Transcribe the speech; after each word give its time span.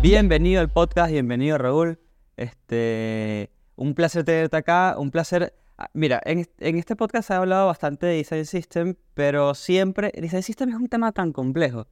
Bienvenido 0.00 0.60
al 0.60 0.68
podcast, 0.68 1.12
bienvenido 1.12 1.58
Raúl. 1.58 1.98
Este, 2.36 3.50
un 3.76 3.94
placer 3.94 4.24
tenerte 4.24 4.56
acá, 4.56 4.96
un 4.98 5.10
placer. 5.10 5.54
ah, 5.78 5.88
Mira, 5.94 6.20
en, 6.24 6.46
este 6.58 6.96
podcast 6.96 7.28
se 7.28 7.34
ha 7.34 7.38
hablado 7.38 7.66
bastante 7.66 8.06
de 8.06 8.14
Design 8.16 8.46
System, 8.46 8.94
pero 9.14 9.54
siempre 9.54 10.12
Design 10.14 10.42
System 10.42 10.68
es 10.70 10.76
un 10.76 10.88
tema 10.88 11.12
tan 11.12 11.32
complejo 11.32 11.88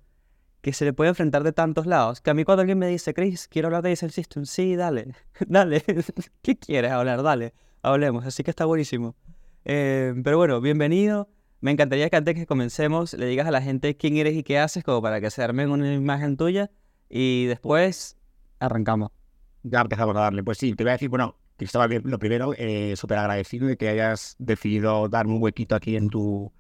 que 0.61 0.73
se 0.73 0.85
le 0.85 0.93
puede 0.93 1.11
enfrentar 1.11 1.43
de 1.43 1.53
tantos 1.53 1.87
lados. 1.87 2.21
Que 2.21 2.31
a 2.31 2.35
mí 2.35 2.45
cuando 2.45 2.61
alguien 2.61 2.79
me 2.79 2.87
dice, 2.87 3.15
Chris, 3.15 3.49
quiero 3.49 3.67
hablar 3.69 3.83
de 3.83 3.91
Design 3.91 4.13
System, 4.13 4.45
sí, 4.45 4.77
dale, 4.77 5.15
dale. 5.49 5.83
¿Qué 6.43 6.57
quieres 6.57 6.93
hablar? 6.93 7.23
Dale, 7.23 7.55
hablemos. 7.83 8.27
Así 8.27 8.45
que 8.45 8.51
está 8.51 8.65
buenísimo. 8.65 9.17
Eh, 9.65 10.15
pero 10.23 10.37
bueno, 10.37 10.61
bienvenido. 10.61 11.29
Me 11.61 11.71
encantaría 11.71 12.09
que 12.09 12.17
antes 12.17 12.35
que 12.35 12.47
comencemos 12.47 13.13
le 13.15 13.27
digas 13.27 13.47
a 13.47 13.51
la 13.51 13.61
gente 13.61 13.97
quién 13.97 14.17
eres 14.17 14.35
y 14.35 14.43
qué 14.43 14.59
haces, 14.59 14.83
como 14.83 15.03
para 15.03 15.21
que 15.21 15.31
se 15.31 15.43
armen 15.43 15.71
una 15.71 15.93
imagen 15.93 16.37
tuya. 16.37 16.71
Y 17.09 17.47
después 17.47 18.17
arrancamos. 18.61 19.11
Ya 19.63 19.81
empezamos 19.83 20.17
a 20.17 20.21
darle. 20.21 20.43
Pues 20.43 20.59
sí, 20.59 20.75
te 20.75 20.85
voy 20.85 20.91
a 20.91 20.93
decir, 20.93 21.11
bueno, 21.11 21.37
Cristóbal, 21.61 22.01
lo 22.05 22.19
primero, 22.19 22.55
eh, 22.57 22.95
súper 22.97 23.19
agradecido 23.19 23.67
de 23.67 23.77
que 23.77 23.91
hayas 23.91 24.35
decidido 24.39 25.11
darme 25.11 25.35
un 25.35 25.43
huequito 25.43 25.75
aquí 25.75 25.97
en 25.97 26.09
tu, 26.09 26.51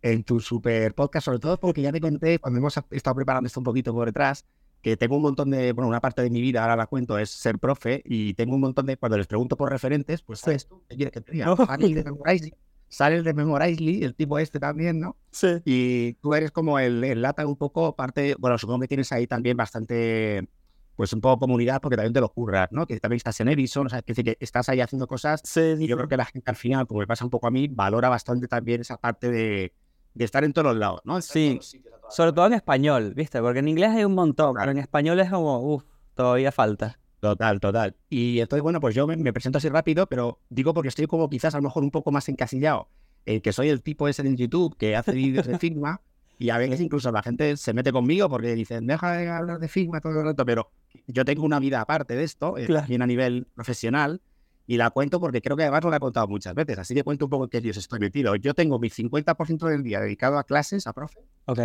en 0.00 0.24
tu 0.24 0.40
super 0.40 0.94
podcast, 0.94 1.26
sobre 1.26 1.40
todo 1.40 1.60
porque 1.60 1.82
ya 1.82 1.92
te 1.92 2.00
conté 2.00 2.38
cuando 2.38 2.58
hemos 2.58 2.74
estado 2.90 3.16
preparando 3.16 3.48
esto 3.48 3.60
un 3.60 3.64
poquito 3.64 3.92
por 3.92 4.06
detrás, 4.06 4.46
que 4.80 4.96
tengo 4.96 5.16
un 5.16 5.22
montón 5.22 5.50
de, 5.50 5.72
bueno, 5.72 5.88
una 5.88 6.00
parte 6.00 6.22
de 6.22 6.30
mi 6.30 6.40
vida, 6.40 6.62
ahora 6.62 6.76
la 6.76 6.86
cuento, 6.86 7.18
es 7.18 7.28
ser 7.28 7.58
profe 7.58 8.00
y 8.06 8.32
tengo 8.32 8.54
un 8.54 8.62
montón 8.62 8.86
de, 8.86 8.96
cuando 8.96 9.18
les 9.18 9.26
pregunto 9.26 9.58
por 9.58 9.70
referentes, 9.70 10.22
pues 10.22 10.40
¿sabes 10.40 10.66
tú? 10.66 10.82
¿Qué 10.88 10.96
quieres 10.96 11.12
que 11.12 11.20
te 11.20 11.32
diga? 11.32 11.54
Sale 12.88 13.16
el 13.16 13.24
de 13.24 13.34
Memorizely, 13.34 13.94
sale 13.94 14.04
el 14.06 14.14
tipo 14.14 14.38
este 14.38 14.60
también, 14.60 15.00
¿no? 15.00 15.16
Sí. 15.30 15.48
Y 15.64 16.12
tú 16.14 16.34
eres 16.34 16.50
como 16.52 16.78
el, 16.78 17.02
el 17.04 17.20
lata 17.22 17.46
un 17.46 17.56
poco, 17.56 17.94
parte, 17.96 18.36
bueno, 18.38 18.56
supongo 18.58 18.80
que 18.80 18.88
tienes 18.88 19.10
ahí 19.12 19.26
también 19.26 19.56
bastante, 19.56 20.48
pues 20.94 21.12
un 21.12 21.20
poco 21.20 21.40
comunidad, 21.40 21.80
porque 21.80 21.96
también 21.96 22.12
te 22.12 22.20
lo 22.20 22.28
curras, 22.28 22.68
¿no? 22.70 22.86
Que 22.86 22.98
también 23.00 23.16
estás 23.16 23.38
en 23.40 23.48
Edison, 23.48 23.86
o 23.86 23.90
sea, 23.90 24.02
que, 24.02 24.12
decir 24.12 24.24
que 24.24 24.36
estás 24.40 24.68
ahí 24.68 24.80
haciendo 24.80 25.06
cosas. 25.06 25.42
Sí, 25.44 25.60
Y 25.60 25.76
sí, 25.78 25.86
yo 25.88 25.94
sí. 25.94 25.98
creo 25.98 26.08
que 26.08 26.16
la 26.16 26.24
gente 26.26 26.50
al 26.50 26.56
final, 26.56 26.86
como 26.86 27.00
me 27.00 27.06
pasa 27.06 27.24
un 27.24 27.30
poco 27.30 27.48
a 27.48 27.50
mí, 27.50 27.68
valora 27.68 28.08
bastante 28.08 28.46
también 28.48 28.80
esa 28.80 28.96
parte 28.96 29.30
de, 29.30 29.72
de 30.14 30.24
estar 30.24 30.44
en 30.44 30.52
todos 30.52 30.66
los 30.68 30.76
lados, 30.76 31.00
¿no? 31.04 31.18
Estar 31.18 31.32
Sí, 31.34 31.60
Sobre 32.08 32.32
todo 32.32 32.46
en 32.46 32.52
español, 32.54 33.14
¿viste? 33.14 33.40
Porque 33.40 33.58
en 33.58 33.68
inglés 33.68 33.90
hay 33.90 34.04
un 34.04 34.14
montón, 34.14 34.52
pero 34.54 34.62
Claro. 34.62 34.70
en 34.70 34.78
español 34.78 35.18
es 35.20 35.28
como, 35.28 35.58
uff, 35.74 35.82
todavía 36.14 36.52
falta. 36.52 36.98
Total, 37.30 37.58
total. 37.60 37.96
Y 38.08 38.38
entonces, 38.40 38.62
bueno, 38.62 38.80
pues 38.80 38.94
yo 38.94 39.06
me, 39.06 39.16
me 39.16 39.32
presento 39.32 39.58
así 39.58 39.68
rápido, 39.68 40.06
pero 40.06 40.38
digo 40.48 40.72
porque 40.72 40.88
estoy 40.88 41.06
como 41.06 41.28
quizás 41.28 41.54
a 41.54 41.58
lo 41.58 41.62
mejor 41.64 41.82
un 41.82 41.90
poco 41.90 42.12
más 42.12 42.28
encasillado, 42.28 42.88
el 43.24 43.42
que 43.42 43.52
soy 43.52 43.68
el 43.68 43.82
tipo 43.82 44.06
ese 44.06 44.22
en 44.22 44.36
YouTube 44.36 44.76
que 44.76 44.94
hace 44.94 45.12
vídeos 45.12 45.46
de 45.46 45.58
Figma, 45.58 46.00
y 46.38 46.50
a 46.50 46.58
veces 46.58 46.80
incluso 46.80 47.10
la 47.10 47.22
gente 47.22 47.56
se 47.56 47.72
mete 47.72 47.90
conmigo 47.90 48.28
porque 48.28 48.54
dicen, 48.54 48.86
deja 48.86 49.12
de 49.16 49.28
hablar 49.28 49.58
de 49.58 49.66
Figma 49.68 50.00
todo 50.00 50.12
el 50.20 50.24
rato, 50.24 50.44
pero 50.46 50.70
yo 51.08 51.24
tengo 51.24 51.44
una 51.44 51.58
vida 51.58 51.80
aparte 51.80 52.14
de 52.14 52.22
esto, 52.24 52.56
eh, 52.58 52.66
Claro. 52.66 52.82
también 52.82 53.02
a 53.02 53.06
nivel 53.06 53.46
profesional, 53.54 54.20
y 54.68 54.76
la 54.76 54.90
cuento 54.90 55.18
porque 55.20 55.40
creo 55.42 55.56
que 55.56 55.62
además 55.64 55.82
lo 55.84 55.94
he 55.94 55.98
contado 55.98 56.28
muchas 56.28 56.54
veces, 56.54 56.78
así 56.78 56.94
que 56.94 57.02
cuento 57.04 57.24
un 57.26 57.30
poco 57.30 57.44
en 57.44 57.50
qué 57.50 57.60
Dios 57.60 57.76
estoy 57.76 57.98
metido. 58.00 58.36
Yo 58.36 58.52
tengo 58.54 58.78
mi 58.78 58.88
50% 58.90 59.66
del 59.66 59.82
día 59.82 60.00
dedicado 60.00 60.38
a 60.38 60.44
clases, 60.44 60.86
a 60.86 60.92
profe, 60.92 61.20
Ok. 61.46 61.60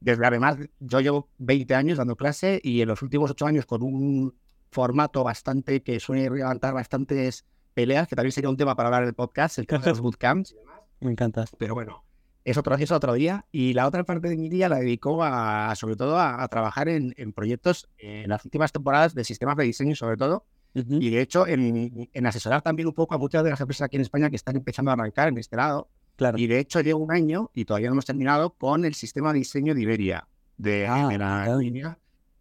desde 0.00 0.26
además, 0.26 0.56
yo 0.80 1.00
llevo 1.00 1.28
20 1.38 1.74
años 1.74 1.98
dando 1.98 2.16
clase 2.16 2.60
y 2.62 2.80
en 2.80 2.88
los 2.88 3.02
últimos 3.02 3.30
8 3.30 3.46
años 3.46 3.66
con 3.66 3.82
un 3.82 4.34
formato 4.70 5.24
bastante 5.24 5.82
que 5.82 6.00
suele 6.00 6.28
levantar 6.30 6.74
bastantes 6.74 7.44
peleas, 7.74 8.08
que 8.08 8.16
también 8.16 8.32
sería 8.32 8.50
un 8.50 8.56
tema 8.56 8.74
para 8.76 8.88
hablar 8.88 9.02
en 9.02 9.08
el 9.08 9.14
podcast, 9.14 9.58
el 9.58 9.66
tema 9.66 9.82
de 9.84 9.90
los 9.90 10.00
bootcamps 10.02 10.52
y 10.52 10.56
demás. 10.56 10.80
Me 11.00 11.10
encanta. 11.12 11.44
Pero 11.58 11.74
bueno, 11.74 12.04
es 12.44 12.56
otro, 12.56 12.74
es 12.74 12.90
otro 12.90 13.12
día. 13.14 13.46
Y 13.52 13.72
la 13.74 13.86
otra 13.86 14.04
parte 14.04 14.28
de 14.28 14.36
mi 14.36 14.48
día 14.48 14.68
la 14.68 14.78
dedico 14.80 15.22
a, 15.22 15.72
sobre 15.76 15.96
todo 15.96 16.18
a, 16.18 16.42
a 16.42 16.48
trabajar 16.48 16.88
en, 16.88 17.14
en 17.16 17.32
proyectos 17.32 17.88
en 17.98 18.28
las 18.28 18.44
últimas 18.44 18.72
temporadas 18.72 19.14
de 19.14 19.24
sistemas 19.24 19.56
de 19.56 19.64
diseño, 19.64 19.94
sobre 19.94 20.16
todo. 20.16 20.44
Ujú. 20.74 20.94
Y 21.00 21.10
de 21.10 21.20
hecho, 21.20 21.46
en, 21.46 22.08
en 22.12 22.26
asesorar 22.26 22.62
también 22.62 22.88
un 22.88 22.94
poco 22.94 23.14
a 23.14 23.18
muchas 23.18 23.42
de 23.44 23.50
las 23.50 23.60
empresas 23.60 23.86
aquí 23.86 23.96
en 23.96 24.02
España 24.02 24.28
que 24.28 24.36
están 24.36 24.56
empezando 24.56 24.90
a 24.90 24.94
arrancar 24.94 25.28
en 25.28 25.38
este 25.38 25.56
lado. 25.56 25.88
Claro. 26.16 26.36
Y 26.36 26.48
de 26.48 26.58
hecho 26.58 26.80
llevo 26.80 27.00
un 27.04 27.12
año 27.12 27.50
y 27.54 27.64
todavía 27.64 27.88
no 27.88 27.94
hemos 27.94 28.04
terminado 28.06 28.50
con 28.50 28.84
el 28.84 28.94
sistema 28.94 29.32
de 29.32 29.38
diseño 29.38 29.72
de 29.74 29.82
Iberia, 29.82 30.26
de, 30.56 30.86
Ah, 30.88 31.06
de 31.08 31.16
la 31.18 31.42
claro. 31.44 31.58
línea. 31.60 31.98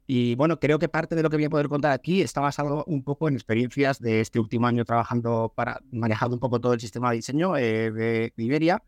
Y 0.10 0.36
bueno, 0.36 0.58
creo 0.58 0.80
que 0.80 0.88
parte 0.88 1.16
de 1.16 1.22
lo 1.22 1.30
que 1.30 1.36
voy 1.36 1.46
a 1.46 1.50
poder 1.50 1.68
contar 1.68 1.92
aquí 1.92 2.22
está 2.22 2.40
basado 2.40 2.86
un 2.88 3.04
poco 3.04 3.28
en 3.28 3.34
experiencias 3.34 4.00
de 4.00 4.22
este 4.22 4.40
último 4.40 4.66
año 4.66 4.86
trabajando 4.86 5.52
para 5.54 5.82
manejando 5.92 6.38
un 6.38 6.40
poco 6.40 6.62
todo 6.62 6.74
el 6.74 6.80
sistema 6.80 7.10
de 7.10 7.18
diseño 7.18 7.58
eh, 7.58 7.92
de, 7.92 8.34
Iberia, 8.38 8.82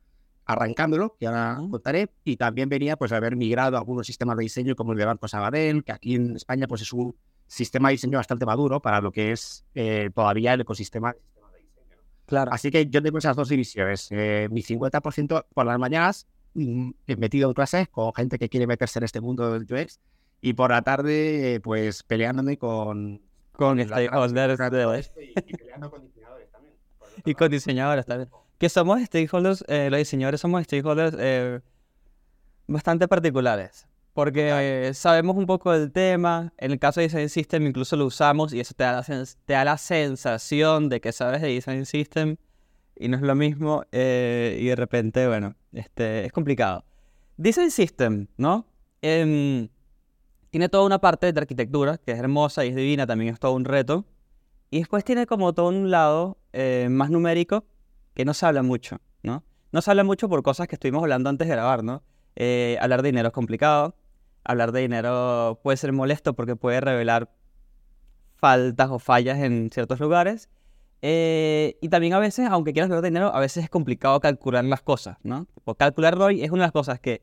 arrancándolo, 0.46 1.18
que 1.20 1.28
ahora 1.28 1.58
Ah. 1.58 1.68
contaré, 1.70 2.10
y 2.24 2.38
también 2.38 2.70
venía 2.70 2.96
pues 2.96 3.12
de 3.12 3.18
haber 3.18 3.36
migrado 3.36 3.76
a 3.76 3.80
algunos 3.80 4.08
sistemas 4.08 4.38
de 4.38 4.44
diseño 4.44 4.78
como 4.78 4.94
el 4.94 4.98
de 4.98 5.06
Banco 5.06 5.28
Sabadell, 5.28 5.84
que 5.84 5.92
aquí 5.92 6.16
en 6.16 6.38
España 6.38 6.68
pues 6.68 6.84
es 6.84 6.94
un 6.94 7.14
sistema 7.48 7.90
de 7.90 7.96
diseño 7.96 8.18
bastante 8.18 8.46
maduro 8.46 8.82
para 8.82 9.02
lo 9.02 9.12
que 9.12 9.34
es 9.34 9.66
eh, 9.76 10.10
todavía 10.16 10.54
el 10.54 10.62
ecosistema 10.62 11.12
de 11.12 11.20
diseño. 11.60 11.98
Claro. 12.28 12.54
Así 12.54 12.72
que 12.72 12.88
yo 12.88 13.04
tengo 13.04 13.18
esas 13.18 13.36
dos 13.36 13.50
divisiones. 13.50 14.08
Eh, 14.12 14.48
mi 14.52 14.62
50% 14.62 15.46
por 15.54 15.66
las 15.66 15.78
mañanas 15.78 16.28
mm, 16.54 16.92
metido 17.18 17.50
en 17.50 17.54
clases 17.54 17.90
con 17.90 18.14
gente 18.14 18.40
que 18.40 18.48
quiere 18.48 18.68
meterse 18.68 19.00
en 19.00 19.04
este 19.04 19.20
mundo 19.20 19.52
del 19.52 19.64
UX 19.64 20.00
y 20.42 20.54
por 20.54 20.72
la 20.72 20.82
tarde 20.82 21.56
eh, 21.56 21.60
pues 21.60 22.04
peleándome 22.04 22.58
con... 22.58 23.22
Con 23.52 23.78
las 23.78 23.88
stakeholders 23.90 25.12
y, 25.18 25.34
y 25.52 25.54
peleando 25.58 25.92
con 25.92 26.02
diseñadores 26.02 26.50
también. 26.50 26.74
y 27.26 27.34
con 27.34 27.52
diseñadores 27.52 28.06
también. 28.06 28.30
Que 28.58 28.70
somos 28.70 29.02
stakeholders, 29.04 29.66
eh, 29.68 29.90
los 29.90 29.98
diseñadores 29.98 30.40
somos 30.42 30.64
stakeholders 30.64 31.16
eh, 31.20 31.60
bastante 32.68 33.08
particulares. 33.08 33.86
Porque 34.14 34.50
eh, 34.88 34.94
sabemos 34.94 35.36
un 35.38 35.46
poco 35.46 35.72
del 35.72 35.92
tema. 35.92 36.54
En 36.58 36.72
el 36.72 36.80
caso 36.80 37.00
de 37.00 37.08
Design 37.08 37.30
System 37.30 37.68
incluso 37.68 37.96
lo 37.96 38.06
usamos 38.06 38.54
y 38.54 38.60
eso 38.60 38.74
te 38.74 38.84
da 38.84 38.94
la, 38.94 39.04
sens- 39.04 39.38
te 39.46 39.54
da 39.54 39.64
la 39.66 39.78
sensación 39.78 40.90
de 40.90 41.00
que 41.02 41.12
sabes 41.12 41.42
de 41.42 41.50
Design 41.50 41.86
System 41.86 42.38
y 42.96 43.08
no 43.08 43.18
es 43.18 43.24
lo 43.24 43.36
mismo. 43.36 43.84
eh, 43.92 44.58
y 44.62 44.66
de 44.68 44.76
repente, 44.76 45.28
bueno, 45.28 45.56
este, 45.74 46.26
es 46.26 46.32
complicado. 46.32 46.84
Design 47.38 47.72
System, 47.72 48.28
¿no? 48.38 48.66
Em, 49.02 49.70
tiene 50.50 50.70
toda 50.70 50.86
una 50.86 51.00
parte 51.00 51.32
de 51.32 51.40
arquitectura 51.40 51.98
que 51.98 52.12
es 52.12 52.20
hermosa 52.20 52.66
y 52.66 52.70
es 52.70 52.76
divina, 52.76 53.06
también 53.06 53.34
es 53.34 53.40
todo 53.40 53.54
un 53.54 53.66
reto. 53.66 54.06
Y 54.72 54.80
después 54.80 55.04
tiene 55.04 55.26
como 55.26 55.54
todo 55.54 55.70
un 55.70 55.90
lado 55.90 56.38
eh, 56.54 56.88
más 56.90 57.10
numérico 57.10 57.66
que 58.14 58.26
no 58.26 58.34
se 58.34 58.46
habla 58.46 58.64
mucho, 58.64 58.98
¿no? 59.24 59.44
No 59.72 59.82
se 59.82 59.92
habla 59.92 60.04
mucho 60.04 60.30
por 60.30 60.44
cosas 60.44 60.68
que 60.68 60.76
estuvimos 60.76 61.02
hablando 61.04 61.30
antes 61.30 61.48
de 61.48 61.54
grabar, 61.54 61.84
¿no? 61.84 62.04
Eh, 62.36 62.78
hablar 62.82 63.02
de 63.02 63.10
dinero 63.10 63.28
es 63.28 63.34
complicado. 63.34 63.96
Hablar 64.44 64.72
de 64.72 64.82
dinero 64.82 65.60
puede 65.64 65.78
ser 65.78 65.92
molesto 65.92 66.34
porque 66.34 66.56
puede 66.56 66.82
revelar 66.82 67.32
faltas 68.36 68.90
o 68.90 69.00
fallas 69.00 69.40
en 69.40 69.70
ciertos 69.72 70.00
lugares. 70.00 70.50
Eh, 71.02 71.78
y 71.82 71.90
también 71.90 72.14
a 72.14 72.20
veces, 72.20 72.48
aunque 72.50 72.74
quieras 72.74 72.90
hablar 72.90 73.04
de 73.04 73.10
dinero, 73.10 73.34
a 73.34 73.40
veces 73.40 73.64
es 73.64 73.70
complicado 73.70 74.20
calcular 74.20 74.64
las 74.66 74.82
cosas, 74.82 75.18
¿no? 75.24 75.46
Tipo, 75.46 75.76
calcular 75.76 76.18
ROI 76.18 76.44
es 76.44 76.52
una 76.52 76.64
de 76.64 76.68
las 76.68 76.72
cosas 76.72 77.00
que 77.00 77.22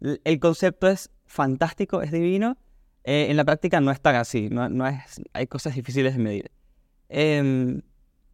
el 0.00 0.40
concepto 0.40 0.88
es 0.88 1.10
fantástico, 1.28 2.02
es 2.02 2.10
divino. 2.10 2.56
eh, 3.04 3.26
en 3.30 3.36
la 3.36 3.44
práctica 3.44 3.80
no 3.80 3.90
es 3.90 4.00
tan 4.00 4.16
así, 4.16 4.48
no, 4.50 4.68
no 4.68 4.86
es, 4.86 5.20
hay 5.32 5.46
cosas 5.46 5.74
difíciles 5.74 6.14
de 6.16 6.22
medir. 6.22 6.50
Em, 7.08 7.80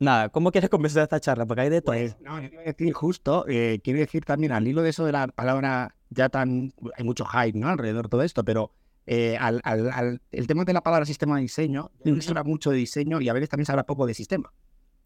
nada, 0.00 0.28
¿cómo 0.31 0.50
quieres 0.50 0.71
comenzar 0.71 1.03
esta 1.04 1.21
charla? 1.21 1.47
Porque 1.47 1.62
hay 1.62 1.71
de 1.71 1.83
todo. 1.83 1.94
Pues, 1.94 2.16
no, 2.21 2.41
yo 2.41 2.59
a 2.59 2.62
decir 2.62 2.93
justo, 2.93 3.44
eh, 3.49 3.81
quiero 3.84 4.00
decir 4.00 4.25
también 4.25 4.53
al 4.53 4.66
hilo 4.66 4.83
de 4.83 4.91
eso 4.91 5.04
de 5.04 5.12
la 5.12 5.28
palabra 5.28 5.94
ya 6.10 6.28
tan, 6.28 6.72
hay 6.97 7.04
mucho 7.04 7.25
hype, 7.25 7.59
¿no? 7.59 7.69
Alrededor 7.69 8.04
de 8.06 8.09
todo 8.10 8.22
esto, 8.22 8.44
pero 8.44 8.72
eh, 9.06 9.37
al, 9.38 9.60
al- 9.65 9.91
al- 9.93 10.22
el 10.33 10.47
tema 10.47 10.65
de 10.65 10.72
la 10.72 10.81
palabra 10.83 11.04
sistema 11.06 11.37
de 11.37 11.43
diseño, 11.43 11.91
que 12.03 12.21
se 12.22 12.31
habla 12.31 12.44
mucho 12.44 12.71
de 12.71 12.78
diseño 12.78 13.21
y 13.21 13.28
a 13.28 13.33
veces 13.33 13.49
también 13.49 13.66
se 13.66 13.72
habla 13.72 13.84
poco 13.84 14.06
de 14.06 14.15
sistema. 14.15 14.53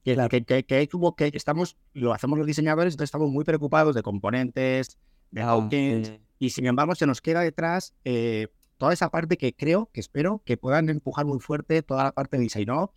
Que, 0.04 0.14
Claro. 0.14 0.28
que, 0.30 0.44
que, 0.44 0.64
que 0.64 0.88
que 1.16 1.30
estamos, 1.36 1.76
lo 1.92 2.14
hacemos 2.14 2.38
los 2.38 2.46
diseñadores, 2.46 2.94
entonces 2.94 3.08
estamos 3.08 3.30
muy 3.30 3.44
preocupados 3.44 3.94
de 3.94 4.02
componentes, 4.02 4.96
de 5.30 6.20
y 6.38 6.50
sin 6.50 6.66
embargo 6.66 6.94
se 6.94 7.06
nos 7.06 7.20
queda 7.20 7.40
detrás 7.40 7.94
eh, 8.04 8.48
toda 8.76 8.92
esa 8.92 9.10
parte 9.10 9.36
que 9.36 9.54
creo, 9.54 9.90
que 9.92 10.00
espero 10.00 10.40
que 10.44 10.56
puedan 10.56 10.88
empujar 10.88 11.26
muy 11.26 11.40
fuerte 11.40 11.82
toda 11.82 12.04
la 12.04 12.12
parte 12.12 12.36
de 12.36 12.44
design 12.44 12.70
ops, 12.70 12.94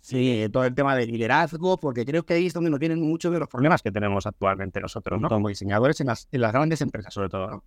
Sí, 0.00 0.42
eh, 0.42 0.48
todo 0.48 0.64
el 0.64 0.74
tema 0.74 0.94
de 0.96 1.06
liderazgo, 1.06 1.76
porque 1.76 2.04
creo 2.04 2.24
que 2.24 2.34
ahí 2.34 2.46
es 2.46 2.54
donde 2.54 2.70
nos 2.70 2.78
vienen 2.78 3.00
muchos 3.00 3.32
de 3.32 3.38
los 3.40 3.48
problemas 3.48 3.82
que 3.82 3.90
tenemos 3.90 4.26
actualmente 4.26 4.80
nosotros, 4.80 5.20
¿no? 5.20 5.28
Como 5.28 5.48
diseñadores 5.48 6.00
en 6.00 6.06
las, 6.06 6.28
en 6.30 6.40
las 6.40 6.52
grandes 6.52 6.80
empresas, 6.80 7.12
sobre 7.12 7.28
todo, 7.28 7.50
¿no? 7.50 7.64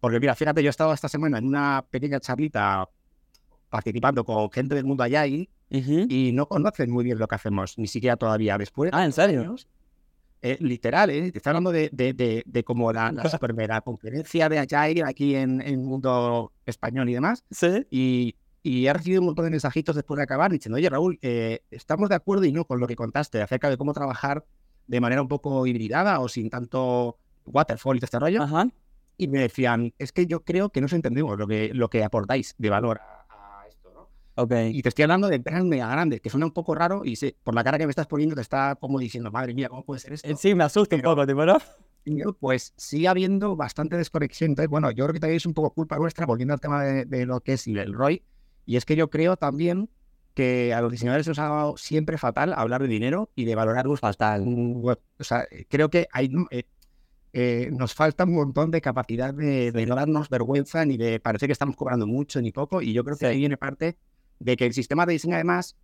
Porque 0.00 0.18
mira, 0.20 0.34
fíjate, 0.34 0.62
yo 0.62 0.68
he 0.68 0.70
estado 0.70 0.92
esta 0.92 1.08
semana 1.08 1.38
en 1.38 1.46
una 1.46 1.84
pequeña 1.90 2.18
charlita 2.20 2.88
participando 3.68 4.24
con 4.24 4.50
gente 4.50 4.74
del 4.74 4.84
mundo 4.84 5.02
allá 5.02 5.26
y, 5.26 5.48
y 5.70 6.32
no 6.32 6.46
conocen 6.46 6.90
muy 6.90 7.04
bien 7.04 7.18
lo 7.18 7.26
que 7.28 7.34
hacemos, 7.34 7.78
ni 7.78 7.86
siquiera 7.86 8.16
todavía 8.16 8.58
después. 8.58 8.90
de 8.90 8.96
Ah, 8.96 9.04
¿en 9.04 9.12
serio? 9.12 9.42
años, 9.42 9.68
eh, 10.42 10.56
literal, 10.60 11.10
¿eh? 11.10 11.30
Te 11.32 11.38
está 11.38 11.50
hablando 11.50 11.72
de, 11.72 11.88
de, 11.92 12.12
de, 12.12 12.42
de 12.44 12.64
como 12.64 12.92
la, 12.92 13.12
la 13.12 13.22
super 13.30 13.54
mega 13.54 13.80
conferencia 13.80 14.48
de 14.48 14.58
Agile 14.58 15.04
aquí 15.04 15.34
en 15.36 15.60
el 15.60 15.78
mundo 15.78 16.52
español 16.66 17.08
y 17.08 17.14
demás. 17.14 17.44
Sí. 17.50 17.86
Y, 17.90 18.36
y 18.62 18.86
he 18.86 18.92
recibido 18.92 19.20
un 19.20 19.26
montón 19.26 19.44
de 19.44 19.50
mensajitos 19.52 19.94
después 19.96 20.16
de 20.18 20.24
acabar 20.24 20.50
diciendo, 20.50 20.76
oye 20.76 20.88
Raúl, 20.90 21.18
eh, 21.22 21.60
estamos 21.70 22.08
de 22.08 22.16
acuerdo 22.16 22.44
y 22.44 22.52
no 22.52 22.64
con 22.64 22.80
lo 22.80 22.86
que 22.86 22.96
contaste 22.96 23.40
acerca 23.42 23.70
de 23.70 23.76
cómo 23.76 23.92
trabajar 23.92 24.44
de 24.86 25.00
manera 25.00 25.22
un 25.22 25.28
poco 25.28 25.66
hibridada 25.66 26.20
o 26.20 26.28
sin 26.28 26.50
tanto 26.50 27.18
waterfall 27.46 27.96
y 27.96 28.00
todo 28.00 28.06
este 28.06 28.18
rollo. 28.18 28.42
Ajá. 28.42 28.68
y 29.16 29.28
me 29.28 29.40
decían, 29.40 29.94
es 29.98 30.12
que 30.12 30.26
yo 30.26 30.42
creo 30.44 30.70
que 30.70 30.80
no 30.80 30.86
os 30.86 30.92
entendemos 30.92 31.38
lo 31.38 31.46
que, 31.46 31.70
lo 31.74 31.88
que 31.90 32.02
aportáis 32.04 32.54
de 32.58 32.70
valor 32.70 33.00
a 33.00 33.21
esto, 34.36 34.54
¿no? 34.54 34.56
Ok. 34.66 34.74
Y 34.74 34.82
te 34.82 34.88
estoy 34.88 35.02
hablando 35.04 35.28
de 35.28 35.36
empresas 35.36 35.64
mega 35.64 35.88
grandes, 35.88 36.20
que 36.20 36.30
suena 36.30 36.46
un 36.46 36.52
poco 36.52 36.74
raro 36.74 37.02
y 37.04 37.16
sé, 37.16 37.36
por 37.42 37.54
la 37.54 37.62
cara 37.64 37.78
que 37.78 37.86
me 37.86 37.90
estás 37.90 38.06
poniendo 38.06 38.34
te 38.34 38.40
está 38.42 38.76
como 38.76 38.98
diciendo, 38.98 39.30
madre 39.30 39.54
mía, 39.54 39.68
¿cómo 39.68 39.84
puede 39.84 40.00
ser 40.00 40.12
esto? 40.14 40.28
Eh, 40.28 40.34
Sí, 40.36 40.54
me 40.54 40.64
asusta 40.64 40.96
un 40.96 41.02
poco, 41.02 41.26
tipo, 41.26 41.44
¿no? 41.44 41.58
Pues 42.40 42.72
sigue 42.76 43.06
habiendo 43.08 43.54
bastante 43.56 43.96
desconexión. 43.96 44.50
Entonces, 44.50 44.68
bueno, 44.68 44.90
yo 44.90 45.04
creo 45.04 45.14
que 45.14 45.20
también 45.20 45.36
es 45.36 45.46
un 45.46 45.54
poco 45.54 45.70
culpa 45.72 45.96
nuestra, 45.98 46.26
volviendo 46.26 46.52
al 46.54 46.60
tema 46.60 46.82
de, 46.82 47.04
de 47.04 47.26
lo 47.26 47.40
que 47.40 47.52
es 47.52 47.66
el 47.68 47.92
ROI. 47.92 48.22
Y 48.66 48.76
es 48.76 48.84
que 48.84 48.96
yo 48.96 49.08
creo 49.10 49.36
también 49.36 49.88
que 50.34 50.72
a 50.74 50.80
los 50.80 50.90
diseñadores 50.90 51.28
nos 51.28 51.38
ha 51.38 51.44
dado 51.48 51.76
siempre 51.76 52.16
fatal 52.18 52.54
hablar 52.56 52.80
de 52.82 52.88
dinero 52.88 53.30
y 53.36 53.44
de 53.44 53.54
valorar 53.54 53.86
nuestro 53.86 54.08
Fatal. 54.08 54.42
web. 54.42 54.98
O 55.20 55.24
sea, 55.24 55.46
creo 55.68 55.90
que 55.90 56.08
hay, 56.10 56.30
eh, 56.50 56.64
eh, 57.34 57.70
nos 57.72 57.94
falta 57.94 58.24
un 58.24 58.34
montón 58.34 58.70
de 58.70 58.80
capacidad 58.80 59.32
de, 59.32 59.70
de 59.72 59.86
no 59.86 59.94
darnos 59.94 60.28
vergüenza 60.28 60.84
ni 60.84 60.96
de 60.96 61.20
parecer 61.20 61.48
que 61.48 61.52
estamos 61.52 61.76
cobrando 61.76 62.06
mucho 62.06 62.40
ni 62.42 62.50
poco. 62.50 62.82
Y 62.82 62.92
yo 62.94 63.04
creo 63.04 63.16
que 63.16 63.26
Sí. 63.26 63.32
ahí 63.32 63.38
viene 63.38 63.56
parte 63.56 63.96
de 64.42 64.56
que 64.56 64.66
el 64.66 64.72
sistema 64.74 65.06
de 65.06 65.12
diseño, 65.14 65.34
además, 65.34 65.76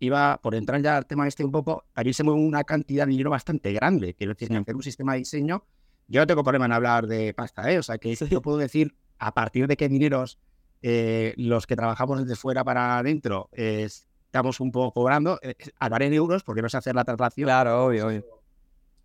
iba, 0.00 0.38
por 0.42 0.54
entrar 0.54 0.80
ya 0.80 0.96
al 0.96 1.06
tema 1.06 1.26
este 1.28 1.44
un 1.44 1.52
poco, 1.52 1.84
también 1.92 2.14
se 2.14 2.24
mueve 2.24 2.40
una 2.40 2.64
cantidad 2.64 3.04
de 3.04 3.10
dinero 3.12 3.30
bastante 3.30 3.72
grande. 3.72 4.14
Quiero 4.14 4.32
decir, 4.32 4.48
Sí. 4.48 4.54
hacer 4.54 4.74
un 4.74 4.82
sistema 4.82 5.12
de 5.12 5.18
diseño, 5.18 5.64
yo 6.08 6.20
no 6.20 6.26
tengo 6.26 6.42
problema 6.42 6.66
en 6.66 6.72
hablar 6.72 7.06
de 7.06 7.34
pasta, 7.34 7.70
¿eh? 7.70 7.78
O 7.78 7.82
sea, 7.82 7.98
que 7.98 8.14
yo 8.14 8.40
puedo 8.40 8.56
decir 8.56 8.94
a 9.18 9.34
partir 9.34 9.66
de 9.66 9.76
qué 9.76 9.88
dineros 9.88 10.38
eh, 10.80 11.34
los 11.36 11.66
que 11.66 11.74
trabajamos 11.76 12.20
desde 12.20 12.36
fuera 12.36 12.62
para 12.62 12.98
adentro 12.98 13.48
eh, 13.52 13.88
estamos 14.28 14.60
un 14.60 14.70
poco 14.70 14.92
cobrando. 14.92 15.38
Eh, 15.42 15.54
hablaré 15.78 16.06
en 16.06 16.14
euros 16.14 16.44
porque 16.44 16.62
no 16.62 16.68
sé 16.68 16.76
hacer 16.76 16.94
la 16.94 17.04
traslación. 17.04 17.46
Claro, 17.46 17.86
obvio, 17.86 18.06
obvio. 18.06 18.24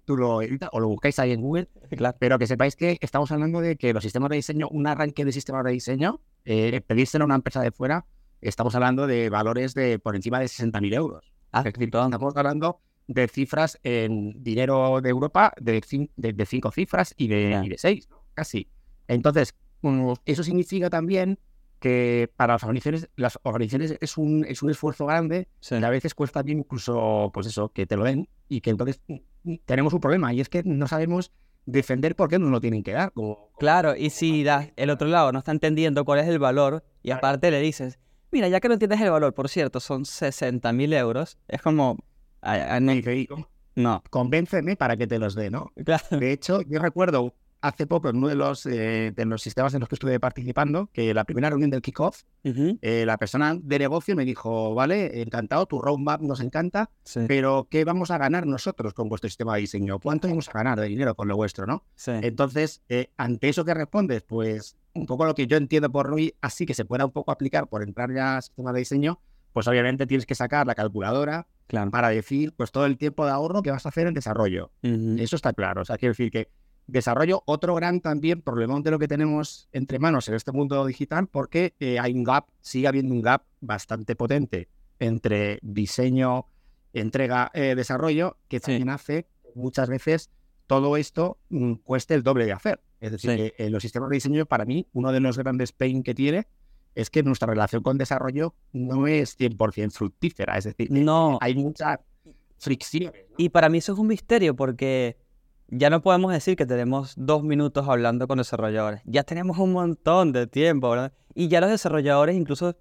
Tú 0.06 0.18
lo 0.18 0.42
editas 0.42 0.70
o 0.72 0.80
lo 0.80 0.88
buscáis 0.90 1.18
ahí 1.20 1.32
en 1.32 1.42
Google. 1.42 1.68
Claro. 1.98 2.18
Pero 2.20 2.40
que 2.40 2.48
sepáis 2.48 2.76
que 2.76 2.98
estamos 3.02 3.32
hablando 3.32 3.60
de 3.60 3.76
que 3.76 3.94
los 3.94 4.04
sistemas 4.04 4.30
de 4.30 4.38
diseño, 4.38 4.68
un 4.70 4.88
arranque 4.88 5.26
de 5.26 5.32
sistemas 5.32 5.64
de 5.64 5.72
diseño, 5.72 6.22
eh, 6.46 6.82
pedírselo 6.86 7.24
a 7.24 7.26
una 7.26 7.36
empresa 7.36 7.62
de 7.62 7.72
fuera, 7.72 8.06
estamos 8.48 8.76
hablando 8.76 9.08
de 9.08 9.30
valores 9.30 9.74
de 9.74 10.00
por 10.00 10.16
encima 10.16 10.40
de 10.40 10.46
60.000 10.48 10.94
euros. 10.94 11.32
Ah, 11.52 11.60
Es 11.66 11.74
decir, 11.74 11.90
estamos 11.94 12.36
hablando 12.36 12.80
de 13.08 13.28
cifras 13.28 13.80
en 13.84 14.42
dinero 14.44 15.02
de 15.02 15.10
Europa 15.10 15.54
de, 15.60 15.82
de, 16.16 16.34
de 16.34 16.46
cinco 16.46 16.72
cifras 16.72 17.14
y 17.18 17.28
de, 17.28 17.62
y 17.64 17.70
de 17.70 17.78
seis, 17.78 18.10
¿no? 18.10 18.24
casi. 18.34 18.68
Entonces, 19.08 19.54
mm, 19.82 20.14
eso 20.26 20.44
significa 20.44 20.90
también 20.90 21.38
que 21.80 22.32
para 22.38 22.54
las 22.54 22.64
organizaciones, 22.64 23.10
las 23.18 23.38
organizaciones 23.44 23.98
es 24.00 24.18
un, 24.18 24.46
es 24.48 24.64
un 24.64 24.70
esfuerzo 24.70 25.06
grande 25.06 25.50
Sí. 25.60 25.78
que 25.78 25.86
a 25.86 25.90
veces 25.90 26.16
cuesta 26.16 26.42
bien 26.42 26.60
incluso, 26.60 27.30
pues 27.34 27.46
eso, 27.48 27.70
que 27.70 27.86
te 27.86 27.98
lo 27.98 28.06
den 28.06 28.30
y 28.48 28.62
que 28.62 28.70
entonces 28.70 29.02
mm, 29.08 29.56
tenemos 29.66 29.94
un 29.94 30.00
problema 30.00 30.34
y 30.34 30.40
es 30.40 30.48
que 30.48 30.64
no 30.64 30.88
sabemos 30.88 31.32
defender 31.66 32.16
por 32.16 32.30
qué 32.30 32.40
nos 32.40 32.52
lo 32.52 32.62
tienen 32.62 32.84
que 32.84 32.94
dar. 32.94 33.12
como- 33.12 33.36
como- 33.36 33.58
Claro, 33.60 33.96
y 33.98 34.10
si 34.12 34.44
das, 34.46 34.70
el 34.78 34.90
otro 34.90 35.08
lado 35.10 35.32
no 35.34 35.40
está 35.40 35.52
entendiendo 35.52 36.06
cuál 36.06 36.20
es 36.20 36.28
el 36.28 36.40
valor 36.40 36.84
y 37.04 37.08
Claro. 37.10 37.18
aparte 37.20 37.52
le 37.52 37.60
dices, 37.60 38.00
mira, 38.34 38.50
ya 38.50 38.60
que 38.60 38.68
no 38.68 38.74
entiendes 38.74 39.00
el 39.00 39.12
valor, 39.12 39.34
por 39.34 39.48
cierto, 39.48 39.80
son 39.80 40.06
60 40.06 40.74
mil 40.74 40.92
euros, 40.92 41.38
es 41.48 41.62
como, 41.62 41.98
te 42.42 43.12
digo, 43.12 43.50
no, 43.76 44.04
convénceme 44.10 44.76
para 44.76 44.98
que 44.98 45.08
te 45.08 45.20
los 45.20 45.36
dé, 45.36 45.50
¿no? 45.50 45.72
claro, 45.86 46.04
De 46.12 46.32
hecho, 46.32 46.62
yo 46.62 46.80
recuerdo 46.80 47.34
hace 47.64 47.88
poco 47.88 48.10
en 48.10 48.18
uno 48.18 48.28
de 48.28 48.36
los, 48.36 48.66
eh, 48.66 49.14
de 49.16 49.26
los 49.26 49.42
sistemas 49.42 49.74
en 49.74 49.80
los 49.80 49.88
que 49.88 49.96
estuve 49.96 50.20
participando, 50.20 50.90
que 50.92 51.14
la 51.14 51.24
primera 51.24 51.50
reunión 51.50 51.70
del 51.70 51.82
kickoff, 51.82 52.24
eh, 52.44 53.06
la 53.06 53.18
persona 53.18 53.58
de 53.58 53.80
negocio 53.80 54.18
me 54.18 54.26
dijo, 54.26 54.76
vale, 54.76 55.22
encantado, 55.22 55.66
tu 55.66 55.80
roadmap 55.80 56.22
nos 56.22 56.42
encanta, 56.42 56.92
sí, 57.06 57.22
pero 57.26 57.68
¿qué 57.72 57.86
vamos 57.86 58.12
a 58.12 58.18
ganar 58.18 58.46
nosotros 58.46 58.94
con 58.94 59.08
vuestro 59.08 59.30
sistema 59.30 59.56
de 59.56 59.62
diseño? 59.62 59.98
¿Cuánto 60.00 60.28
vamos 60.28 60.50
a 60.50 60.52
ganar 60.52 60.78
de 60.78 60.88
dinero 60.88 61.16
con 61.16 61.30
lo 61.30 61.38
vuestro, 61.38 61.66
no? 61.66 61.86
sí, 61.96 62.12
Entonces, 62.12 62.84
eh, 62.90 63.12
ante 63.16 63.48
eso 63.48 63.64
que 63.64 63.74
respondes, 63.74 64.24
pues 64.24 64.76
un 64.94 65.06
poco 65.06 65.26
lo 65.26 65.34
que 65.34 65.48
yo 65.48 65.56
entiendo 65.56 65.90
por 65.90 66.08
ROI, 66.08 66.36
así 66.42 66.66
que 66.66 66.74
se 66.74 66.84
pueda 66.84 67.06
un 67.06 67.12
poco 67.12 67.32
aplicar 67.32 67.68
por 67.70 67.82
entrar 67.82 68.14
ya 68.14 68.36
al 68.36 68.44
sistema 68.44 68.74
de 68.74 68.80
diseño, 68.80 69.22
pues 69.54 69.68
obviamente 69.70 70.06
tienes 70.06 70.26
que 70.26 70.36
sacar 70.36 70.68
la 70.68 70.76
calculadora 70.76 71.48
claro. 71.68 71.92
para 71.92 72.10
decir 72.10 72.54
pues 72.58 72.72
todo 72.72 72.86
el 72.86 72.98
tiempo 72.98 73.26
de 73.26 73.32
ahorro 73.32 73.62
que 73.62 73.72
vas 73.72 73.86
a 73.86 73.90
hacer 73.90 74.08
en 74.08 74.14
desarrollo. 74.14 74.72
Eso 74.82 75.36
está 75.36 75.54
claro. 75.54 75.84
O 75.84 75.86
sea, 75.86 75.98
quiero 75.98 76.12
decir 76.12 76.32
que 76.32 76.50
desarrollo 76.88 77.44
otro 77.46 77.76
gran 77.76 78.02
también 78.02 78.42
problemón 78.42 78.84
de 78.84 78.92
lo 78.92 79.00
que 79.00 79.08
tenemos 79.08 79.70
entre 79.72 80.00
manos 80.00 80.28
en 80.28 80.36
este 80.36 80.52
mundo 80.52 80.86
digital, 80.86 81.28
porque 81.28 81.74
eh, 81.80 82.00
hay 82.00 82.14
un 82.14 82.24
gap, 82.24 82.46
sigue 82.62 82.88
habiendo 82.88 83.14
un 83.14 83.22
gap 83.22 83.44
bastante 83.62 84.16
potente 84.16 84.68
entre 85.00 85.60
diseño, 85.62 86.46
entrega, 86.94 87.52
eh, 87.54 87.74
desarrollo, 87.76 88.38
que 88.48 88.58
Sí. 88.60 88.64
también 88.66 88.90
hace 88.90 89.28
muchas 89.56 89.90
veces 89.90 90.30
todo 90.68 90.96
esto 90.98 91.38
mm, 91.50 91.74
cueste 91.84 92.14
el 92.16 92.24
doble 92.24 92.46
de 92.46 92.54
hacer. 92.54 92.82
Es 93.00 93.12
decir, 93.12 93.32
Sí. 93.32 93.38
que 93.38 93.54
en 93.66 93.72
los 93.72 93.82
sistemas 93.82 94.10
de 94.10 94.16
diseño, 94.16 94.46
para 94.46 94.66
mí, 94.66 94.88
uno 94.94 95.12
de 95.12 95.20
los 95.20 95.38
grandes 95.38 95.72
pain 95.72 96.04
que 96.04 96.14
tiene 96.14 96.48
es 96.96 97.10
que 97.10 97.24
nuestra 97.24 97.48
relación 97.48 97.82
con 97.84 97.98
desarrollo 97.98 98.54
no 98.72 99.08
es 99.08 99.36
100% 99.38 99.92
fructífera. 99.92 100.58
Es 100.58 100.66
decir, 100.66 100.90
No, 100.92 101.38
hay 101.42 101.56
muchas 101.56 102.00
fricciones. 102.60 103.26
¿no? 103.30 103.36
y 103.38 103.50
para 103.50 103.68
mí 103.70 103.80
eso 103.80 103.94
es 103.94 104.00
un 104.00 104.08
misterio 104.08 104.56
porque 104.56 105.18
ya 105.76 105.90
no 105.90 106.02
podemos 106.02 106.32
decir 106.32 106.56
que 106.56 106.66
tenemos 106.66 107.14
dos 107.18 107.44
minutos 107.44 107.88
hablando 107.88 108.28
con 108.28 108.38
desarrolladores, 108.38 109.02
ya 109.06 109.24
tenemos 109.24 109.58
un 109.58 109.74
montón 109.74 110.32
de 110.32 110.48
tiempo, 110.48 110.90
¿verdad? 110.90 111.14
Y 111.34 111.48
ya 111.48 111.62
los 111.62 111.70
desarrolladores 111.70 112.36
incluso 112.36 112.76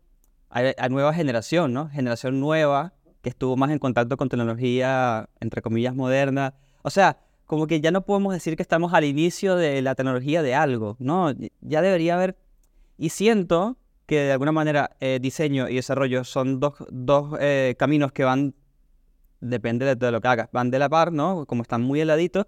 hay 0.51 0.75
nueva 0.91 1.15
generación, 1.15 1.73
¿no? 1.73 1.89
Generación 1.89 2.39
nueva 2.39 2.93
que 3.23 3.31
estuvo 3.31 3.57
más 3.57 3.71
en 3.71 3.79
contacto 3.79 4.17
con 4.17 4.29
tecnología, 4.29 5.29
entre 5.41 5.63
comillas, 5.63 5.95
moderna. 5.95 6.55
O 6.83 6.91
sea, 6.91 7.19
como 7.47 7.67
que 7.67 7.81
ya 7.81 7.91
no 7.91 8.05
podemos 8.05 8.35
decir 8.35 8.57
que 8.57 8.63
estamos 8.63 8.93
al 8.93 9.05
inicio 9.05 9.57
de 9.57 9.81
la 9.81 9.95
tecnología 9.95 10.43
de 10.43 10.55
algo, 10.55 10.97
¿no? 10.99 11.33
Ya 11.61 11.81
debería 11.81 12.17
haber... 12.17 12.37
Y 12.99 13.09
siento 13.09 13.79
que 14.07 14.21
de 14.21 14.33
alguna 14.33 14.53
manera 14.53 14.91
eh, 15.01 15.19
diseño 15.23 15.69
y 15.69 15.77
desarrollo 15.77 16.25
son 16.25 16.61
dos, 16.61 16.75
dos 16.91 17.39
eh, 17.41 17.75
caminos 17.79 18.13
que 18.13 18.25
van, 18.25 18.55
depende 19.41 19.87
de, 19.87 19.95
de 19.95 20.11
lo 20.11 20.21
que 20.21 20.29
hagas, 20.29 20.49
van 20.53 20.71
de 20.71 20.79
la 20.79 20.91
par, 20.91 21.13
¿no? 21.13 21.47
Como 21.47 21.63
están 21.63 21.81
muy 21.81 22.01
heladitos, 22.01 22.47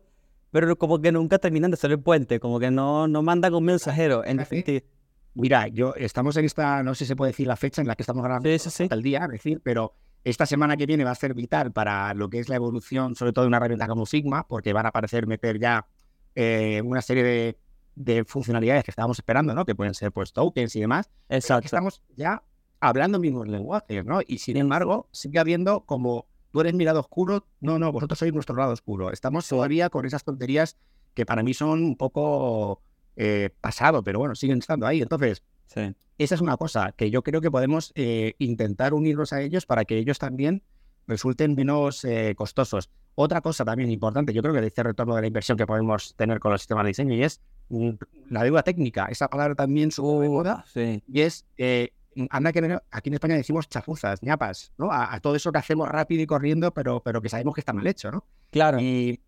pero 0.55 0.79
como 0.79 1.01
que 1.01 1.11
nunca 1.11 1.41
terminan 1.41 1.73
de 1.73 1.77
ser 1.77 1.91
el 1.91 1.99
puente, 1.99 2.39
como 2.39 2.61
que 2.61 2.71
no, 2.71 3.09
no 3.09 3.23
mandan 3.25 3.55
un 3.55 3.65
mensajero. 3.65 4.25
En 4.25 4.37
definitiva. 4.37 4.87
Mira, 5.35 5.67
yo 5.67 5.95
estamos 5.97 6.37
en 6.37 6.45
esta, 6.45 6.81
no 6.85 6.95
sé 6.95 7.07
si 7.07 7.09
se 7.09 7.17
puede 7.17 7.33
decir 7.33 7.49
la 7.49 7.57
fecha 7.57 7.83
en 7.83 7.89
la 7.89 7.97
que 7.97 8.05
estamos 8.05 8.23
grabando 8.23 8.49
Sí, 8.49 8.61
sí, 8.61 8.71
sí. 8.71 8.89
el 8.89 9.03
día, 9.03 9.25
es 9.25 9.31
decir, 9.31 9.61
pero 9.65 9.97
esta 10.23 10.47
semana 10.47 10.77
que 10.77 10.87
viene 10.87 11.03
va 11.03 11.11
a 11.11 11.17
ser 11.17 11.35
vital 11.35 11.73
para 11.73 12.15
lo 12.15 12.31
que 12.31 12.39
es 12.39 12.49
la 12.49 12.55
evolución, 12.55 13.17
sobre 13.17 13.33
todo 13.33 13.43
de 13.43 13.49
una 13.49 13.57
herramienta 13.57 13.89
como 13.89 14.07
Sigma, 14.07 14.47
porque 14.47 14.73
van 14.73 14.87
a 14.87 14.91
aparecer 14.91 15.27
meter 15.27 15.59
ya 15.59 15.89
eh, 16.37 16.81
una 16.85 17.03
serie 17.03 17.25
de, 17.25 17.59
de 17.97 18.25
funcionalidades 18.25 18.85
que 18.85 18.93
estábamos 18.93 19.19
esperando, 19.19 19.57
¿no? 19.57 19.65
Que 19.65 19.75
pueden 19.75 19.95
ser 19.95 20.13
pues 20.13 20.33
tokens 20.33 20.77
y 20.77 20.81
demás. 20.83 21.09
pero 21.09 21.31
que 21.31 21.37
Exacto. 21.39 21.67
estamos 21.67 22.01
ya 22.15 22.45
hablando 22.79 23.19
mismos 23.19 23.49
lenguajes, 23.49 24.05
¿no? 24.05 24.21
Y 24.25 24.39
sin 24.39 24.57
embargo, 24.57 25.09
sigue 25.11 25.41
habiendo 25.41 25.81
como 25.81 26.29
tú 26.55 26.61
eres 26.61 26.73
mi 26.73 26.85
lado 26.85 27.01
oscuro, 27.01 27.45
no, 27.61 27.81
no, 27.81 27.91
vosotros 27.91 28.17
sois 28.17 28.33
nuestro 28.33 28.55
lado 28.55 28.73
oscuro. 28.73 29.11
Estamos 29.11 29.49
todavía 29.49 29.91
con 29.91 30.07
esas 30.07 30.23
tonterías 30.23 30.77
que 31.13 31.27
para 31.27 31.43
mí 31.43 31.53
son 31.53 31.83
un 31.83 31.97
poco 31.97 32.81
eh, 33.17 33.51
pasado, 33.61 34.05
pero 34.05 34.21
bueno, 34.21 34.37
siguen 34.37 34.59
estando 34.59 34.87
ahí. 34.87 35.03
Entonces, 35.03 35.43
Sí. 35.67 35.81
esa 36.19 36.35
es 36.37 36.41
una 36.41 36.57
cosa 36.57 36.93
que 36.93 37.11
yo 37.11 37.23
creo 37.25 37.41
que 37.41 37.51
podemos 37.51 37.91
eh, 37.97 38.35
intentar 38.39 38.95
unirnos 38.95 39.33
a 39.33 39.41
ellos 39.41 39.67
para 39.67 39.85
que 39.85 39.99
ellos 39.99 40.21
también 40.21 40.63
resulten 41.09 41.57
menos 41.57 42.05
eh, 42.05 42.35
costosos. 42.37 42.89
Otra 43.17 43.41
cosa 43.41 43.65
también 43.65 43.91
importante, 43.91 44.33
yo 44.33 44.41
creo 44.41 44.55
que 44.55 44.61
de 44.61 44.69
este 44.69 44.85
retorno 44.85 45.17
de 45.17 45.23
la 45.23 45.27
inversión 45.27 45.59
que 45.59 45.67
podemos 45.67 46.15
tener 46.15 46.39
con 46.39 46.53
los 46.53 46.61
sistemas 46.61 46.85
de 46.85 46.89
diseño 46.89 47.15
y 47.15 47.25
es 47.25 47.41
mm, 47.71 47.91
la 48.31 48.45
deuda 48.45 48.63
técnica. 48.63 49.07
Esa 49.07 49.27
palabra 49.27 49.57
también 49.57 49.89
de 49.89 50.29
moda 50.29 50.65
sí. 50.73 51.03
y 51.09 51.23
es, 51.23 51.47
eh, 51.57 51.93
anda 52.31 52.53
que 52.53 52.79
aquí 52.91 53.09
en 53.09 53.15
España 53.15 53.35
decimos 53.37 53.69
chafuzas, 53.69 54.23
ñapas, 54.23 54.73
¿no? 54.79 54.91
A, 54.91 55.15
a 55.15 55.21
todo 55.21 55.35
eso 55.37 55.51
que 55.53 55.59
hacemos 55.59 55.89
rápido 55.89 56.23
y 56.23 56.27
corriendo, 56.27 56.73
pero, 56.73 57.01
pero 57.03 57.21
que 57.23 57.29
sabemos 57.29 57.55
que 57.55 57.61
está 57.61 57.73
mal 57.73 57.87
hecho, 57.87 58.11
¿no? 58.11 58.25
Claro. 58.51 58.79
Y, 58.81 59.21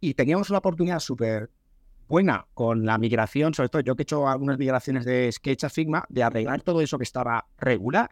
y 0.00 0.14
teníamos 0.14 0.50
una 0.50 0.58
oportunidad 0.58 0.98
súper 1.00 1.50
buena 2.08 2.46
con 2.54 2.84
la 2.84 2.98
migración, 2.98 3.54
sobre 3.54 3.68
todo 3.70 3.80
yo 3.82 3.96
que 3.96 4.02
he 4.02 4.04
hecho 4.04 4.28
algunas 4.28 4.58
migraciones 4.58 5.04
de 5.04 5.30
Sketch 5.32 5.64
a 5.64 5.70
Figma, 5.70 6.04
de 6.08 6.22
arreglar 6.22 6.60
todo 6.62 6.80
eso 6.80 6.98
que 6.98 7.04
estaba 7.04 7.46
regular. 7.58 8.10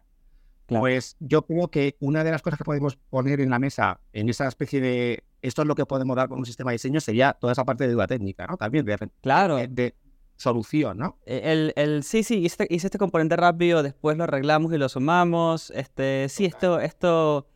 Claro. 0.65 0.81
Pues 0.81 1.15
yo 1.19 1.41
creo 1.45 1.67
que 1.67 1.97
una 1.99 2.23
de 2.23 2.31
las 2.31 2.41
cosas 2.41 2.57
que 2.57 2.63
podemos 2.63 2.95
poner 3.09 3.41
en 3.41 3.49
la 3.49 3.59
mesa 3.59 3.99
en 4.13 4.29
esa 4.29 4.47
especie 4.47 4.79
de 4.81 5.23
esto 5.41 5.61
es 5.61 5.67
lo 5.67 5.75
que 5.75 5.85
podemos 5.85 6.15
dar 6.15 6.29
con 6.29 6.39
un 6.39 6.45
sistema 6.45 6.71
de 6.71 6.75
diseño 6.75 7.01
sería 7.01 7.33
toda 7.33 7.51
esa 7.51 7.65
parte 7.65 7.85
de 7.85 7.91
duda 7.93 8.07
técnica, 8.07 8.47
¿no? 8.47 8.55
También 8.55 8.85
de, 8.85 8.97
Claro. 9.21 9.57
de- 9.57 9.67
de 9.67 9.93
solución, 10.35 10.97
¿no? 10.97 11.17
Eh, 11.25 11.41
El, 11.43 11.73
el, 11.75 12.03
sí, 12.03 12.23
sí, 12.23 12.37
hice, 12.37 12.67
hice 12.69 12.87
este 12.87 12.97
componente 12.97 13.35
rápido, 13.35 13.83
después 13.83 14.17
lo 14.17 14.23
arreglamos 14.23 14.73
y 14.73 14.77
lo 14.77 14.89
sumamos. 14.89 15.71
Este, 15.71 16.27
sí, 16.29 16.45
esto, 16.45 16.79
esto, 16.79 17.47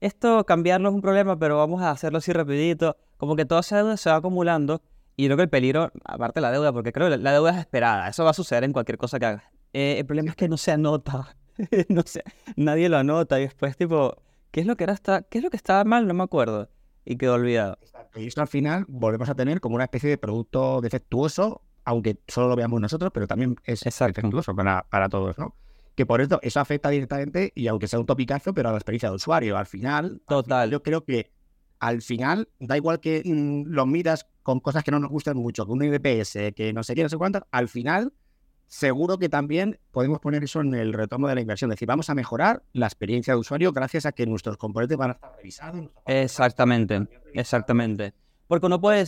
esto 0.00 0.44
cambiarlo 0.46 0.88
es 0.88 0.94
un 0.94 1.02
problema, 1.02 1.38
pero 1.38 1.58
vamos 1.58 1.82
a 1.82 1.90
hacerlo 1.90 2.18
así 2.18 2.32
rapidito. 2.32 2.96
Como 3.16 3.36
que 3.36 3.44
toda 3.44 3.60
esa 3.60 3.76
deuda 3.78 3.96
se 3.96 4.10
va 4.10 4.16
acumulando 4.16 4.82
y 5.16 5.26
creo 5.26 5.36
que 5.36 5.44
el 5.44 5.48
peligro, 5.48 5.90
aparte 6.04 6.40
de 6.40 6.42
la 6.42 6.52
deuda, 6.52 6.72
porque 6.72 6.92
creo 6.92 7.08
que 7.08 7.16
la, 7.16 7.32
deuda 7.32 7.50
es 7.52 7.58
esperada, 7.58 8.08
eso 8.08 8.24
va 8.24 8.30
a 8.30 8.34
suceder 8.34 8.64
en 8.64 8.72
cualquier 8.72 8.98
cosa 8.98 9.18
que 9.18 9.26
hagas. 9.26 9.44
Eh, 9.72 9.96
el 9.98 10.06
problema 10.06 10.30
es 10.30 10.36
que 10.36 10.48
no 10.48 10.58
se 10.58 10.72
anota, 10.72 11.36
no 11.88 12.02
sé, 12.04 12.22
nadie 12.56 12.88
lo 12.88 12.98
anota 12.98 13.40
y 13.40 13.44
después 13.44 13.76
tipo, 13.76 14.22
¿qué 14.50 14.60
es 14.60 14.66
lo 14.66 14.76
que 14.76 14.84
era 14.84 14.92
esta, 14.92 15.22
qué 15.22 15.38
es 15.38 15.44
lo 15.44 15.50
que 15.50 15.56
estaba 15.56 15.84
mal? 15.84 16.06
No 16.06 16.12
me 16.12 16.22
acuerdo 16.22 16.68
y 17.06 17.16
quedó 17.16 17.34
olvidado. 17.34 17.78
Y 18.14 18.26
esto 18.26 18.42
al 18.42 18.48
final 18.48 18.84
volvemos 18.88 19.28
a 19.30 19.34
tener 19.34 19.60
como 19.60 19.76
una 19.76 19.84
especie 19.84 20.10
de 20.10 20.18
producto 20.18 20.80
defectuoso 20.82 21.62
aunque 21.86 22.18
solo 22.26 22.48
lo 22.48 22.56
veamos 22.56 22.80
nosotros, 22.80 23.12
pero 23.14 23.26
también 23.26 23.56
es 23.64 23.86
Exacto. 23.86 24.20
efectuoso 24.20 24.54
para, 24.54 24.84
para 24.90 25.08
todos, 25.08 25.38
¿no? 25.38 25.54
Que 25.94 26.04
por 26.04 26.20
eso 26.20 26.38
eso 26.42 26.60
afecta 26.60 26.90
directamente, 26.90 27.52
y 27.54 27.68
aunque 27.68 27.86
sea 27.88 28.00
un 28.00 28.06
topicazo, 28.06 28.52
pero 28.52 28.68
a 28.68 28.72
la 28.72 28.78
experiencia 28.78 29.08
de 29.08 29.14
usuario. 29.14 29.56
Al 29.56 29.66
final, 29.66 30.20
Total. 30.26 30.68
yo 30.68 30.82
creo 30.82 31.04
que 31.04 31.30
al 31.78 32.02
final, 32.02 32.48
da 32.58 32.76
igual 32.76 33.00
que 33.00 33.22
mm, 33.24 33.68
lo 33.68 33.86
miras 33.86 34.26
con 34.42 34.60
cosas 34.60 34.82
que 34.82 34.90
no 34.90 34.98
nos 34.98 35.10
gustan 35.10 35.36
mucho, 35.36 35.64
con 35.64 35.78
un 35.78 35.84
IDPS, 35.84 36.52
que 36.54 36.72
no 36.74 36.82
sé 36.82 36.94
qué, 36.96 37.04
no 37.04 37.08
sé 37.08 37.16
cuántas, 37.16 37.44
al 37.52 37.68
final, 37.68 38.12
seguro 38.66 39.16
que 39.18 39.28
también 39.28 39.78
podemos 39.92 40.18
poner 40.18 40.42
eso 40.42 40.60
en 40.60 40.74
el 40.74 40.92
retorno 40.92 41.28
de 41.28 41.36
la 41.36 41.40
inversión. 41.40 41.70
Es 41.70 41.76
decir, 41.76 41.86
vamos 41.86 42.10
a 42.10 42.14
mejorar 42.16 42.64
la 42.72 42.86
experiencia 42.86 43.34
de 43.34 43.40
usuario 43.40 43.72
gracias 43.72 44.06
a 44.06 44.12
que 44.12 44.26
nuestros 44.26 44.56
componentes 44.56 44.98
van 44.98 45.10
a 45.10 45.12
estar 45.14 45.36
revisados. 45.36 45.88
Exactamente, 46.04 47.06
exactamente. 47.32 48.12
Porque 48.48 48.66
uno 48.66 48.80
puede, 48.80 49.04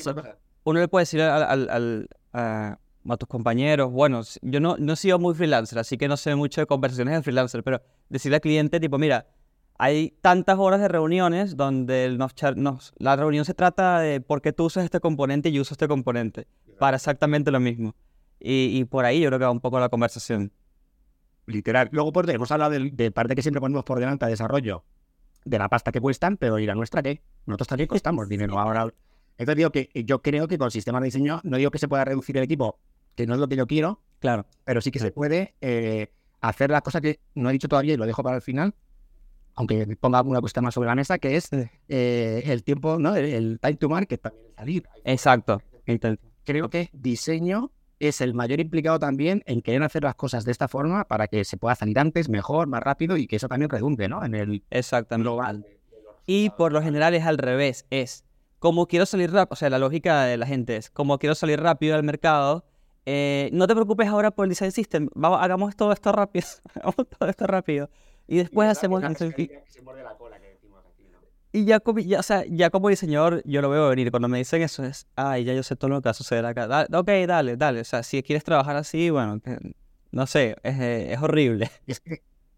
De 0.68 0.72
uno 0.72 0.80
le 0.80 0.88
puede 0.88 1.02
decir 1.02 1.20
al, 1.22 1.42
al- 1.42 1.70
al- 1.70 2.08
a, 2.32 2.78
a 3.08 3.16
tus 3.16 3.28
compañeros, 3.28 3.90
bueno, 3.90 4.20
yo 4.42 4.60
no, 4.60 4.76
no 4.78 4.92
he 4.92 4.96
sido 4.96 5.18
muy 5.18 5.34
freelancer, 5.34 5.78
así 5.78 5.96
que 5.96 6.08
no 6.08 6.16
sé 6.16 6.34
mucho 6.34 6.60
de 6.60 6.66
conversaciones 6.66 7.14
de 7.14 7.22
freelancer, 7.22 7.62
pero 7.64 7.80
decirle 8.08 8.36
al 8.36 8.40
cliente, 8.42 8.78
tipo, 8.80 8.98
mira, 8.98 9.26
hay 9.78 10.10
tantas 10.20 10.58
horas 10.58 10.80
de 10.80 10.88
reuniones 10.88 11.56
donde 11.56 12.14
nos, 12.18 12.34
nos- 12.56 12.92
la 12.98 13.16
reunión 13.16 13.44
se 13.44 13.54
trata 13.54 14.00
de 14.00 14.20
por 14.20 14.42
qué 14.42 14.52
tú 14.52 14.64
usas 14.64 14.84
este 14.84 15.00
componente 15.00 15.48
y 15.48 15.52
yo 15.52 15.62
uso 15.62 15.74
este 15.74 15.88
componente, 15.88 16.46
para 16.78 16.96
exactamente 16.96 17.50
lo 17.50 17.60
mismo. 17.60 17.94
Y, 18.40 18.78
y 18.78 18.84
por 18.84 19.04
ahí 19.04 19.20
yo 19.20 19.28
creo 19.30 19.38
que 19.38 19.44
va 19.46 19.50
un 19.50 19.60
poco 19.60 19.80
la 19.80 19.88
conversación. 19.88 20.52
Literal. 21.46 21.88
Luego, 21.92 22.12
por 22.12 22.28
hemos 22.30 22.50
hablado 22.52 22.72
del- 22.72 22.94
de, 22.94 23.10
parte 23.10 23.34
que 23.34 23.42
siempre 23.42 23.60
ponemos 23.60 23.84
por 23.84 23.98
delante 24.00 24.24
a 24.26 24.28
desarrollo 24.28 24.84
de 25.44 25.58
la 25.58 25.68
pasta 25.68 25.92
que 25.92 26.00
cuestan, 26.00 26.36
pero 26.36 26.58
¿y 26.58 26.66
la 26.66 26.74
nuestra 26.74 27.02
qué? 27.02 27.22
Nosotros 27.46 27.68
también 27.68 27.88
costamos 27.88 28.28
dinero 28.28 28.58
ahora. 28.58 28.92
Entonces 29.38 29.56
digo 29.56 29.70
que 29.70 29.88
yo 30.04 30.20
creo 30.20 30.48
que 30.48 30.58
con 30.58 30.70
sistemas 30.70 31.00
de 31.00 31.06
diseño, 31.06 31.40
no 31.44 31.56
digo 31.56 31.70
que 31.70 31.78
se 31.78 31.88
pueda 31.88 32.04
reducir 32.04 32.36
el 32.36 32.42
equipo, 32.42 32.78
que 33.14 33.26
no 33.26 33.34
es 33.34 33.40
lo 33.40 33.48
que 33.48 33.56
yo 33.56 33.66
quiero, 33.66 34.00
Claro. 34.18 34.46
pero 34.64 34.80
sí 34.80 34.90
que 34.90 34.98
se 34.98 35.12
puede 35.12 35.54
eh, 35.60 36.12
hacer 36.40 36.70
la 36.70 36.80
cosa 36.82 37.00
que 37.00 37.20
no 37.34 37.48
he 37.48 37.52
dicho 37.52 37.68
todavía 37.68 37.94
y 37.94 37.96
lo 37.96 38.04
dejo 38.06 38.22
para 38.22 38.36
el 38.36 38.42
final, 38.42 38.74
aunque 39.54 39.96
ponga 40.00 40.18
alguna 40.18 40.40
cuestión 40.40 40.64
más 40.64 40.74
sobre 40.74 40.88
la 40.88 40.94
mesa, 40.94 41.18
que 41.18 41.36
es 41.36 41.48
eh, 41.88 42.42
el 42.46 42.62
tiempo, 42.64 42.98
¿no? 42.98 43.14
El, 43.16 43.24
el 43.26 43.60
time 43.60 43.74
to 43.76 43.88
market, 43.88 44.20
también 44.20 44.44
el 44.48 44.54
salir. 44.56 44.88
Exacto. 45.04 45.62
Creo 46.44 46.68
que 46.70 46.90
diseño 46.92 47.70
es 48.00 48.20
el 48.20 48.34
mayor 48.34 48.60
implicado 48.60 48.98
también 48.98 49.42
en 49.46 49.60
querer 49.60 49.82
hacer 49.82 50.04
las 50.04 50.14
cosas 50.14 50.44
de 50.44 50.52
esta 50.52 50.68
forma 50.68 51.04
para 51.04 51.26
que 51.26 51.44
se 51.44 51.56
pueda 51.56 51.74
salir 51.74 51.98
antes, 51.98 52.28
mejor, 52.28 52.68
más 52.68 52.82
rápido 52.82 53.16
y 53.16 53.26
que 53.26 53.36
eso 53.36 53.48
también 53.48 53.68
redunde, 53.70 54.08
¿no? 54.08 54.24
En 54.24 54.34
el 54.34 54.62
Exactamente. 54.70 55.24
global. 55.28 55.66
Y 56.26 56.50
por 56.50 56.72
lo 56.72 56.80
general 56.82 57.14
es 57.14 57.24
al 57.24 57.38
revés, 57.38 57.86
es 57.90 58.24
como 58.58 58.86
quiero 58.86 59.06
salir 59.06 59.30
rápido, 59.32 59.52
o 59.54 59.56
sea, 59.56 59.70
la 59.70 59.78
lógica 59.78 60.24
de 60.24 60.36
la 60.36 60.46
gente 60.46 60.76
es, 60.76 60.90
como 60.90 61.18
quiero 61.18 61.34
salir 61.34 61.60
rápido 61.60 61.94
al 61.96 62.02
mercado, 62.02 62.64
eh, 63.06 63.48
no 63.52 63.66
te 63.66 63.74
preocupes 63.74 64.08
ahora 64.08 64.30
por 64.30 64.44
el 64.44 64.50
design 64.50 64.72
system, 64.72 65.08
vamos, 65.14 65.38
hagamos 65.42 65.76
todo 65.76 65.92
esto 65.92 66.12
rápido, 66.12 66.46
hagamos 66.74 66.96
todo 67.08 67.28
esto 67.28 67.46
rápido. 67.46 67.90
Y 68.26 68.36
después 68.38 68.66
hacemos... 68.72 69.00
Y, 71.52 71.60
y 71.62 71.64
ya, 71.64 71.80
como, 71.80 71.98
ya, 72.00 72.20
o 72.20 72.22
sea, 72.22 72.44
ya 72.46 72.68
como 72.70 72.90
diseñador 72.90 73.42
yo 73.46 73.62
lo 73.62 73.70
veo 73.70 73.88
venir, 73.88 74.10
cuando 74.10 74.28
me 74.28 74.36
dicen 74.38 74.60
eso 74.62 74.84
es, 74.84 75.06
ay, 75.16 75.44
ya 75.44 75.54
yo 75.54 75.62
sé 75.62 75.76
todo 75.76 75.88
lo 75.88 76.02
que 76.02 76.06
va 76.08 76.10
a 76.10 76.14
suceder 76.14 76.44
acá. 76.44 76.66
Da- 76.66 76.86
ok, 76.92 77.08
dale, 77.26 77.56
dale, 77.56 77.80
o 77.80 77.84
sea, 77.84 78.02
si 78.02 78.22
quieres 78.22 78.44
trabajar 78.44 78.76
así, 78.76 79.08
bueno, 79.10 79.40
no 80.10 80.26
sé, 80.26 80.56
es, 80.62 80.78
eh, 80.78 81.12
es 81.14 81.22
horrible. 81.22 81.70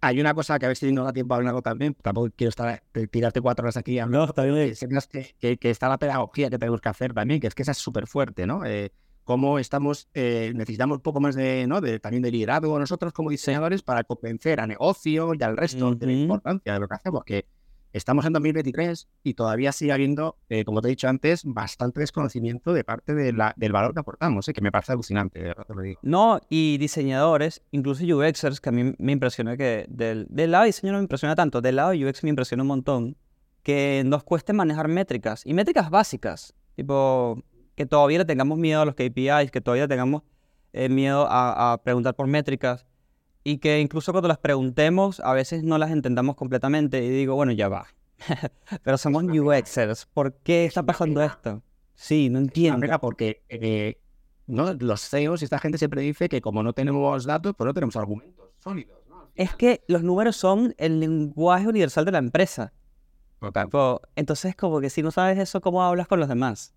Hay 0.02 0.18
una 0.20 0.32
cosa 0.34 0.58
que 0.58 0.64
a 0.64 0.68
ver 0.68 0.76
si 0.78 0.90
no 0.92 1.04
da 1.04 1.12
tiempo 1.12 1.34
a 1.34 1.36
hablarlo 1.36 1.60
también, 1.60 1.94
tampoco 1.94 2.30
quiero 2.34 2.48
estar 2.48 2.82
eh, 2.94 3.06
tirarte 3.08 3.40
cuatro 3.42 3.64
horas 3.64 3.76
aquí 3.76 3.98
hablando, 3.98 4.28
está 4.28 4.44
que, 4.44 4.74
sepas 4.74 5.06
que, 5.06 5.34
que- 5.38 5.58
que 5.58 5.70
está 5.70 5.88
la 5.90 5.98
pedagogía 5.98 6.48
que 6.48 6.58
tenemos 6.58 6.80
que 6.80 6.88
hacer 6.88 7.12
también, 7.12 7.38
que 7.40 7.46
es 7.48 7.54
que 7.54 7.62
esa 7.62 7.72
es 7.72 7.78
súper 7.78 8.06
fuerte, 8.06 8.46
¿no? 8.46 8.64
Eh, 8.64 8.92
cómo 9.24 9.58
estamos, 9.58 10.08
eh, 10.14 10.52
necesitamos 10.56 10.96
un 10.98 11.02
poco 11.02 11.20
más 11.20 11.34
de, 11.34 11.66
¿no? 11.66 11.80
De, 11.82 12.00
también 12.00 12.22
de 12.22 12.30
liderazgo 12.30 12.78
nosotros 12.78 13.12
como 13.12 13.28
diseñadores 13.30 13.82
para 13.82 14.02
convencer 14.04 14.60
a 14.60 14.66
negocio 14.66 15.34
y 15.38 15.42
al 15.42 15.56
resto 15.56 15.94
de 15.94 16.06
la 16.06 16.12
importancia 16.12 16.72
de 16.72 16.80
lo 16.80 16.88
que 16.88 16.94
hacemos, 16.94 17.22
que 17.24 17.46
estamos 17.92 18.24
en 18.26 18.32
2023 18.32 19.08
y 19.22 19.34
todavía 19.34 19.72
sigue 19.72 19.92
habiendo, 19.92 20.36
eh, 20.48 20.64
como 20.64 20.80
te 20.80 20.88
he 20.88 20.90
dicho 20.90 21.08
antes, 21.08 21.42
bastante 21.44 22.00
desconocimiento 22.00 22.72
de 22.72 22.84
parte 22.84 23.14
de 23.14 23.32
la, 23.32 23.54
del 23.56 23.72
valor 23.72 23.94
que 23.94 24.00
aportamos, 24.00 24.48
¿eh? 24.48 24.52
que 24.52 24.60
me 24.60 24.70
parece 24.70 24.92
alucinante, 24.92 25.40
de 25.40 25.48
verdad 25.48 25.64
te 25.66 25.74
lo 25.74 25.82
digo. 25.82 26.00
No, 26.02 26.40
y 26.48 26.78
diseñadores, 26.78 27.62
incluso 27.70 28.04
UXers, 28.04 28.60
que 28.60 28.68
a 28.68 28.72
mí 28.72 28.94
me 28.98 29.12
impresiona 29.12 29.56
que 29.56 29.86
del, 29.88 30.26
del 30.30 30.50
lado 30.50 30.62
de 30.64 30.68
diseño 30.68 30.92
no 30.92 30.98
me 30.98 31.04
impresiona 31.04 31.34
tanto, 31.34 31.60
del 31.60 31.76
lado 31.76 31.90
de 31.90 32.06
UX 32.06 32.22
me 32.24 32.30
impresiona 32.30 32.62
un 32.62 32.68
montón 32.68 33.16
que 33.62 34.02
nos 34.06 34.22
cueste 34.22 34.52
manejar 34.52 34.88
métricas, 34.88 35.44
y 35.44 35.54
métricas 35.54 35.90
básicas, 35.90 36.54
tipo 36.76 37.42
que 37.74 37.86
todavía 37.86 38.24
tengamos 38.26 38.58
miedo 38.58 38.82
a 38.82 38.84
los 38.84 38.94
KPIs, 38.94 39.50
que 39.50 39.60
todavía 39.60 39.88
tengamos 39.88 40.22
eh, 40.72 40.88
miedo 40.88 41.26
a, 41.28 41.72
a 41.72 41.82
preguntar 41.82 42.14
por 42.14 42.26
métricas, 42.26 42.86
y 43.44 43.58
que 43.58 43.80
incluso 43.80 44.12
cuando 44.12 44.28
las 44.28 44.38
preguntemos 44.38 45.20
a 45.20 45.32
veces 45.32 45.62
no 45.62 45.78
las 45.78 45.90
entendamos 45.90 46.36
completamente, 46.36 47.04
y 47.04 47.08
digo, 47.08 47.34
bueno, 47.34 47.52
ya 47.52 47.68
va, 47.68 47.86
pero 48.82 48.98
somos 48.98 49.24
pena. 49.24 49.42
UXers, 49.42 50.06
¿por 50.06 50.34
qué 50.34 50.64
está 50.64 50.82
pasando 50.82 51.22
esto? 51.22 51.62
Sí, 51.94 52.30
no 52.30 52.38
entiendo. 52.38 52.80
pena 52.80 52.98
porque 52.98 53.42
eh, 53.48 53.98
¿no? 54.46 54.72
los 54.74 55.08
CEOs 55.08 55.42
y 55.42 55.44
esta 55.44 55.58
gente 55.58 55.78
siempre 55.78 56.02
dice 56.02 56.28
que 56.28 56.40
como 56.40 56.62
no 56.62 56.72
tenemos 56.72 57.24
datos, 57.24 57.54
pues 57.56 57.66
no 57.66 57.74
tenemos 57.74 57.96
argumentos 57.96 58.50
sólidos. 58.58 58.98
¿no? 59.08 59.28
Es 59.34 59.54
que 59.54 59.84
los 59.86 60.02
números 60.02 60.36
son 60.36 60.74
el 60.78 61.00
lenguaje 61.00 61.68
universal 61.68 62.04
de 62.04 62.12
la 62.12 62.18
empresa. 62.18 62.72
Entonces, 64.16 64.54
como 64.54 64.80
que 64.80 64.90
si 64.90 65.02
no 65.02 65.10
sabes 65.10 65.38
eso, 65.38 65.60
¿cómo 65.60 65.82
hablas 65.82 66.06
con 66.08 66.20
los 66.20 66.28
demás? 66.28 66.74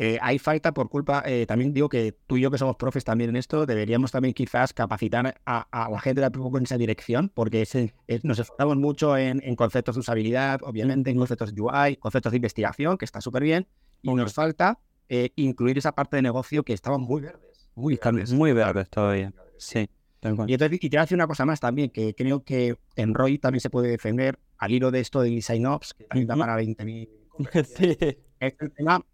Eh, 0.00 0.16
hay 0.22 0.38
falta 0.38 0.72
por 0.72 0.88
culpa, 0.88 1.24
eh, 1.26 1.44
también 1.44 1.72
digo 1.72 1.88
que 1.88 2.14
tú 2.28 2.36
y 2.36 2.42
yo 2.42 2.52
que 2.52 2.58
somos 2.58 2.76
profes 2.76 3.02
también 3.02 3.30
en 3.30 3.36
esto, 3.36 3.66
deberíamos 3.66 4.12
también 4.12 4.32
quizás 4.32 4.72
capacitar 4.72 5.40
a, 5.44 5.66
a 5.72 5.90
la 5.90 5.98
gente 5.98 6.20
de 6.20 6.30
poco 6.30 6.56
en 6.56 6.62
esa 6.62 6.78
dirección, 6.78 7.32
porque 7.34 7.66
eh, 7.74 8.20
nos 8.22 8.38
esforzamos 8.38 8.76
mucho 8.76 9.16
en, 9.16 9.42
en 9.42 9.56
conceptos 9.56 9.96
de 9.96 10.00
usabilidad, 10.00 10.60
obviamente 10.62 11.10
en 11.10 11.18
conceptos 11.18 11.52
de 11.52 11.60
UI, 11.60 11.96
conceptos 11.96 12.30
de 12.30 12.36
investigación, 12.36 12.96
que 12.96 13.06
está 13.06 13.20
súper 13.20 13.42
bien, 13.42 13.66
y 14.02 14.14
nos 14.14 14.34
falta 14.34 14.78
eh, 15.08 15.32
incluir 15.34 15.78
esa 15.78 15.90
parte 15.90 16.14
de 16.14 16.22
negocio 16.22 16.62
que 16.62 16.74
estaban 16.74 17.00
muy 17.00 17.22
verdes. 17.22 17.68
Muy 17.74 17.98
verdes. 18.00 18.32
Muy 18.32 18.52
verdes 18.52 18.88
todavía. 18.90 19.32
Sí. 19.56 19.90
Y, 20.22 20.26
entonces, 20.26 20.78
y 20.80 20.90
te 20.90 20.96
voy 20.96 20.98
a 20.98 21.00
decir 21.02 21.16
una 21.16 21.26
cosa 21.26 21.44
más 21.44 21.58
también, 21.58 21.90
que 21.90 22.14
creo 22.14 22.44
que 22.44 22.76
en 22.94 23.14
ROI 23.14 23.38
también 23.38 23.60
se 23.60 23.70
puede 23.70 23.88
defender 23.88 24.38
al 24.58 24.70
hilo 24.70 24.92
de 24.92 25.00
esto 25.00 25.22
de 25.22 25.30
Design 25.30 25.66
Ops, 25.66 25.94
que 25.94 26.04
también 26.04 26.28
da 26.28 26.36
para 26.36 26.56
20.000 26.56 27.08
Sí. 27.64 27.96
es 28.40 28.54
el 28.60 28.72
tema, 28.72 29.04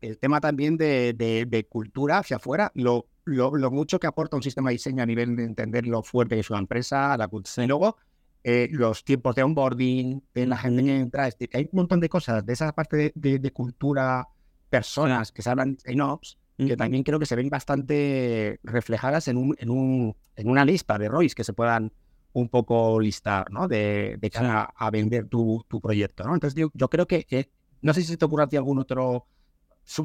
el 0.00 0.18
tema 0.18 0.40
también 0.40 0.76
de, 0.76 1.12
de- 1.14 1.44
de 1.46 1.66
cultura 1.66 2.18
hacia 2.18 2.36
afuera, 2.36 2.70
lo, 2.74 3.08
lo, 3.24 3.54
lo 3.56 3.70
mucho 3.70 3.98
que 4.00 4.06
aporta 4.06 4.36
un 4.36 4.42
sistema 4.42 4.70
de 4.70 4.74
diseño 4.74 5.02
a 5.02 5.06
nivel 5.06 5.36
de 5.36 5.44
entender 5.44 5.86
lo 5.86 6.02
fuerte 6.02 6.34
que 6.36 6.40
es 6.40 6.50
una 6.50 6.60
empresa, 6.60 7.16
la 7.16 7.28
cultura. 7.28 7.64
Y 7.64 7.68
luego, 7.68 7.96
eh, 8.44 8.68
los 8.70 9.04
tiempos 9.04 9.34
de 9.34 9.42
onboarding, 9.42 10.22
de 10.34 10.46
la 10.46 10.56
gente 10.56 10.84
que 10.84 10.96
entra, 10.96 11.24
hay 11.24 11.64
un 11.72 11.76
montón 11.76 12.00
de 12.00 12.08
cosas 12.08 12.44
de 12.46 12.52
esa 12.52 12.72
parte 12.72 12.96
de, 12.96 13.12
de- 13.14 13.38
de 13.38 13.52
cultura, 13.52 14.26
personas 14.70 15.32
que 15.32 15.42
se 15.42 15.50
hablan 15.50 15.76
de 15.84 16.02
Ops, 16.02 16.38
que 16.56 16.64
Ujú. 16.64 16.76
también 16.76 17.02
creo 17.04 17.18
que 17.18 17.26
se 17.26 17.36
ven 17.36 17.48
bastante 17.50 18.58
reflejadas 18.62 19.28
en, 19.28 19.36
un, 19.36 19.54
en, 19.58 19.70
un, 19.70 20.16
en 20.36 20.48
una 20.50 20.64
lista 20.64 20.98
de 20.98 21.08
ROIs 21.08 21.34
que 21.34 21.44
se 21.44 21.52
puedan 21.52 21.92
un 22.32 22.48
poco 22.48 23.00
listar, 23.00 23.50
¿no? 23.50 23.68
De, 23.68 24.16
de 24.20 24.30
cara 24.30 24.62
a, 24.76 24.86
a 24.86 24.90
vender 24.90 25.26
tu, 25.28 25.64
tu 25.68 25.80
proyecto, 25.80 26.24
¿no? 26.24 26.34
Entonces, 26.34 26.58
yo, 26.58 26.70
yo 26.74 26.88
creo 26.90 27.06
que, 27.06 27.26
eh, 27.30 27.50
no 27.80 27.94
sé 27.94 28.02
si 28.02 28.16
te 28.16 28.24
ocurre 28.24 28.44
a 28.44 28.48
ti 28.48 28.56
algún 28.56 28.78
otro, 28.78 29.26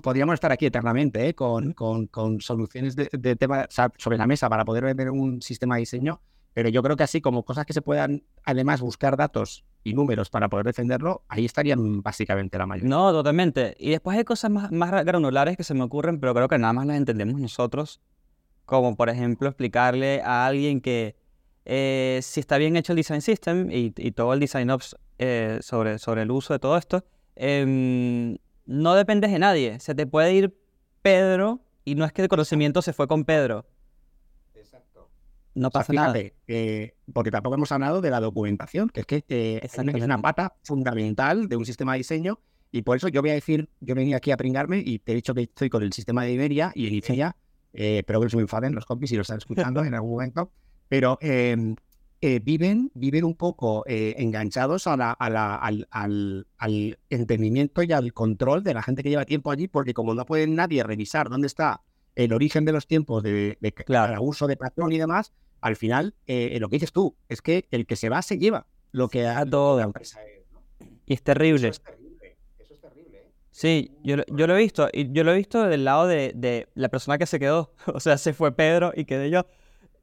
podríamos 0.02 0.34
estar 0.34 0.52
aquí 0.52 0.66
eternamente, 0.66 1.28
¿eh? 1.30 1.36
Con, 1.36 1.74
con, 1.74 2.08
con 2.08 2.42
soluciones 2.42 2.96
de, 2.96 3.10
de 3.12 3.36
tema 3.36 3.68
sobre 3.98 4.18
la 4.18 4.28
mesa 4.28 4.50
para 4.50 4.66
poder 4.66 4.84
vender 4.84 5.10
un 5.12 5.42
sistema 5.42 5.76
de 5.76 5.82
diseño, 5.82 6.22
pero 6.54 6.70
yo 6.70 6.84
creo 6.84 6.96
que 6.96 7.04
así 7.04 7.22
como 7.22 7.44
cosas 7.44 7.66
que 7.66 7.74
se 7.74 7.82
puedan, 7.82 8.24
además, 8.44 8.82
buscar 8.82 9.18
datos 9.18 9.66
y 9.84 9.94
números 9.94 10.30
para 10.30 10.50
poder 10.50 10.66
defenderlo, 10.66 11.24
ahí 11.28 11.46
estarían 11.46 12.02
básicamente 12.02 12.58
la 12.58 12.66
mayoría. 12.66 12.90
No, 12.90 13.12
totalmente. 13.12 13.76
Y 13.80 13.90
después 13.90 14.18
hay 14.18 14.24
cosas 14.24 14.52
más, 14.52 14.72
más 14.72 14.92
granulares 15.04 15.58
que 15.58 15.64
se 15.64 15.74
me 15.74 15.84
ocurren, 15.84 16.20
pero 16.20 16.34
creo 16.34 16.48
que 16.48 16.58
nada 16.58 16.74
más 16.74 16.86
las 16.86 16.98
entendemos 16.98 17.40
nosotros. 17.40 18.02
Como 18.66 18.96
por 18.96 19.10
ejemplo 19.10 19.50
explicarle 19.50 20.22
a 20.22 20.46
alguien 20.46 20.80
que 20.80 21.18
eh, 21.66 22.20
si 22.22 22.40
está 22.40 22.58
bien 22.58 22.78
hecho 22.78 22.94
el 22.94 22.98
design 22.98 23.22
system 23.22 23.70
y, 23.72 23.94
y 23.98 24.12
todo 24.12 24.34
el 24.34 24.40
design 24.40 24.70
ops 24.70 24.96
eh, 25.18 25.60
sobre, 25.62 26.00
sobre 26.00 26.22
el 26.22 26.32
uso 26.32 26.54
de 26.54 26.60
todo 26.60 26.78
esto, 26.78 27.04
em, 27.36 28.38
no 28.66 28.96
dependes 28.96 29.32
de 29.32 29.40
nadie. 29.40 29.80
Se 29.80 29.96
te 29.96 30.06
puede 30.08 30.34
ir 30.34 30.58
Pedro 31.02 31.62
y 31.86 31.96
no 31.96 32.06
es 32.06 32.14
que 32.14 32.22
el 32.22 32.28
conocimiento 32.28 32.82
se 32.82 32.94
fue 32.94 33.08
con 33.08 33.26
Pedro. 33.26 33.66
Exacto. 34.56 35.10
No 35.56 35.68
O 35.68 35.72
sea, 35.72 35.82
pasa 35.82 35.94
nada. 35.94 36.14
eh, 36.48 36.96
porque 37.14 37.32
tampoco 37.32 37.56
hemos 37.56 37.72
hablado 37.72 38.02
de 38.02 38.10
la 38.10 38.20
documentación, 38.20 38.90
que 38.90 39.02
es 39.02 39.06
que 39.06 39.24
eh, 39.28 39.60
es 39.64 39.78
una- 39.78 40.22
pata 40.22 40.56
fundamental 40.64 41.48
de 41.48 41.56
un 41.56 41.66
sistema 41.66 41.94
de 41.94 42.00
diseño. 42.00 42.40
Y 42.72 42.82
por 42.82 42.98
eso 42.98 43.08
yo 43.08 43.22
voy 43.22 43.30
a 43.30 43.34
decir, 43.34 43.70
yo 43.82 43.94
venía 43.94 44.18
aquí 44.18 44.32
a 44.32 44.38
pringarme 44.38 44.80
y 44.84 44.98
te 44.98 45.12
he 45.12 45.16
dicho 45.16 45.36
que 45.36 45.42
estoy 45.44 45.70
con 45.70 45.84
el 45.84 45.94
sistema 45.94 46.24
de 46.24 46.32
Iberia 46.34 46.72
y 46.74 46.88
en 46.88 46.94
Iberia, 46.96 47.36
eh, 47.72 48.00
espero 48.00 48.20
que 48.20 48.26
no 48.26 48.30
se 48.32 48.36
me 48.38 48.42
enfaden 48.44 48.74
los 48.74 48.86
compis 48.88 49.12
si 49.12 49.16
lo 49.16 49.22
están 49.22 49.38
escuchando 49.38 49.84
en 49.84 49.94
algún 49.94 50.10
momento, 50.12 50.52
pero 50.90 51.20
eh, 51.22 51.76
eh, 52.26 52.40
viven, 52.42 52.90
viven 52.94 53.26
un 53.26 53.36
poco 53.36 53.84
eh, 53.86 54.16
enganchados 54.18 54.88
a 54.88 54.96
la, 54.96 55.12
a 55.12 55.30
la- 55.30 55.56
al, 55.56 55.88
al- 55.92 56.48
al 56.58 56.98
entendimiento 57.10 57.84
y 57.84 57.92
al 57.92 58.14
control 58.14 58.64
de 58.64 58.74
la 58.74 58.82
gente 58.82 59.04
que 59.04 59.10
lleva 59.10 59.26
tiempo 59.26 59.52
allí, 59.52 59.68
porque 59.68 59.94
como 59.94 60.14
no 60.14 60.26
puede 60.26 60.48
nadie 60.48 60.84
revisar 60.84 61.30
dónde 61.30 61.48
está 61.48 61.82
el 62.16 62.32
origen 62.32 62.64
de 62.64 62.72
los 62.72 62.88
tiempos 62.88 63.24
de, 63.24 63.58
de 63.60 63.72
Claro. 63.74 64.22
uso 64.24 64.48
de 64.48 64.56
patrón 64.56 64.94
y 64.94 64.98
demás, 65.00 65.34
al 65.60 65.76
final, 65.76 66.14
eh, 66.28 66.58
lo 66.62 66.70
que 66.70 66.76
dices 66.78 66.94
tú, 66.94 67.16
es 67.28 67.42
que 67.42 67.68
el 67.72 67.86
que 67.86 67.96
se 67.98 68.08
va 68.08 68.22
se 68.22 68.38
lleva 68.38 68.68
lo 68.94 69.10
que 69.10 69.28
ha 69.28 69.46
todo. 69.46 69.78
la 69.80 69.84
empresa. 69.86 70.20
Y 71.06 71.14
es 71.16 71.24
terrible. 71.24 71.68
Eso 71.70 71.82
es 71.82 71.84
terrible. 71.84 72.38
Eso 72.60 72.74
es 72.76 72.80
terrible. 72.80 73.18
¿eh? 73.18 73.32
Sí, 73.52 73.92
yo, 74.04 74.16
yo 74.28 74.48
lo 74.48 74.56
he 74.56 74.60
visto. 74.60 74.88
Y 74.94 75.12
yo 75.12 75.24
lo 75.26 75.34
he 75.34 75.36
visto 75.38 75.64
del 75.68 75.84
lado 75.84 76.08
de, 76.08 76.32
de 76.36 76.70
la 76.76 76.88
persona 76.88 77.18
que 77.18 77.26
se 77.26 77.38
quedó. 77.40 77.74
O 77.94 78.00
sea, 78.00 78.18
se 78.18 78.32
fue 78.34 78.54
Pedro 78.56 78.94
y 78.96 79.04
quedé 79.04 79.30
yo. 79.30 79.46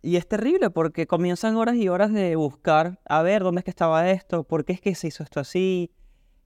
Y 0.03 0.17
es 0.17 0.27
terrible 0.27 0.71
porque 0.71 1.07
comienzan 1.07 1.57
horas 1.57 1.77
y 1.77 1.89
horas 1.89 2.13
de 2.13 2.35
buscar, 2.37 3.01
a 3.05 3.23
ver 3.23 3.43
dónde 3.43 3.61
es 3.61 3.65
que 3.65 3.71
estaba 3.71 4.11
esto, 4.11 4.45
por 4.45 4.65
qué 4.65 4.73
es 4.73 4.81
que 4.81 4.95
se 4.95 5.09
hizo 5.09 5.23
esto 5.23 5.41
así. 5.41 5.91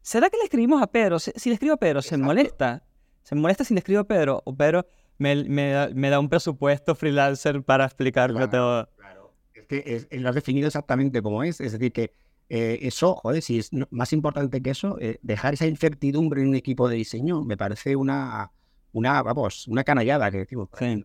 ¿Será 0.03 0.29
que 0.29 0.37
le 0.37 0.45
escribimos 0.45 0.83
a 0.83 0.87
Pedro? 0.89 1.19
Si, 1.19 1.31
si 1.37 1.51
le 1.51 1.55
escribo 1.55 1.75
a 1.75 1.77
Pedro, 1.79 2.03
¿se 2.03 2.09
Exacto. 2.09 2.25
molesta? 2.25 2.83
¿Se 3.23 3.35
molesta 3.35 3.65
si 3.65 3.73
le 3.75 3.79
escribo 3.79 4.01
a 4.01 4.05
Pedro? 4.05 4.43
O 4.45 4.55
Pedro 4.55 4.87
me, 5.19 5.45
me 5.45 5.71
da, 5.71 5.89
me 5.95 6.11
da 6.11 6.19
un 6.19 6.29
presupuesto 6.29 6.95
freelancer 6.95 7.63
para 7.63 7.85
explicarme 7.85 8.37
Claro. 8.39 8.51
todo. 8.51 8.89
Claro. 8.97 9.35
Es 9.55 9.67
que 9.67 9.83
es- 9.87 10.09
lo 10.21 10.29
has 10.29 10.35
definido 10.35 10.67
exactamente 10.67 11.23
como 11.23 11.43
es. 11.45 11.61
Es 11.61 11.73
decir, 11.73 11.93
que 11.93 12.11
eh, 12.51 12.81
eso, 12.83 13.15
joder, 13.15 13.41
si 13.41 13.59
es 13.61 13.71
más 13.91 14.13
importante 14.13 14.61
que 14.61 14.71
eso, 14.71 14.99
eh, 15.01 15.19
dejar 15.23 15.55
esa 15.55 15.67
incertidumbre 15.67 16.43
en 16.43 16.49
un 16.49 16.55
equipo 16.57 16.89
de 16.89 16.97
diseño 16.97 17.43
me 17.43 17.57
parece 17.57 17.97
una, 17.97 18.51
una 18.93 19.23
vamos, 19.23 19.67
una 19.69 19.83
canallada 19.85 20.31
que 20.31 20.39
decimos. 20.39 20.69
Sí. 20.79 21.05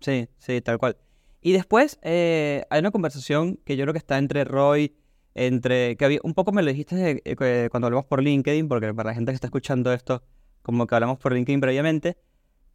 Sí, 0.00 0.28
sí, 0.38 0.60
tal 0.60 0.76
cual. 0.78 0.96
Y 1.40 1.52
después 1.52 1.98
eh, 2.02 2.64
hay 2.70 2.80
una 2.80 2.90
conversación 2.90 3.58
que 3.64 3.76
yo 3.76 3.84
creo 3.84 3.92
que 3.92 3.98
está 3.98 4.18
entre 4.18 4.44
Roy, 4.44 4.96
entre, 5.34 5.96
que 5.96 6.04
había, 6.04 6.18
un 6.24 6.34
poco 6.34 6.52
me 6.52 6.62
lo 6.62 6.70
dijiste 6.70 7.22
eh, 7.24 7.68
cuando 7.70 7.86
hablamos 7.86 8.06
por 8.06 8.22
LinkedIn, 8.22 8.68
porque 8.68 8.92
para 8.92 9.10
la 9.10 9.14
gente 9.14 9.30
que 9.30 9.36
está 9.36 9.46
escuchando 9.46 9.92
esto, 9.92 10.22
como 10.62 10.86
que 10.86 10.94
hablamos 10.94 11.18
por 11.18 11.32
LinkedIn 11.32 11.60
previamente, 11.60 12.16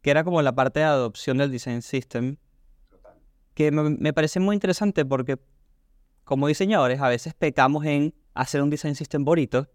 que 0.01 0.11
era 0.11 0.23
como 0.23 0.41
la 0.41 0.55
parte 0.55 0.79
de 0.79 0.85
adopción 0.85 1.37
del 1.37 1.51
Design 1.51 1.81
System, 1.81 2.37
Total. 2.89 3.19
que 3.53 3.71
me, 3.71 3.89
me 3.89 4.13
parece 4.13 4.39
muy 4.39 4.55
interesante 4.55 5.03
porque 5.05 5.37
como 6.23 6.47
diseñadores 6.47 7.01
a 7.01 7.09
veces 7.09 7.33
pecamos 7.33 7.85
en 7.85 8.13
hacer 8.33 8.61
un 8.61 8.69
Design 8.69 8.95
System 8.95 9.25
bonito, 9.25 9.67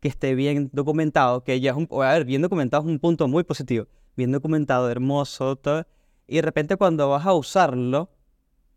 que 0.00 0.08
esté 0.08 0.34
bien 0.34 0.70
documentado, 0.72 1.42
que 1.44 1.60
ya 1.60 1.70
es 1.70 1.76
un, 1.76 1.88
a 2.02 2.12
ver, 2.12 2.24
bien 2.24 2.42
documentado 2.42 2.82
es 2.82 2.88
un 2.88 2.98
punto 2.98 3.28
muy 3.28 3.44
positivo, 3.44 3.86
bien 4.16 4.32
documentado, 4.32 4.90
hermoso, 4.90 5.56
todo, 5.56 5.86
y 6.26 6.36
de 6.36 6.42
repente 6.42 6.76
cuando 6.76 7.08
vas 7.08 7.24
a 7.24 7.34
usarlo, 7.34 8.10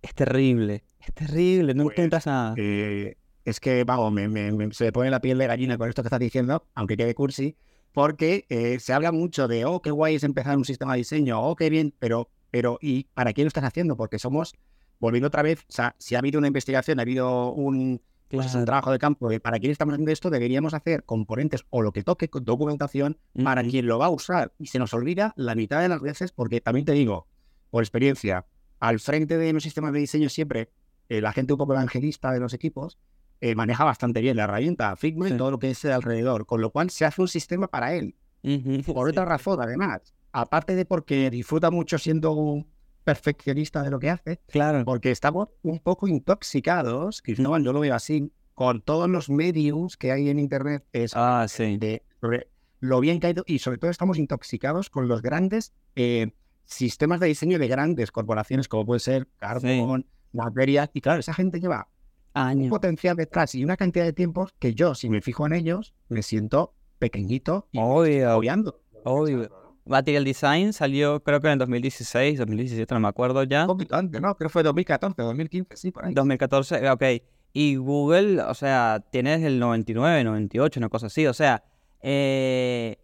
es 0.02 0.14
terrible, 0.14 0.84
es 1.00 1.14
terrible, 1.14 1.74
no 1.74 1.84
Pues, 1.84 1.94
encuentras 1.96 2.26
nada. 2.26 2.54
Eh, 2.58 3.18
es 3.46 3.60
que, 3.60 3.84
vamos, 3.84 4.12
me, 4.12 4.28
me- 4.28 4.52
me- 4.52 4.74
se 4.74 4.86
me 4.86 4.92
pone 4.92 5.10
la 5.10 5.22
piel 5.22 5.38
de 5.38 5.48
gallina 5.48 5.78
con 5.78 5.90
esto 5.90 6.02
que 6.04 6.08
estás 6.08 6.20
diciendo, 6.20 6.66
aunque 6.76 6.98
quede 6.98 7.16
cursi, 7.16 7.56
porque 7.94 8.46
eh, 8.50 8.80
se 8.80 8.94
habla 8.94 9.12
mucho 9.12 9.48
de, 9.48 9.66
oh, 9.66 9.82
qué 9.82 9.92
guay 9.92 10.16
es 10.16 10.24
empezar 10.24 10.56
un 10.58 10.66
sistema 10.66 10.94
de 10.94 11.00
diseño, 11.00 11.42
oh, 11.42 11.56
qué 11.56 11.70
bien, 11.70 11.94
pero, 12.00 12.30
pero 12.52 12.78
¿y 12.82 13.06
para 13.14 13.34
qué 13.34 13.42
lo 13.44 13.48
estás 13.48 13.64
haciendo? 13.64 13.98
Porque 13.98 14.20
somos, 14.20 14.54
volviendo 15.00 15.28
otra 15.28 15.42
vez, 15.42 15.62
o 15.62 15.72
sea, 15.72 15.96
si 15.98 16.16
ha 16.16 16.20
habido 16.20 16.38
una 16.38 16.48
investigación, 16.48 17.00
ha 17.00 17.02
habido 17.02 17.52
un, 17.54 18.02
pues, 18.28 18.54
un 18.54 18.66
trabajo 18.66 18.92
de 18.92 19.00
campo 19.00 19.28
de 19.28 19.40
para 19.40 19.58
quién 19.58 19.72
estamos 19.72 19.94
haciendo 19.94 20.12
esto, 20.12 20.30
deberíamos 20.30 20.74
hacer 20.76 21.04
componentes 21.04 21.66
o 21.72 21.82
lo 21.82 21.92
que 21.92 22.04
toque 22.04 22.30
con 22.30 22.46
documentación 22.46 23.18
para 23.44 23.64
quien 23.64 23.88
lo 23.88 23.98
va 23.98 24.06
a 24.06 24.10
usar. 24.10 24.54
Y 24.60 24.68
se 24.68 24.78
nos 24.78 24.94
olvida 24.94 25.34
la 25.36 25.56
mitad 25.56 25.82
de 25.82 25.90
las 25.90 26.02
veces, 26.02 26.32
porque 26.32 26.62
también 26.62 26.86
te 26.86 26.92
digo, 26.92 27.26
por 27.72 27.82
experiencia, 27.84 28.46
al 28.80 29.00
frente 29.00 29.38
de 29.38 29.54
los 29.54 29.64
sistemas 29.64 29.94
de 29.94 30.00
diseño 30.00 30.30
siempre, 30.30 30.70
eh, 31.10 31.22
la 31.22 31.32
gente 31.34 31.54
un 31.54 31.58
poco 31.58 31.74
evangelista 31.74 32.32
de 32.32 32.40
los 32.40 32.54
equipos 32.54 32.98
eh, 33.42 33.56
maneja 33.56 33.84
bastante 33.86 34.20
bien 34.22 34.36
la 34.38 34.44
herramienta 34.44 34.96
Figma 34.96 35.28
Sí. 35.28 35.34
y 35.34 35.38
todo 35.38 35.52
lo 35.52 35.60
que 35.60 35.72
es 35.72 35.82
de 35.82 35.94
alrededor, 35.94 36.46
con 36.46 36.62
lo 36.62 36.72
cual 36.72 36.90
se 36.90 37.06
hace 37.06 37.22
un 37.22 37.28
sistema 37.28 37.68
para 37.68 37.94
él. 37.96 38.16
Por 38.86 39.08
sí. 39.08 39.12
otra 39.12 39.26
razón, 39.26 39.62
además, 39.62 40.14
aparte 40.32 40.76
de 40.76 40.86
porque 40.86 41.30
disfruta 41.30 41.72
mucho 41.72 41.98
siendo 41.98 42.32
un 42.34 42.68
perfeccionista 43.04 43.82
de 43.82 43.90
lo 43.92 44.00
que 44.00 44.10
hace, 44.10 44.40
Claro. 44.48 44.84
porque 44.86 45.12
estamos 45.12 45.50
un 45.64 45.80
poco 45.80 46.08
intoxicados, 46.08 47.22
Cristóbal, 47.22 47.64
yo 47.64 47.74
lo 47.74 47.80
veo 47.80 47.96
así, 47.96 48.32
con 48.54 48.82
todos 48.82 49.10
los 49.10 49.30
medios 49.30 49.98
que 49.98 50.12
hay 50.12 50.30
en 50.30 50.38
Internet 50.40 50.86
es 50.94 51.14
Ah, 51.16 51.46
sí. 51.48 51.78
de 51.78 52.04
sobre 52.22 52.50
lo 52.82 53.00
bien 53.00 53.20
que 53.20 53.28
ha 53.28 53.30
ido 53.32 53.44
y 53.48 53.60
sobre 53.60 53.78
todo 53.78 53.90
estamos 53.92 54.18
intoxicados 54.18 54.90
con 54.90 55.08
los 55.08 55.22
grandes 55.22 55.74
eh, 55.96 56.32
sistemas 56.70 57.20
de 57.20 57.28
diseño 57.28 57.58
de 57.60 57.68
grandes 57.68 58.12
corporaciones 58.12 58.68
como 58.68 58.86
puede 58.86 59.00
ser 59.00 59.28
Carbon, 59.38 60.06
Materia 60.32 60.90
y 60.94 61.02
claro, 61.02 61.20
esa 61.20 61.34
gente 61.34 61.60
lleva 61.60 61.88
un 62.36 62.42
Años. 62.42 62.70
potencial 62.70 63.18
detrás 63.18 63.56
y 63.56 63.64
una 63.64 63.76
cantidad 63.76 64.06
de 64.06 64.14
tiempos 64.14 64.54
que 64.60 64.76
yo, 64.76 64.94
si 64.94 65.10
me 65.10 65.22
fijo 65.22 65.46
en 65.48 65.54
ellos, 65.54 65.96
me 66.10 66.22
siento 66.22 66.76
pequeñito 67.00 67.68
y 67.72 67.80
Obvio. 67.82 68.38
obviando. 68.38 68.82
Obvio. 69.04 69.50
Material 69.86 70.24
Design 70.24 70.72
salió 70.72 71.24
creo 71.24 71.42
que 71.42 71.48
en 71.48 71.54
el 71.54 71.60
2016, 71.60 72.38
2017, 72.38 72.94
no 72.94 73.00
me 73.00 73.08
acuerdo 73.08 73.44
ya. 73.44 73.62
Un 73.62 73.68
poquito 73.68 73.96
antes, 73.96 74.22
¿no? 74.22 74.36
Creo 74.36 74.50
que 74.50 74.54
fue 74.54 74.62
2014, 74.62 75.20
2015, 75.20 75.76
sí, 75.76 75.90
por 75.92 76.06
ahí. 76.06 76.14
2014, 76.14 76.86
eh, 76.86 76.92
ok. 76.92 77.04
Y 77.52 77.78
Google, 77.78 78.42
o 78.44 78.54
sea, 78.54 79.04
tiene 79.12 79.32
desde 79.32 79.48
el 79.48 79.60
99, 79.60 80.24
98, 80.24 80.80
una 80.80 80.90
cosa 80.90 81.08
así. 81.08 81.26
O 81.26 81.34
sea, 81.34 81.64
eh, 82.02 83.00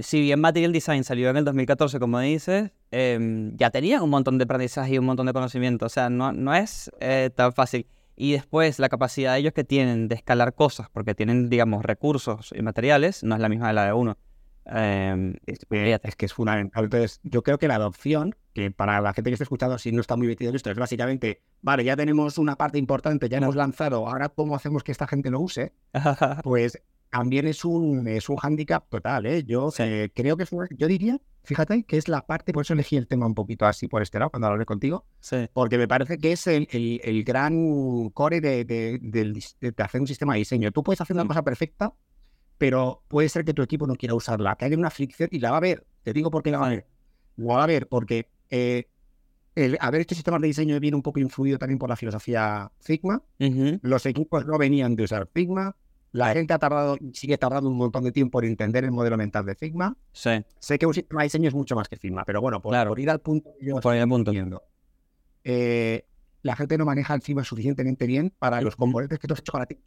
si 0.00 0.20
bien 0.20 0.40
Material 0.40 0.72
Design 0.72 1.04
salió 1.04 1.28
en 1.28 1.36
el 1.36 1.44
2014, 1.44 1.98
como 1.98 2.18
dices, 2.20 2.70
em, 2.90 3.54
ya 3.56 3.70
tenía 3.70 4.02
un 4.02 4.10
montón 4.10 4.38
de 4.38 4.44
aprendizaje 4.44 4.94
y 4.94 4.98
un 4.98 5.04
montón 5.04 5.26
de 5.26 5.32
conocimiento. 5.32 5.86
O 5.86 5.88
sea, 5.88 6.08
no, 6.08 6.32
no 6.32 6.54
es 6.54 6.90
eh, 7.00 7.30
tan 7.34 7.52
fácil. 7.52 7.86
Y 8.16 8.32
después, 8.32 8.78
la 8.78 8.88
capacidad 8.88 9.34
de 9.34 9.40
ellos 9.40 9.52
que 9.52 9.64
tienen 9.64 10.08
de 10.08 10.14
escalar 10.14 10.54
cosas, 10.54 10.88
porque 10.90 11.14
tienen, 11.14 11.48
digamos, 11.50 11.84
recursos 11.84 12.52
y 12.56 12.62
materiales, 12.62 13.22
no 13.22 13.34
es 13.34 13.40
la 13.40 13.48
misma 13.48 13.68
de 13.68 13.74
la 13.74 13.86
de 13.86 13.92
uno. 13.92 14.16
Em, 14.64 15.34
Es, 15.46 16.16
que 16.16 16.26
es 16.26 16.32
fundamental. 16.32 16.84
Entonces, 16.84 17.20
yo 17.24 17.42
creo 17.42 17.58
que 17.58 17.68
la 17.68 17.74
adopción, 17.76 18.34
que 18.54 18.70
para 18.70 19.00
la 19.00 19.12
gente 19.12 19.30
que 19.30 19.34
está 19.34 19.44
escuchando, 19.44 19.76
si 19.78 19.92
no 19.92 20.00
está 20.00 20.16
muy 20.16 20.26
metido 20.26 20.50
en 20.50 20.56
esto, 20.56 20.70
es 20.70 20.78
básicamente, 20.78 21.42
vale, 21.62 21.84
ya 21.84 21.96
tenemos 21.96 22.38
una 22.38 22.56
parte 22.56 22.78
importante, 22.78 23.28
ya 23.28 23.38
hemos 23.38 23.56
lanzado, 23.56 24.06
ahora 24.06 24.28
cómo 24.28 24.54
hacemos 24.54 24.84
que 24.84 24.92
esta 24.92 25.06
gente 25.06 25.30
lo 25.30 25.40
use, 25.40 25.72
pues 26.44 26.80
también 27.12 27.46
es 27.46 27.64
un, 27.64 28.08
es 28.08 28.28
un 28.30 28.36
hándicap 28.36 28.88
total, 28.88 29.26
¿eh? 29.26 29.44
Yo 29.44 29.70
Sí. 29.70 29.82
eh, 29.84 30.10
creo 30.14 30.36
que 30.38 30.44
es 30.44 30.50
yo 30.76 30.86
diría, 30.88 31.20
fíjate, 31.44 31.84
que 31.84 31.98
es 31.98 32.08
la 32.08 32.24
parte, 32.26 32.52
por 32.54 32.62
eso 32.62 32.72
elegí 32.72 32.96
el 32.96 33.06
tema 33.06 33.26
un 33.26 33.34
poquito 33.34 33.66
así 33.66 33.86
por 33.86 34.00
este 34.00 34.18
lado, 34.18 34.30
cuando 34.30 34.46
hablé 34.48 34.64
contigo, 34.64 35.04
sí. 35.20 35.36
porque 35.52 35.76
me 35.76 35.86
parece 35.86 36.16
que 36.16 36.32
es 36.32 36.46
el, 36.46 36.66
el- 36.70 37.00
el 37.04 37.22
gran 37.22 38.08
core 38.10 38.40
de, 38.40 38.64
de- 38.64 38.98
de 39.60 39.82
hacer 39.84 40.00
un 40.00 40.06
sistema 40.06 40.32
de 40.32 40.38
diseño. 40.38 40.72
Tú 40.72 40.82
puedes 40.82 41.00
hacer 41.02 41.14
una 41.14 41.24
Mm. 41.24 41.28
cosa 41.28 41.42
perfecta, 41.44 41.92
pero 42.58 43.02
puede 43.08 43.28
ser 43.28 43.44
que 43.44 43.52
tu 43.54 43.60
equipo 43.62 43.86
no 43.86 43.94
quiera 43.94 44.14
usarla, 44.14 44.56
que 44.56 44.64
haya 44.64 44.76
una 44.78 44.90
fricción 44.90 45.28
y 45.32 45.38
la 45.38 45.50
va 45.50 45.58
a 45.58 45.60
ver. 45.60 45.86
Te 46.02 46.12
digo 46.14 46.30
por 46.30 46.42
qué 46.42 46.50
la 46.50 46.58
va 46.58 46.66
a 46.66 46.70
Sí. 46.70 46.76
ver. 46.76 46.86
La 47.36 47.54
va 47.54 47.64
a 47.64 47.66
ver 47.66 47.88
porque 47.88 48.30
eh, 48.50 48.88
el 49.54 49.76
haber 49.80 50.00
hecho 50.02 50.14
sistemas 50.14 50.40
de 50.40 50.46
diseño 50.46 50.78
viene 50.80 50.96
un 50.96 51.02
poco 51.02 51.20
influido 51.20 51.58
también 51.58 51.78
por 51.78 51.88
la 51.90 51.96
filosofía 51.96 52.70
Figma. 52.80 53.22
Los 53.82 54.06
equipos 54.06 54.46
no 54.46 54.56
venían 54.56 54.96
de 54.96 55.04
usar 55.04 55.28
Figma. 55.34 55.76
La 56.12 56.32
gente 56.34 56.52
ha 56.52 56.58
tardado, 56.58 56.98
sigue 57.14 57.38
tardando 57.38 57.70
un 57.70 57.76
montón 57.76 58.04
de 58.04 58.12
tiempo 58.12 58.40
en 58.42 58.48
entender 58.50 58.84
el 58.84 58.90
modelo 58.92 59.16
mental 59.16 59.46
de 59.46 59.54
Figma. 59.54 59.96
Sí. 60.12 60.44
Sé 60.58 60.78
que 60.78 60.84
un 60.86 60.92
sistema 60.92 61.22
de 61.22 61.24
diseño 61.26 61.48
es 61.48 61.54
mucho 61.54 61.74
más 61.74 61.88
que 61.88 61.96
Figma, 61.96 62.24
pero 62.26 62.40
bueno, 62.42 62.60
por, 62.60 62.70
Claro. 62.72 62.90
por 62.90 63.00
ir 63.00 63.08
al 63.08 63.20
punto 63.20 63.50
que 63.58 63.66
yo 63.66 63.80
Por 63.80 63.94
ahí 63.94 64.00
al 64.00 64.08
punto. 64.08 64.30
Eh, 65.44 66.06
la 66.42 66.54
gente 66.54 66.76
no 66.76 66.84
maneja 66.84 67.14
el 67.14 67.22
Figma 67.22 67.44
suficientemente 67.44 68.06
bien 68.06 68.32
para 68.38 68.60
los 68.60 68.76
componentes 68.76 69.18
que 69.18 69.26
tú 69.26 69.34
has 69.34 69.40
hecho 69.40 69.52
para 69.52 69.66
ti. 69.66 69.78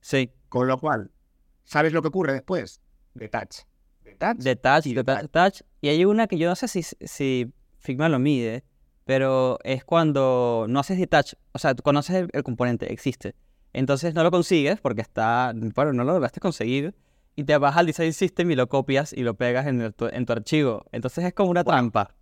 Sí. 0.00 0.30
Con 0.50 0.66
lo 0.68 0.78
cual, 0.78 1.10
¿sabes 1.64 1.92
lo 1.94 2.02
que 2.02 2.08
ocurre 2.08 2.34
después? 2.34 2.82
Detach. 3.14 3.60
Detach. 4.04 4.36
De 4.36 4.56
touch, 4.56 4.86
y 4.86 4.94
de 4.94 5.02
detach. 5.02 5.30
touch. 5.30 5.62
Y 5.80 5.88
hay 5.88 6.04
una 6.04 6.26
que 6.26 6.36
yo 6.36 6.48
no 6.48 6.54
sé 6.56 6.68
si, 6.68 6.82
si 6.82 7.50
Figma 7.78 8.10
lo 8.10 8.18
mide, 8.18 8.62
pero 9.06 9.58
es 9.64 9.84
cuando 9.84 10.66
no 10.68 10.80
haces 10.80 10.98
detach, 10.98 11.32
o 11.52 11.58
sea, 11.58 11.74
tú 11.74 11.82
conoces 11.82 12.16
el, 12.16 12.28
el 12.32 12.42
componente, 12.42 12.92
existe. 12.92 13.34
Entonces 13.74 14.14
no 14.14 14.22
lo 14.22 14.30
consigues 14.30 14.80
porque 14.80 15.02
está, 15.02 15.52
bueno, 15.74 15.92
no 15.92 16.04
lo 16.04 16.14
lograste 16.14 16.40
conseguir 16.40 16.94
y 17.36 17.44
te 17.44 17.58
vas 17.58 17.76
al 17.76 17.86
Design 17.86 18.12
System 18.14 18.50
y 18.52 18.54
lo 18.54 18.68
copias 18.68 19.12
y 19.12 19.22
lo 19.22 19.34
pegas 19.34 19.66
en, 19.66 19.80
el 19.82 19.92
tu, 19.92 20.06
en 20.06 20.24
tu 20.24 20.32
archivo. 20.32 20.86
Entonces 20.92 21.24
es 21.24 21.34
como 21.34 21.50
una 21.50 21.64
trampa. 21.64 22.14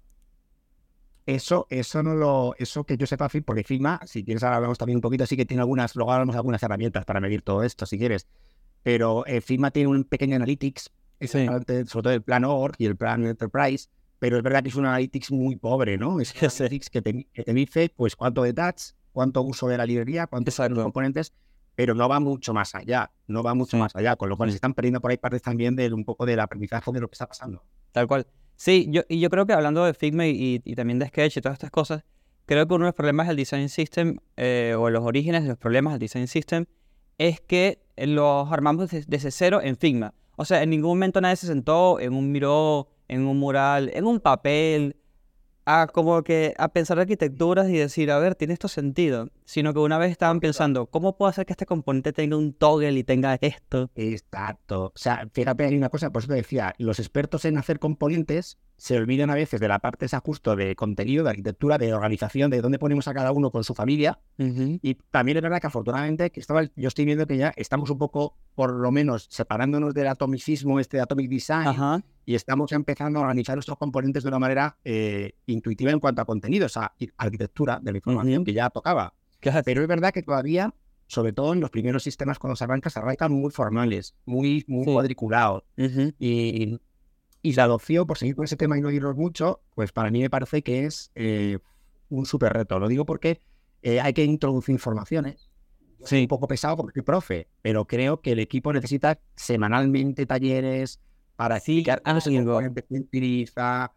Eso, 1.24 1.66
eso 1.70 2.02
no 2.02 2.14
lo, 2.14 2.54
eso 2.58 2.84
que 2.84 2.96
yo 2.96 3.06
sepa, 3.06 3.28
porque 3.44 3.62
Figma, 3.62 4.00
si 4.06 4.24
quieres 4.24 4.42
ahora 4.42 4.56
hablamos 4.56 4.78
también 4.78 4.96
un 4.96 5.02
poquito, 5.02 5.24
sí 5.24 5.36
que 5.36 5.46
tiene 5.46 5.60
algunas, 5.60 5.94
luego 5.94 6.10
hablamos 6.12 6.34
de 6.34 6.38
algunas 6.38 6.62
herramientas 6.62 7.04
para 7.04 7.20
medir 7.20 7.42
todo 7.42 7.62
esto, 7.62 7.86
si 7.86 7.96
quieres. 7.96 8.26
Pero 8.82 9.24
eh, 9.26 9.40
Figma 9.40 9.70
tiene 9.70 9.88
un 9.88 10.04
pequeño 10.04 10.34
analytics, 10.36 10.90
Sí. 11.20 11.46
sobre 11.46 11.86
todo 11.86 12.10
el 12.10 12.22
plan 12.22 12.44
org 12.44 12.74
y 12.78 12.86
el 12.86 12.96
plan 12.96 13.24
enterprise, 13.24 13.88
pero 14.18 14.36
es 14.36 14.42
verdad 14.42 14.64
que 14.64 14.70
es 14.70 14.74
un 14.74 14.86
analytics 14.86 15.30
muy 15.30 15.54
pobre, 15.54 15.96
¿no? 15.96 16.18
Es 16.18 16.34
un 16.34 16.48
analytics 16.58 16.90
que 16.90 17.02
te, 17.02 17.28
que 17.32 17.44
te 17.44 17.54
dice, 17.54 17.92
pues, 17.94 18.16
cuánto 18.16 18.42
de 18.42 18.52
touch, 18.52 18.94
cuánto 19.12 19.42
uso 19.42 19.68
de 19.68 19.78
la 19.78 19.86
librería, 19.86 20.26
cuántos 20.26 20.54
son 20.54 20.74
los 20.74 20.82
componentes, 20.82 21.32
pero 21.74 21.94
no 21.94 22.08
va 22.08 22.20
mucho 22.20 22.52
más 22.52 22.74
allá, 22.74 23.10
no 23.26 23.42
va 23.42 23.54
mucho 23.54 23.72
Sí. 23.72 23.76
más 23.78 23.94
allá, 23.96 24.16
con 24.16 24.28
lo 24.28 24.36
cual 24.36 24.50
se 24.50 24.56
están 24.56 24.74
perdiendo 24.74 25.00
por 25.00 25.10
ahí 25.10 25.16
partes 25.16 25.42
también 25.42 25.76
de 25.76 25.92
un 25.92 26.04
poco 26.04 26.26
del 26.26 26.40
aprendizaje 26.40 26.90
de 26.92 27.00
lo 27.00 27.08
que 27.08 27.14
está 27.14 27.26
pasando. 27.26 27.62
Tal 27.92 28.06
cual. 28.06 28.26
Sí, 28.56 28.86
yo, 28.90 29.02
y 29.08 29.20
yo 29.20 29.30
creo 29.30 29.46
que 29.46 29.52
hablando 29.54 29.84
de 29.84 29.94
Figma 29.94 30.26
y, 30.26 30.60
y 30.64 30.74
también 30.74 30.98
de 30.98 31.06
Sketch 31.08 31.36
y 31.38 31.40
todas 31.40 31.56
estas 31.56 31.70
cosas, 31.70 32.04
creo 32.46 32.66
que 32.66 32.74
uno 32.74 32.84
de 32.84 32.88
los 32.88 32.94
problemas 32.94 33.26
del 33.28 33.36
Design 33.36 33.68
System, 33.68 34.18
eh, 34.36 34.74
o 34.78 34.90
los 34.90 35.02
orígenes 35.04 35.42
de 35.42 35.48
los 35.50 35.58
problemas 35.58 35.94
del 35.94 36.00
Design 36.00 36.28
System, 36.28 36.66
es 37.18 37.40
que 37.40 37.82
los 37.96 38.50
armamos 38.52 38.90
desde, 38.90 39.06
desde 39.08 39.30
cero 39.30 39.60
en 39.62 39.76
Figma. 39.76 40.14
O 40.36 40.44
sea, 40.44 40.62
en 40.62 40.70
ningún 40.70 40.90
momento 40.90 41.20
nadie 41.20 41.36
se 41.36 41.46
sentó 41.46 42.00
en 42.00 42.12
un 42.14 42.30
miró 42.32 42.88
en 43.08 43.26
un 43.26 43.38
mural, 43.38 43.90
en 43.94 44.06
un 44.06 44.20
papel, 44.20 44.96
a 45.64 45.86
como 45.86 46.22
que 46.22 46.54
a 46.58 46.68
pensar 46.68 46.98
arquitecturas 46.98 47.68
y 47.68 47.76
decir, 47.76 48.10
a 48.10 48.18
ver, 48.18 48.34
tiene 48.34 48.54
esto 48.54 48.68
sentido, 48.68 49.28
sino 49.44 49.72
que 49.72 49.80
una 49.80 49.98
vez 49.98 50.10
estaban 50.10 50.40
pensando, 50.40 50.86
¿cómo 50.86 51.16
puedo 51.16 51.30
hacer 51.30 51.46
que 51.46 51.52
este 51.52 51.66
componente 51.66 52.12
tenga 52.12 52.36
un 52.36 52.52
toggle 52.52 52.92
y 52.92 53.04
tenga 53.04 53.38
esto? 53.40 53.90
Exacto. 53.94 54.86
O 54.86 54.92
sea, 54.94 55.28
fíjate, 55.32 55.64
hay 55.64 55.76
una 55.76 55.88
cosa, 55.88 56.10
por 56.10 56.22
eso 56.22 56.28
te 56.28 56.34
decía, 56.34 56.74
los 56.78 56.98
expertos 56.98 57.44
en 57.44 57.58
hacer 57.58 57.78
componentes 57.78 58.58
se 58.82 58.96
olvidan 58.96 59.30
a 59.30 59.36
veces 59.36 59.60
de 59.60 59.68
la 59.68 59.78
parte 59.78 60.06
esa 60.06 60.18
justo 60.18 60.56
de 60.56 60.74
contenido, 60.74 61.22
de 61.22 61.30
arquitectura, 61.30 61.78
de 61.78 61.94
organización, 61.94 62.50
de 62.50 62.60
dónde 62.60 62.80
ponemos 62.80 63.06
a 63.06 63.14
cada 63.14 63.30
uno 63.30 63.52
con 63.52 63.62
su 63.62 63.74
familia. 63.76 64.18
Y 64.36 64.94
también 65.12 65.36
es 65.36 65.42
verdad 65.44 65.60
que 65.60 65.68
afortunadamente 65.68 66.30
que 66.30 66.40
estaba, 66.40 66.64
yo 66.64 66.88
estoy 66.88 67.04
viendo 67.04 67.24
que 67.28 67.36
ya 67.36 67.52
estamos 67.56 67.90
un 67.90 67.98
poco, 67.98 68.36
por 68.56 68.72
lo 68.72 68.90
menos, 68.90 69.28
separándonos 69.30 69.94
del 69.94 70.08
atomicismo, 70.08 70.80
este 70.80 70.96
de 70.96 71.04
Atomic 71.04 71.30
Design, 71.30 72.02
y 72.26 72.34
estamos 72.34 72.72
empezando 72.72 73.20
a 73.20 73.22
organizar 73.22 73.54
nuestros 73.54 73.78
componentes 73.78 74.24
de 74.24 74.28
una 74.30 74.40
manera 74.40 74.76
eh, 74.84 75.36
intuitiva 75.46 75.92
en 75.92 76.00
cuanto 76.00 76.20
a 76.20 76.24
contenido, 76.24 76.66
o 76.66 76.68
sea, 76.68 76.92
arquitectura 77.18 77.78
de 77.80 77.92
la 77.92 77.98
información 77.98 78.44
que 78.44 78.52
ya 78.52 78.68
tocaba. 78.68 79.14
Pero 79.64 79.82
es 79.82 79.86
verdad 79.86 80.12
que 80.12 80.24
todavía 80.24 80.74
sobre 81.06 81.32
todo 81.32 81.52
en 81.52 81.60
los 81.60 81.70
primeros 81.70 82.02
sistemas 82.02 82.38
cuando 82.38 82.56
se 82.56 82.64
arranca, 82.64 82.88
se 82.90 82.98
arrancan 82.98 83.30
muy 83.32 83.50
formales, 83.50 84.16
muy, 84.24 84.64
muy 84.66 84.86
cuadriculados. 84.86 85.62
y, 86.18 86.80
y 87.42 87.52
la 87.54 87.64
adopción, 87.64 88.06
por 88.06 88.18
seguir 88.18 88.36
con 88.36 88.44
ese 88.44 88.56
tema 88.56 88.78
y 88.78 88.80
no 88.80 88.90
irnos 88.90 89.16
mucho, 89.16 89.60
pues 89.74 89.90
para 89.90 90.10
mí 90.10 90.20
me 90.20 90.30
parece 90.30 90.62
que 90.62 90.86
es 90.86 91.10
eh, 91.16 91.58
un 92.08 92.24
súper 92.24 92.52
reto. 92.52 92.78
Lo 92.78 92.88
digo 92.88 93.04
porque 93.04 93.40
eh, 93.82 94.00
hay 94.00 94.12
que 94.12 94.24
introducir 94.24 94.72
informaciones. 94.72 95.50
Sí. 96.04 96.22
Un 96.22 96.28
poco 96.28 96.48
pesado 96.48 96.76
porque 96.76 96.94
soy 96.94 97.02
profe, 97.02 97.48
pero 97.60 97.84
creo 97.84 98.20
que 98.20 98.32
el 98.32 98.38
equipo 98.38 98.72
necesita 98.72 99.20
semanalmente 99.36 100.26
talleres 100.26 101.00
para 101.36 101.56
explicar 101.56 102.02
sí, 102.20 102.36
algo 102.36 102.60
que 102.60 102.84
utiliza. 102.90 103.92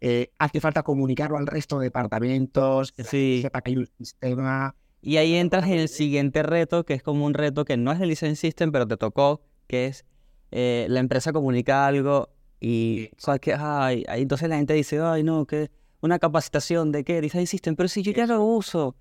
Eh, 0.00 0.32
hace 0.38 0.60
falta 0.60 0.82
comunicarlo 0.82 1.38
al 1.38 1.46
resto 1.46 1.78
de 1.78 1.84
departamentos, 1.84 2.92
que 2.92 3.04
sí. 3.04 3.40
sepa 3.42 3.62
que 3.62 3.70
hay 3.70 3.76
un 3.78 3.86
sistema. 3.98 4.74
Y 5.00 5.16
ahí 5.16 5.34
entras 5.34 5.66
en 5.66 5.78
el 5.78 5.88
siguiente 5.88 6.42
reto, 6.42 6.84
que 6.84 6.94
es 6.94 7.02
como 7.02 7.24
un 7.24 7.34
reto 7.34 7.64
que 7.64 7.76
no 7.76 7.92
es 7.92 7.98
de 7.98 8.06
License 8.06 8.36
System, 8.36 8.72
pero 8.72 8.86
te 8.86 8.96
tocó, 8.96 9.42
que 9.66 9.86
es 9.86 10.04
la 10.50 11.00
empresa 11.00 11.32
comunica 11.32 11.86
algo 11.86 12.28
y, 12.62 13.10
¿sabes 13.16 13.40
qué? 13.40 13.54
Ay, 13.58 14.04
entonces 14.06 14.48
la 14.48 14.56
gente 14.56 14.74
dice, 14.74 15.00
ay, 15.00 15.24
no, 15.24 15.46
que 15.46 15.68
una 16.00 16.20
capacitación 16.20 16.92
de 16.92 17.02
qué, 17.02 17.20
Design 17.20 17.48
System, 17.48 17.74
pero 17.74 17.88
si 17.88 18.02
yo 18.02 18.12
ya 18.12 18.24
lo 18.24 18.40
uso. 18.44 18.94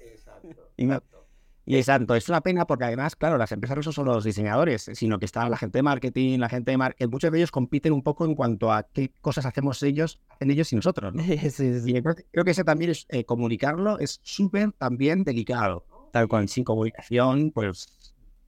Exacto. 0.00 1.28
Y, 1.66 1.76
Exacto, 1.76 2.14
es 2.14 2.28
una 2.28 2.42
pena 2.42 2.66
porque 2.66 2.84
además, 2.84 3.16
claro, 3.16 3.38
las 3.38 3.50
empresas 3.52 3.76
no 3.76 3.82
son 3.84 3.92
solo 3.92 4.14
los 4.14 4.24
diseñadores, 4.24 4.90
sino 4.92 5.18
que 5.18 5.24
está 5.24 5.48
la 5.48 5.56
gente 5.56 5.78
de 5.78 5.82
marketing, 5.82 6.38
la 6.38 6.48
gente 6.48 6.72
de 6.72 6.76
marketing, 6.76 7.10
muchos 7.10 7.30
de 7.30 7.38
ellos 7.38 7.50
compiten 7.50 7.92
un 7.92 8.02
poco 8.02 8.26
en 8.26 8.34
cuanto 8.34 8.70
a 8.70 8.82
qué 8.82 9.12
cosas 9.22 9.46
hacemos 9.46 9.82
ellos, 9.82 10.20
hacen 10.28 10.50
ellos 10.50 10.70
y 10.72 10.76
nosotros, 10.76 11.14
¿no? 11.14 11.22
Sí, 11.50 11.80
sí. 11.80 11.96
Y 11.96 12.02
creo 12.02 12.44
que 12.44 12.50
ese 12.50 12.64
también 12.64 12.90
es, 12.90 13.06
eh, 13.08 13.24
comunicarlo 13.24 13.98
es 13.98 14.20
súper 14.24 14.72
también 14.72 15.22
delicado. 15.24 15.86
Tal 16.12 16.28
cual, 16.28 16.48
sin 16.48 16.64
comunicación, 16.64 17.50
pues 17.50 18.03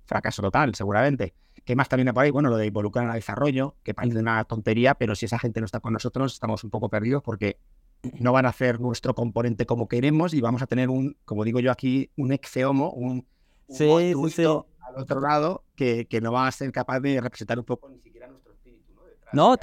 fracaso 0.06 0.42
total, 0.42 0.74
seguramente. 0.74 1.34
¿Qué 1.64 1.74
más 1.74 1.88
también 1.88 2.14
por 2.14 2.22
ahí? 2.22 2.30
Bueno, 2.30 2.48
lo 2.48 2.56
de 2.56 2.66
involucrar 2.66 3.06
al 3.06 3.14
desarrollo, 3.14 3.74
que 3.82 3.94
parece 3.94 4.18
una 4.18 4.44
tontería, 4.44 4.94
pero 4.94 5.14
si 5.14 5.26
esa 5.26 5.38
gente 5.38 5.60
no 5.60 5.66
está 5.66 5.80
con 5.80 5.92
nosotros, 5.92 6.34
estamos 6.34 6.62
un 6.64 6.70
poco 6.70 6.88
perdidos 6.88 7.22
porque 7.22 7.58
no 8.20 8.32
van 8.32 8.46
a 8.46 8.50
hacer 8.50 8.80
nuestro 8.80 9.14
componente 9.14 9.66
como 9.66 9.88
queremos 9.88 10.34
y 10.34 10.40
vamos 10.40 10.62
a 10.62 10.66
tener 10.66 10.90
un, 10.90 11.16
como 11.24 11.44
digo 11.44 11.60
yo 11.60 11.72
aquí, 11.72 12.10
un 12.16 12.32
exeomo, 12.32 12.92
un, 12.92 13.26
un 13.68 14.30
sí, 14.30 14.44
al 14.44 14.96
otro 14.96 15.20
lado 15.20 15.64
que, 15.74 16.06
que, 16.06 16.20
no 16.20 16.30
va 16.32 16.46
a 16.46 16.52
ser 16.52 16.70
capaz 16.72 17.00
de 17.00 17.20
representar 17.20 17.58
un 17.58 17.64
poco 17.64 17.88
ni 17.88 17.98
siquiera 18.00 18.28
nuestro 18.28 18.52
espíritu. 18.52 18.94
No, 19.32 19.56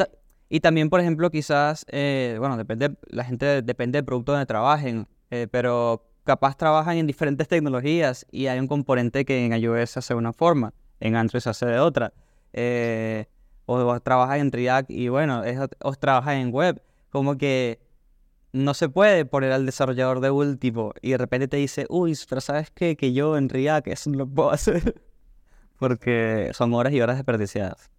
y 0.50 0.60
también, 0.60 0.90
por 0.90 1.00
ejemplo, 1.00 1.32
quizás, 1.32 1.86
eh, 1.90 2.36
bueno, 2.38 2.58
depende, 2.58 2.96
la 3.08 3.24
gente 3.24 3.62
depende 3.62 3.98
del 3.98 4.06
producto 4.06 4.34
donde 4.34 4.46
trabajen, 4.46 5.08
eh, 5.32 5.48
pero 5.50 6.06
capaz 6.24 6.58
trabajan 6.58 6.98
en 6.98 7.08
diferentes 7.08 7.48
tecnologías 7.48 8.26
y 8.32 8.48
hay 8.48 8.60
un 8.60 8.68
componente 8.68 9.26
que 9.26 9.46
en 9.46 9.54
iOS 9.54 9.98
hace 9.98 10.16
una 10.16 10.34
forma 10.34 10.74
en 11.00 11.16
Android 11.16 11.42
se 11.42 11.50
hace 11.50 11.66
de 11.66 11.80
otra. 11.80 12.14
Eh, 12.54 13.26
o, 13.66 14.00
trabajas 14.00 14.40
en 14.40 14.52
React 14.52 14.90
y 14.90 15.10
bueno, 15.10 15.44
o 15.82 15.94
trabajas 15.96 16.36
en 16.36 16.52
web. 16.52 16.82
Como 17.10 17.38
que 17.38 17.80
no 18.54 18.74
se 18.74 18.90
puede 18.90 19.26
poner 19.26 19.52
al 19.52 19.66
desarrollador 19.66 20.20
de 20.22 20.32
último 20.32 20.94
y 21.02 21.12
de 21.12 21.18
repente 21.18 21.48
te 21.48 21.58
dice, 21.58 21.86
uy, 21.90 22.18
pero 22.30 22.42
sabes 22.42 22.72
qué? 22.72 22.96
que 22.96 23.14
yo 23.14 23.38
en 23.38 23.50
React 23.50 23.88
eso 23.88 24.10
no 24.10 24.20
lo 24.20 24.28
puedo 24.28 24.52
hacer. 24.52 25.02
Porque 25.80 26.52
son 26.54 26.74
horas 26.74 26.94
y 26.94 27.02
horas 27.02 27.18
desperdiciadas. 27.18 27.92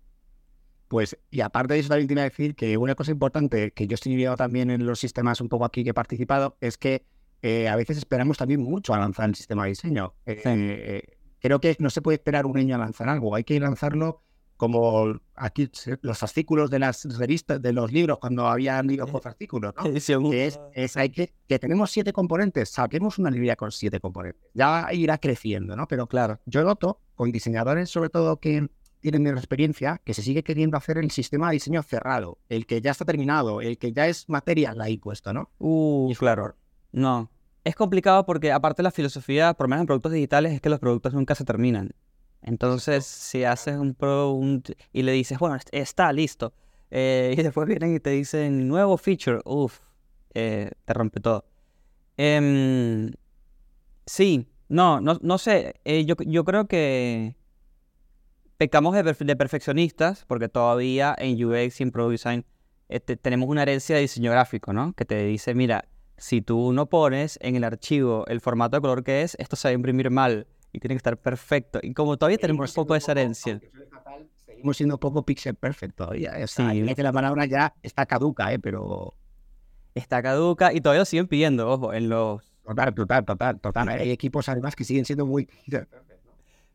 Pues, 0.89 1.19
y 1.31 1.41
aparte 1.41 1.75
de 1.75 1.81
eso, 1.81 1.89
también 1.89 2.07
tiene 2.09 2.23
que 2.23 2.31
decir 2.31 2.55
que 2.55 2.77
una 2.77 2.95
cosa 2.95 3.11
importante 3.11 3.73
que 3.73 3.87
yo 3.87 3.95
estoy 3.95 4.15
viendo 4.17 4.37
también 4.37 4.71
en 4.71 4.87
los 4.87 5.01
sistemas 5.01 5.41
un 5.41 5.49
poco 5.49 5.65
aquí 5.65 5.83
que 5.83 5.91
he 5.91 5.95
participado 5.95 6.57
es 6.61 6.79
que 6.79 7.05
eh, 7.47 7.69
a 7.69 7.77
veces 7.77 7.99
esperamos 7.99 8.39
también 8.39 8.63
mucho 8.63 8.95
a 8.95 8.99
lanzar 8.99 9.29
el 9.29 9.35
sistema 9.35 9.65
de 9.65 9.69
diseño. 9.69 10.15
Eh, 10.25 11.03
creo 11.39 11.61
que 11.61 11.77
no 11.79 11.91
se 11.91 12.01
puede 12.01 12.15
esperar 12.15 12.47
un 12.47 12.57
año 12.57 12.75
a 12.75 12.79
lanzar 12.79 13.07
algo, 13.11 13.35
hay 13.35 13.45
que 13.45 13.61
lanzarlo 13.61 14.23
como 14.57 15.21
aquí 15.35 15.71
los 16.01 16.17
fascículos 16.17 16.71
de 16.71 16.79
las 16.79 17.05
revistas, 17.19 17.61
de 17.61 17.75
los 17.75 17.93
libros, 17.93 18.19
cuando 18.19 18.47
habían 18.47 18.87
libros 18.87 19.11
por 19.11 19.21
fascículos, 19.21 19.75
¿no? 19.77 19.83
que 20.31 20.47
es, 20.47 20.59
es, 20.73 20.97
hay 20.97 21.11
que, 21.11 21.35
que 21.47 21.59
tenemos 21.59 21.91
siete 21.91 22.15
componentes, 22.15 22.71
saquemos 22.71 23.19
una 23.19 23.31
librería 23.31 23.57
con 23.57 23.71
siete 23.71 24.01
componentes. 24.01 24.41
Ya 24.55 24.89
irá 24.95 25.19
creciendo, 25.19 25.77
¿no? 25.77 25.87
Pero 25.87 26.07
claro, 26.07 26.41
yo 26.47 26.65
noto 26.65 27.03
con 27.15 27.31
diseñadores, 27.31 27.91
sobre 27.91 28.09
todo 28.09 28.41
que 28.41 28.71
tienen 29.01 29.23
menos 29.23 29.41
experiencia, 29.41 30.01
que 30.03 30.15
se 30.15 30.23
sigue 30.23 30.43
queriendo 30.43 30.79
hacer 30.79 30.97
el 30.97 31.11
sistema 31.11 31.49
de 31.49 31.55
diseño 31.55 31.83
cerrado, 31.83 32.39
el 32.49 32.65
que 32.65 32.81
ya 32.81 32.93
está 32.93 33.05
terminado, 33.05 33.61
el 33.61 33.77
que 33.77 33.93
ya 33.93 34.07
es 34.07 34.31
material 34.31 34.81
ahí 34.81 34.97
puesto, 34.97 35.35
¿no? 35.35 35.51
Uh, 35.59 36.15
claro. 36.15 36.55
No, 36.91 37.29
es 37.65 37.75
complicado 37.75 38.27
porque 38.27 38.53
aparte 38.53 38.83
la 38.83 38.91
filosofía, 38.91 39.55
por 39.55 39.65
lo 39.67 39.71
menos 39.71 39.83
en 39.83 39.87
productos 39.87 40.13
digitales, 40.13 40.53
es 40.53 40.61
que 40.61 40.69
los 40.69 40.79
productos 40.79 41.15
nunca 41.15 41.35
se 41.35 41.45
terminan. 41.45 41.91
Entonces, 42.43 43.07
si 43.07 43.45
haces 43.45 43.77
un 43.77 43.95
pro 43.95 44.39
y 44.93 45.03
le 45.03 45.13
dices, 45.13 45.39
bueno, 45.39 45.57
está 45.73 46.13
listo, 46.13 46.53
eh, 46.91 47.35
y 47.39 47.43
después 47.43 47.67
vienen 47.67 47.95
y 47.97 48.01
te 48.01 48.11
dicen 48.11 48.69
nuevo 48.69 48.97
feature, 48.99 49.41
uff, 49.45 49.81
eh, 50.35 50.71
te 50.85 50.93
rompe 50.93 51.21
todo. 51.21 51.47
Em, 52.17 53.13
sí, 54.07 54.47
no, 54.69 55.01
no, 55.01 55.19
no 55.23 55.39
sé, 55.39 55.75
eh, 55.85 56.05
yo, 56.05 56.17
yo 56.27 56.45
creo 56.45 56.67
que 56.67 57.35
pecamos 58.59 58.95
de, 58.95 59.03
de, 59.03 59.37
perfeccionistas 59.37 60.25
porque 60.27 60.49
todavía 60.49 61.15
en 61.19 61.43
UX 61.43 61.81
y 61.81 61.83
en 61.83 61.91
Product 61.91 62.13
Design 62.13 62.45
este, 62.89 63.17
tenemos 63.17 63.49
una 63.49 63.63
herencia 63.63 63.97
de 63.97 64.03
diseño 64.03 64.31
gráfico, 64.31 64.73
¿no? 64.73 64.93
Que 64.93 65.05
te 65.05 65.25
dice, 65.25 65.55
mira, 65.55 65.87
si 66.17 66.43
tú 66.43 66.73
no 66.73 66.87
pones 66.87 67.39
en 67.43 67.57
el 67.57 67.65
archivo 67.65 68.25
el 68.27 68.41
formato 68.41 68.77
de 68.77 68.81
color 68.81 69.05
que 69.05 69.23
es, 69.23 69.37
esto 69.39 69.57
se 69.57 69.69
va 69.69 69.71
a 69.71 69.75
imprimir 69.75 70.11
mal 70.11 70.47
y 70.73 70.81
tiene 70.81 70.95
que 70.95 70.99
estar 70.99 71.17
perfecto. 71.17 71.79
Y 71.83 71.95
como 71.95 72.17
todavía 72.17 72.39
tenemos 72.39 72.71
un 72.71 72.75
poco 72.75 72.95
de 72.95 72.99
esa 72.99 73.13
herencia. 73.13 73.61
seguimos 74.45 74.77
siendo 74.77 74.99
poco 74.99 75.25
pixel 75.25 75.55
perfect 75.55 75.97
todavía. 75.97 76.39
¿eh? 76.39 76.47
sí. 76.47 76.95
que 76.95 77.03
la 77.03 77.13
palabra 77.13 77.47
ya 77.47 77.75
está 77.83 78.07
caduca, 78.07 78.53
¿eh? 78.53 78.59
pero. 78.59 79.15
Está 79.95 80.21
caduca 80.21 80.73
y 80.73 80.81
todavía 80.81 81.03
lo 81.03 81.05
siguen 81.05 81.29
pidiendo, 81.29 81.71
ojo, 81.71 81.95
en 81.95 82.09
los. 82.09 82.43
Total, 82.65 82.93
total, 82.93 83.25
total, 83.25 83.61
total. 83.61 83.89
Hay 83.91 84.11
equipos 84.11 84.49
además 84.49 84.75
que 84.75 84.83
siguen 84.83 85.05
siendo 85.05 85.25
muy 85.25 85.49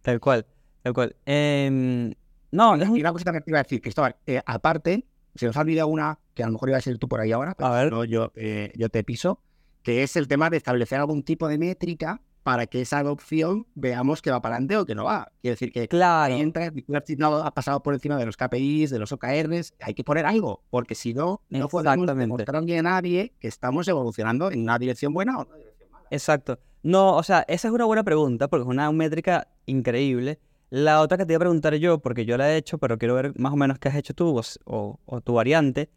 Tal 0.02 0.19
cual, 0.21 0.45
tal 0.84 0.93
cual. 0.93 1.15
Em, 1.25 2.13
no, 2.52 2.78
y, 2.78 3.02
una 3.02 3.12
cosita 3.12 3.34
que 3.34 3.41
te 3.41 3.52
iba 3.52 3.60
a 3.60 3.63
decir, 3.63 3.82
Cristóbal, 3.82 4.15
eh, 4.25 4.41
aparte, 4.45 5.06
se 5.36 5.45
nos 5.47 5.58
ha 5.58 5.62
olvidado 5.62 5.89
una 5.89 6.17
que 6.39 6.43
a 6.43 6.45
lo 6.45 6.54
mejor 6.54 6.69
iba 6.69 6.78
a 6.78 6.82
ser 6.82 6.97
tú 6.97 7.10
por 7.10 7.19
ahí 7.19 7.34
ahora, 7.34 7.54
pero 7.54 7.67
a 7.67 7.84
ver. 7.84 8.08
yo, 8.08 8.32
eh, 8.36 8.71
yo 8.78 8.88
te 8.88 9.04
piso, 9.04 9.41
que 9.84 10.04
es 10.04 10.15
el 10.15 10.30
tema 10.30 10.49
de 10.49 10.56
establecer 10.56 10.97
algún 10.97 11.21
tipo 11.21 11.49
de 11.49 11.58
métrica 11.58 12.21
para 12.43 12.65
que 12.65 12.80
esa 12.80 12.99
adopción 12.99 13.67
veamos 13.75 14.21
que 14.21 14.32
va 14.32 14.41
para 14.41 14.56
adelante 14.56 14.78
o 14.78 14.86
que 14.86 14.95
no 14.95 15.04
va. 15.04 15.34
Quiere 15.41 15.56
decir 15.56 15.73
que 15.73 15.89
claro. 15.89 16.34
entra, 16.34 16.71
ha 16.71 17.54
pasado 17.54 17.84
por 17.84 17.93
encima 17.93 18.15
de 18.15 18.25
los 18.25 18.38
KPIs, 18.38 18.89
de 18.89 18.99
los 18.99 19.12
OKRs, 19.12 19.73
hay 19.82 19.93
que 19.93 20.06
poner 20.06 20.25
algo, 20.25 20.63
porque 20.69 20.95
si 20.95 21.13
no, 21.13 21.41
no 21.49 21.67
podemos 21.67 22.08
demostrarle 22.08 22.80
a 22.80 22.84
nadie 22.84 23.34
que 23.38 23.49
estamos 23.49 23.86
evolucionando 23.89 24.49
en 24.49 24.62
una 24.62 24.80
dirección 24.80 25.13
buena 25.13 25.39
o 25.39 25.41
en 25.41 25.47
una 25.49 25.58
dirección 25.58 25.91
mala. 25.91 26.08
Exacto. 26.10 26.58
No, 26.84 27.17
o 27.17 27.23
sea, 27.23 27.43
esa 27.49 27.67
es 27.67 27.73
una 27.73 27.84
buena 27.84 28.04
pregunta, 28.04 28.47
porque 28.47 28.62
es 28.62 28.69
una 28.69 28.89
métrica 28.93 29.49
increíble. 29.65 30.39
La 30.69 31.02
otra 31.02 31.17
que 31.17 31.25
te 31.25 31.34
iba 31.34 31.38
a 31.38 31.39
preguntar 31.39 31.73
yo, 31.75 31.99
porque 31.99 32.25
yo 32.25 32.38
la 32.38 32.52
he 32.52 32.58
hecho, 32.58 32.78
pero 32.78 32.97
quiero 32.99 33.15
ver 33.15 33.38
más 33.39 33.52
o 33.52 33.56
menos 33.56 33.80
qué 33.80 33.89
has 33.89 33.95
hecho 33.95 34.13
tú 34.13 34.39
o, 34.65 35.21
tu 35.23 35.34
variante, 35.34 35.89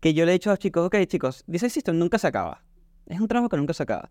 que 0.00 0.14
yo 0.14 0.24
le 0.24 0.32
he 0.32 0.34
dicho 0.34 0.50
a 0.50 0.54
los 0.54 0.58
chicos, 0.58 0.86
ok 0.86 0.96
chicos, 1.06 1.44
Design 1.46 1.70
System 1.70 1.98
nunca 1.98 2.18
se 2.18 2.26
acaba. 2.26 2.64
Es 3.06 3.20
un 3.20 3.28
trabajo 3.28 3.48
que 3.48 3.56
nunca 3.56 3.74
se 3.74 3.82
acaba. 3.82 4.10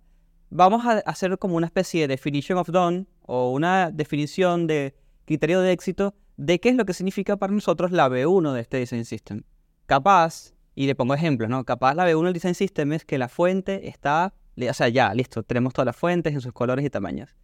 Vamos 0.52 0.86
a 0.86 1.00
hacer 1.00 1.38
como 1.38 1.56
una 1.56 1.68
especie 1.68 2.02
de 2.02 2.08
definition 2.08 2.58
of 2.58 2.70
done 2.70 3.06
o 3.22 3.52
una 3.52 3.92
definición 3.92 4.68
de 4.68 4.96
criterio 5.26 5.62
de 5.62 5.72
éxito 5.72 6.16
de 6.38 6.60
qué 6.60 6.70
es 6.70 6.76
lo 6.76 6.86
que 6.86 6.94
significa 6.94 7.38
para 7.38 7.54
nosotros 7.54 7.92
la 7.92 8.08
B1 8.08 8.54
de 8.54 8.62
este 8.62 8.78
Design 8.78 9.06
System. 9.06 9.44
Capaz, 9.86 10.54
y 10.74 10.88
le 10.88 10.96
pongo 10.96 11.14
ejemplos, 11.14 11.50
¿no? 11.50 11.66
Capaz 11.66 11.94
la 11.96 12.08
B1 12.08 12.24
del 12.24 12.34
Design 12.34 12.56
System 12.56 12.94
es 12.94 13.06
que 13.06 13.18
la 13.18 13.28
fuente 13.28 13.90
está, 13.90 14.34
o 14.58 14.74
sea, 14.74 14.90
ya, 14.90 15.14
listo, 15.14 15.44
tenemos 15.44 15.74
todas 15.74 15.88
las 15.88 15.96
fuentes 15.96 16.34
en 16.34 16.42
sus 16.42 16.54
colores 16.54 16.86
y 16.86 16.90
tamaños. 16.90 17.36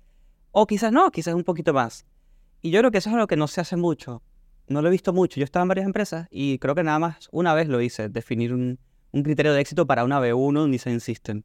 O 0.51 0.65
quizás 0.65 0.91
no, 0.91 1.11
quizás 1.11 1.33
un 1.33 1.43
poquito 1.43 1.73
más. 1.73 2.05
Y 2.61 2.71
yo 2.71 2.79
creo 2.79 2.91
que 2.91 2.99
eso 2.99 3.09
es 3.09 3.15
lo 3.15 3.27
que 3.27 3.35
no 3.35 3.47
se 3.47 3.61
hace 3.61 3.75
mucho. 3.75 4.23
No 4.67 4.81
lo 4.81 4.87
he 4.87 4.91
visto 4.91 5.13
mucho. 5.13 5.39
Yo 5.39 5.43
estaba 5.43 5.63
en 5.63 5.69
varias 5.69 5.85
empresas 5.85 6.27
y 6.31 6.59
creo 6.59 6.75
que 6.75 6.83
nada 6.83 6.99
más 6.99 7.29
una 7.31 7.53
vez 7.53 7.67
lo 7.67 7.81
hice, 7.81 8.09
definir 8.09 8.53
un, 8.53 8.79
un 9.11 9.23
criterio 9.23 9.53
de 9.53 9.61
éxito 9.61 9.87
para 9.87 10.03
una 10.03 10.19
B1, 10.19 10.63
un 10.63 10.71
design 10.71 10.99
system. 10.99 11.43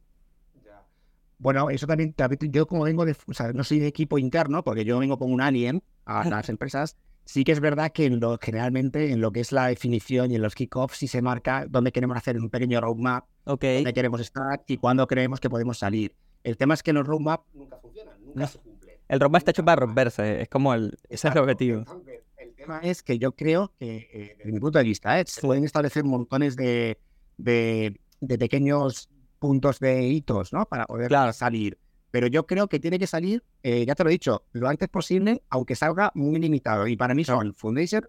Bueno, 1.37 1.71
eso 1.71 1.87
también, 1.87 2.13
yo 2.51 2.67
como 2.67 2.83
vengo 2.83 3.03
de, 3.03 3.15
o 3.25 3.33
sea, 3.33 3.51
no 3.51 3.63
soy 3.63 3.79
de 3.79 3.87
equipo 3.87 4.19
interno, 4.19 4.63
porque 4.63 4.85
yo 4.85 4.99
vengo 4.99 5.17
como 5.17 5.33
un 5.33 5.41
alien 5.41 5.81
a 6.05 6.29
las 6.29 6.49
empresas, 6.49 6.97
sí 7.25 7.43
que 7.43 7.51
es 7.51 7.59
verdad 7.59 7.91
que 7.91 8.05
en 8.05 8.19
lo, 8.19 8.37
generalmente 8.39 9.11
en 9.11 9.21
lo 9.21 9.31
que 9.31 9.39
es 9.39 9.51
la 9.51 9.65
definición 9.67 10.29
y 10.29 10.35
en 10.35 10.43
los 10.43 10.53
kickoffs 10.53 10.97
sí 10.97 11.07
se 11.07 11.23
marca 11.23 11.65
dónde 11.67 11.91
queremos 11.91 12.15
hacer 12.15 12.37
un 12.37 12.51
pequeño 12.51 12.79
roadmap, 12.79 13.25
dónde 13.45 13.91
queremos 13.93 14.21
estar 14.21 14.61
y 14.67 14.77
cuándo 14.77 15.07
creemos 15.07 15.39
que 15.39 15.49
podemos 15.49 15.79
salir. 15.79 16.13
El 16.43 16.57
tema 16.57 16.75
es 16.75 16.83
que 16.83 16.93
los 16.93 17.07
roadmap 17.07 17.41
nunca 17.53 17.77
funcionan, 17.77 18.23
nunca 18.23 18.45
se 18.45 18.59
cumplen. 18.59 18.97
El 19.07 19.19
roadmap 19.19 19.39
está 19.39 19.51
hecho 19.51 19.65
para 19.65 19.77
romperse, 19.77 20.43
es 20.43 20.49
como 20.49 20.75
el, 20.75 20.97
ese 21.09 21.27
es 21.27 21.35
el 21.35 21.41
objetivo. 21.41 21.85
el 22.05 22.21
tema 22.61 22.79
es 22.79 23.03
que 23.03 23.19
yo 23.19 23.33
creo 23.33 23.73
que, 23.79 24.09
eh, 24.13 24.35
desde 24.37 24.51
mi 24.51 24.59
punto 24.59 24.77
de 24.77 24.83
vista, 24.83 25.19
¿eh? 25.19 25.23
se 25.27 25.41
pueden 25.41 25.63
establecer 25.63 26.03
montones 26.03 26.55
de, 26.55 26.97
de, 27.37 27.99
de 28.19 28.37
pequeños 28.37 29.09
puntos 29.39 29.79
de 29.79 30.07
hitos, 30.07 30.53
¿no? 30.53 30.65
Para 30.65 30.85
poder 30.85 31.11
salir. 31.33 31.77
Pero 32.11 32.27
yo 32.27 32.45
creo 32.45 32.67
que 32.67 32.79
tiene 32.79 32.99
que 32.99 33.07
salir, 33.07 33.43
eh, 33.63 33.85
ya 33.85 33.95
te 33.95 34.03
lo 34.03 34.09
he 34.09 34.13
dicho, 34.13 34.43
lo 34.51 34.67
antes 34.67 34.89
posible, 34.89 35.43
aunque 35.49 35.75
salga 35.75 36.11
muy 36.13 36.39
limitado. 36.39 36.85
Y 36.87 36.97
para 36.97 37.15
mí 37.15 37.23
son 37.23 37.55
Foundation 37.55 38.05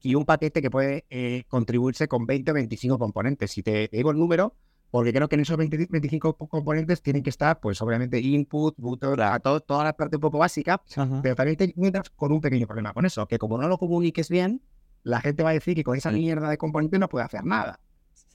y 0.00 0.14
un 0.14 0.24
paquete 0.24 0.60
que 0.60 0.70
puede 0.70 1.06
eh, 1.10 1.44
contribuirse 1.48 2.08
con 2.08 2.26
20 2.26 2.50
o 2.50 2.54
25 2.54 2.98
componentes. 2.98 3.50
Si 3.50 3.62
te, 3.62 3.88
digo 3.90 4.10
el 4.10 4.18
número, 4.18 4.54
porque 4.92 5.10
creo 5.10 5.26
que 5.26 5.36
en 5.36 5.40
esos 5.40 5.56
20 5.56 5.86
25 5.88 6.36
componentes 6.36 7.00
tienen 7.00 7.22
que 7.22 7.30
estar, 7.30 7.58
pues 7.60 7.80
obviamente, 7.80 8.20
input, 8.20 8.74
booter, 8.76 9.18
todo, 9.40 9.60
toda 9.60 9.84
la 9.84 9.94
parte 9.94 10.16
un 10.16 10.20
poco 10.20 10.36
básica, 10.36 10.82
pero 11.22 11.34
también 11.34 11.56
te 11.56 11.64
encuentras 11.64 12.10
con 12.10 12.30
un 12.30 12.42
pequeño 12.42 12.66
problema 12.66 12.92
con 12.92 13.06
eso, 13.06 13.26
que 13.26 13.38
como 13.38 13.56
no 13.56 13.68
lo 13.68 13.78
comuniques 13.78 14.28
bien, 14.28 14.60
la 15.02 15.22
gente 15.22 15.42
va 15.42 15.48
a 15.48 15.52
decir 15.54 15.74
que 15.74 15.82
con 15.82 15.96
esa 15.96 16.10
mierda 16.10 16.50
de 16.50 16.58
componentes 16.58 17.00
no 17.00 17.08
puede 17.08 17.24
hacer 17.24 17.42
nada 17.42 17.80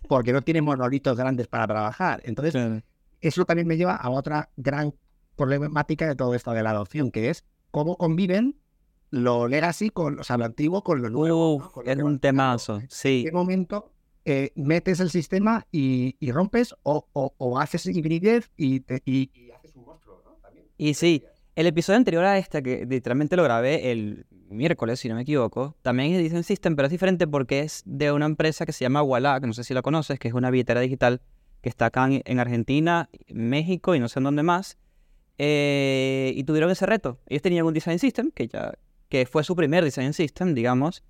porque 0.09 0.33
no 0.33 0.41
tiene 0.41 0.63
monolitos 0.63 1.15
grandes 1.15 1.47
para 1.47 1.67
trabajar. 1.67 2.21
Entonces, 2.25 2.83
eso 3.21 3.45
también 3.45 3.67
me 3.67 3.77
lleva 3.77 3.95
a 3.95 4.09
otra 4.09 4.49
gran 4.57 4.95
problemática 5.35 6.07
de 6.07 6.15
todo 6.15 6.33
esto 6.33 6.53
de 6.53 6.63
la 6.63 6.71
adopción, 6.71 7.11
que 7.11 7.29
es 7.29 7.45
cómo 7.69 7.97
conviven 7.97 8.59
lo 9.11 9.47
legacy 9.47 9.91
con, 9.91 10.19
o 10.19 10.23
sea, 10.23 10.37
lo 10.37 10.45
antiguo 10.45 10.83
con 10.83 11.03
lo 11.03 11.11
nuevo. 11.11 11.71
es 11.85 11.97
un 11.97 12.17
temazo, 12.17 12.81
sí. 12.89 13.19
¿En 13.19 13.25
qué 13.25 13.31
momento 13.31 13.91
eh, 14.29 14.51
metes 14.55 14.99
el 14.99 15.09
sistema 15.09 15.65
y, 15.71 16.17
rompes 16.33 16.75
o, 16.83 17.07
o, 17.13 17.59
haces 17.59 17.85
hibridez 17.85 18.51
y, 18.57 18.83
y, 19.05 19.31
haces 19.51 19.73
un 19.73 19.85
monstruo, 19.85 20.21
¿no? 20.25 20.35
Y 20.77 20.95
sí, 20.95 21.23
el 21.55 21.65
episodio 21.65 21.95
anterior 21.95 22.25
a 22.25 22.37
este, 22.37 22.61
que 22.61 22.85
literalmente 22.85 23.37
lo 23.37 23.43
grabé 23.43 23.89
el 23.89 24.25
miércoles, 24.49 24.99
si 24.99 25.07
no 25.07 25.15
me 25.15 25.21
equivoco, 25.21 25.77
también 25.81 26.11
es 26.11 26.21
Design 26.21 26.43
System, 26.43 26.75
pero 26.75 26.87
es 26.87 26.91
diferente 26.91 27.25
porque 27.25 27.61
es 27.61 27.83
de 27.85 28.11
una 28.11 28.25
empresa 28.25 28.65
que 28.65 28.73
se 28.73 28.83
llama 28.83 29.01
Walla, 29.01 29.39
que 29.39 29.47
no 29.47 29.53
sé 29.53 29.63
si 29.63 29.73
la 29.73 29.81
conoces, 29.81 30.19
que 30.19 30.27
es 30.27 30.33
una 30.33 30.51
billetera 30.51 30.81
digital 30.81 31.21
que 31.61 31.69
está 31.69 31.85
acá 31.85 32.09
en, 32.11 32.39
Argentina, 32.41 33.09
México 33.29 33.95
y 33.95 34.01
no 34.01 34.09
sé 34.09 34.19
en 34.19 34.25
dónde 34.25 34.43
más. 34.43 34.77
Eh, 35.37 36.33
y 36.35 36.43
tuvieron 36.43 36.69
ese 36.69 36.85
reto. 36.85 37.17
Ellos 37.27 37.41
tenían 37.41 37.65
un 37.65 37.73
Design 37.73 37.97
System, 37.97 38.31
que, 38.31 38.49
ya, 38.49 38.73
que 39.07 39.25
fue 39.25 39.45
su 39.45 39.55
primer 39.55 39.85
Design 39.85 40.11
System, 40.11 40.53
digamos, 40.53 41.01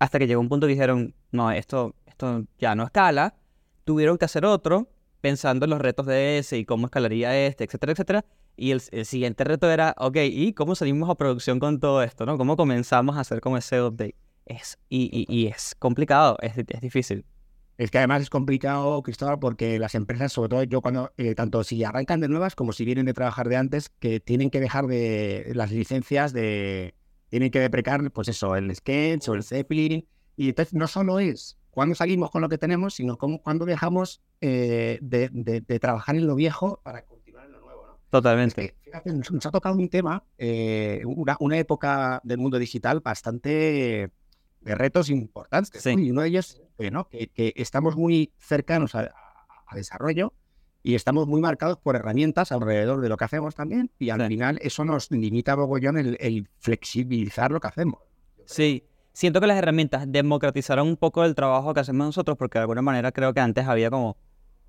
hasta 0.00 0.18
que 0.18 0.26
llegó 0.26 0.40
un 0.40 0.48
punto 0.48 0.66
que 0.66 0.72
dijeron, 0.72 1.14
no, 1.30 1.52
esto, 1.52 1.94
esto 2.20 2.46
ya 2.58 2.74
no 2.74 2.84
escala. 2.84 3.34
Tuvieron 3.84 4.18
que 4.18 4.26
hacer 4.26 4.44
otro, 4.44 4.90
pensando 5.20 5.64
en 5.64 5.70
los 5.70 5.80
retos 5.80 6.06
de 6.06 6.38
ese 6.38 6.58
y 6.58 6.64
cómo 6.64 6.86
escalaría 6.86 7.46
este, 7.46 7.64
etcétera, 7.64 7.92
etcétera. 7.92 8.24
Y 8.56 8.72
el, 8.72 8.80
siguiente 8.80 9.44
reto 9.44 9.70
era, 9.70 9.94
ok, 9.96 10.16
¿y 10.24 10.52
cómo 10.52 10.74
salimos 10.74 11.08
a 11.08 11.14
producción 11.14 11.58
con 11.58 11.80
todo 11.80 12.02
esto? 12.02 12.26
¿no? 12.26 12.36
¿Cómo 12.36 12.56
comenzamos 12.56 13.16
a 13.16 13.20
hacer 13.20 13.40
como 13.40 13.56
ese 13.56 13.80
update? 13.80 14.16
Es, 14.44 14.78
y, 14.88 15.26
y, 15.28 15.46
es 15.46 15.74
complicado, 15.78 16.36
es, 16.42 16.58
es, 16.58 16.80
difícil. 16.80 17.24
Es 17.78 17.90
que 17.90 17.98
además 17.98 18.20
es 18.22 18.28
complicado, 18.28 19.00
Cristóbal, 19.02 19.38
porque 19.38 19.78
las 19.78 19.94
empresas, 19.94 20.32
sobre 20.32 20.48
todo 20.50 20.62
yo 20.64 20.82
cuando, 20.82 21.12
eh, 21.16 21.34
tanto 21.34 21.64
si 21.64 21.82
arrancan 21.84 22.20
de 22.20 22.28
nuevas 22.28 22.54
como 22.54 22.72
si 22.72 22.84
vienen 22.84 23.06
de 23.06 23.14
trabajar 23.14 23.48
de 23.48 23.56
antes, 23.56 23.88
que 23.88 24.20
tienen 24.20 24.50
que 24.50 24.60
dejar 24.60 24.86
de 24.86 25.52
las 25.54 25.70
licencias 25.70 26.32
de, 26.32 26.94
tienen 27.28 27.50
que 27.50 27.60
deprecar, 27.60 28.10
pues 28.10 28.28
eso, 28.28 28.56
el 28.56 28.74
Sketch 28.74 29.28
o 29.28 29.34
el 29.34 29.44
Zeppelin. 29.44 30.06
Y 30.36 30.48
entonces 30.48 30.74
no 30.74 30.88
solo 30.88 31.20
es 31.20 31.59
cuando 31.70 31.94
salimos 31.94 32.30
con 32.30 32.42
lo 32.42 32.48
que 32.48 32.58
tenemos, 32.58 32.94
sino 32.94 33.16
como 33.16 33.42
cuando 33.42 33.64
dejamos 33.64 34.22
eh, 34.40 34.98
de, 35.02 35.28
de, 35.32 35.60
de, 35.60 35.78
trabajar 35.78 36.16
en 36.16 36.26
lo 36.26 36.34
viejo 36.34 36.80
para 36.82 37.04
Totalmente. 38.10 38.74
fíjate, 38.82 39.12
nos 39.12 39.46
ha 39.46 39.50
tocado 39.52 39.76
un 39.76 39.88
tema, 39.88 40.24
eh, 40.36 41.02
una, 41.06 41.58
época 41.58 42.20
del 42.24 42.38
mundo 42.38 42.58
digital 42.58 43.00
bastante 43.00 44.10
de 44.60 44.74
retos 44.74 45.10
importantes. 45.10 45.86
Y 45.86 46.10
uno 46.10 46.22
de 46.22 46.28
ellos, 46.28 46.60
bueno, 46.76 47.08
que, 47.08 47.30
estamos 47.56 47.96
muy 47.96 48.32
cercanos 48.38 48.94
a, 48.96 49.12
desarrollo 49.72 50.32
y 50.82 50.96
estamos 50.96 51.28
muy 51.28 51.40
marcados 51.40 51.78
por 51.78 51.94
herramientas 51.94 52.50
alrededor 52.50 53.00
de 53.00 53.08
lo 53.08 53.16
que 53.16 53.24
hacemos 53.24 53.54
también. 53.54 53.92
Y 54.00 54.10
al 54.10 54.26
final 54.26 54.58
eso 54.60 54.84
nos 54.84 55.08
limita 55.12 55.54
mogollón 55.54 55.96
el, 55.96 56.16
el 56.18 56.48
flexibilizar 56.58 57.52
lo 57.52 57.60
que 57.60 57.68
hacemos. 57.68 58.00
Sí, 58.46 58.89
siento 59.12 59.40
que 59.40 59.46
las 59.46 59.56
herramientas 59.56 60.04
democratizaron 60.06 60.88
un 60.88 60.96
poco 60.96 61.24
el 61.24 61.34
trabajo 61.34 61.74
que 61.74 61.80
hacemos 61.80 62.06
nosotros, 62.06 62.36
porque 62.36 62.58
de 62.58 62.62
alguna 62.62 62.82
manera 62.82 63.12
creo 63.12 63.32
que 63.34 63.40
antes 63.40 63.66
había 63.66 63.90
como 63.90 64.16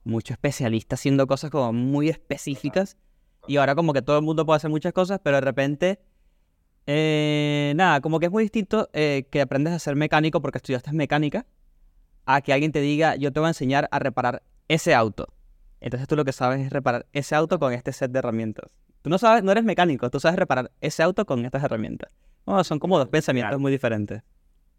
muchos 0.04 0.32
especialistas 0.32 1.00
haciendo 1.00 1.28
cosas 1.28 1.52
como 1.52 1.74
muy 1.74 2.10
específicas. 2.10 2.98
Y 3.48 3.58
ahora 3.58 3.76
como 3.76 3.94
que 3.94 4.02
todo 4.02 4.18
el 4.18 4.24
mundo 4.24 4.46
puede 4.46 4.58
hacer 4.58 4.70
muchas 4.70 4.94
cosas, 4.94 5.20
pero 5.24 5.38
de 5.38 5.42
repente, 5.42 6.00
eh, 6.86 7.74
nada, 7.76 8.02
como 8.02 8.20
que 8.20 8.28
es 8.28 8.32
muy 8.32 8.44
distinto 8.44 8.90
eh, 8.94 9.28
que 9.32 9.42
aprendes 9.42 9.74
a 9.74 9.80
ser 9.80 9.96
mecánico 9.96 10.42
porque 10.42 10.60
estudiaste 10.60 10.92
mecánica, 10.94 11.46
a 12.26 12.42
que 12.42 12.54
alguien 12.54 12.72
te 12.72 12.82
diga, 12.82 13.16
yo 13.16 13.34
te 13.34 13.40
voy 13.40 13.48
a 13.48 13.50
enseñar 13.50 13.90
a 13.92 14.00
reparar 14.00 14.44
ese 14.68 14.94
auto. 14.94 15.28
Entonces 15.80 16.08
tú 16.08 16.16
lo 16.16 16.24
que 16.24 16.32
sabes 16.32 16.62
es 16.62 16.72
reparar 16.72 17.08
ese 17.14 17.34
auto 17.34 17.58
con 17.58 17.74
este 17.74 17.92
set 17.92 18.12
de 18.12 18.20
herramientas. 18.20 18.70
Tú 19.02 19.10
no 19.10 19.18
sabes, 19.18 19.44
no 19.44 19.52
eres 19.52 19.64
mecánico, 19.64 20.10
tú 20.10 20.20
sabes 20.20 20.38
reparar 20.38 20.72
ese 20.80 21.04
auto 21.04 21.26
con 21.26 21.44
estas 21.46 21.64
herramientas. 21.64 22.12
son 22.64 22.80
como 22.80 22.98
dos 22.98 23.10
pensamientos 23.10 23.60
muy 23.60 23.72
diferentes. 23.72 24.22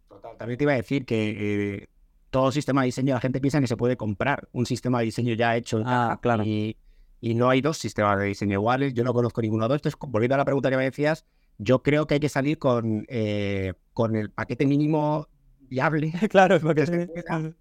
Total. 0.09 0.37
También 0.37 0.59
te 0.59 0.65
iba 0.65 0.73
a 0.73 0.77
decir 0.77 1.05
que 1.05 1.75
eh, 1.75 1.89
todo 2.31 2.51
sistema 2.53 2.83
de 2.83 2.87
diseño, 2.87 3.15
la 3.15 3.21
gente 3.21 3.41
piensa 3.41 3.61
que 3.61 3.67
se 3.67 3.77
puede 3.77 3.97
comprar 3.97 4.49
un 4.53 4.67
sistema 4.67 5.01
de 5.01 5.07
diseño 5.07 5.35
ya 5.35 5.57
hecho. 5.57 5.83
Ah, 5.85 6.19
claro. 6.23 6.45
Y, 6.45 6.77
y 7.21 7.35
no 7.35 7.51
hay 7.51 7.61
dos 7.61 7.79
sistemas 7.79 8.19
de 8.19 8.27
diseño 8.27 8.55
iguales. 8.55 8.95
Yo 8.95 9.05
no 9.05 9.13
conozco 9.13 9.43
ninguno 9.43 9.65
de 9.65 9.69
los 9.69 9.77
Entonces, 9.77 9.99
volviendo 10.09 10.35
a 10.35 10.39
la 10.39 10.45
pregunta 10.45 10.71
que 10.71 10.77
me 10.77 10.85
decías, 10.85 11.25
yo 11.59 11.83
creo 11.83 12.07
que 12.07 12.15
hay 12.15 12.21
que 12.21 12.29
salir 12.29 12.59
con, 12.59 13.05
eh, 13.09 13.75
con 13.93 14.17
el 14.17 14.31
paquete 14.31 14.67
mínimo 14.67 15.29
viable. 15.61 16.13
Claro, 16.31 16.59
que, 16.75 16.87
se 16.87 17.07
pueda, 17.07 17.53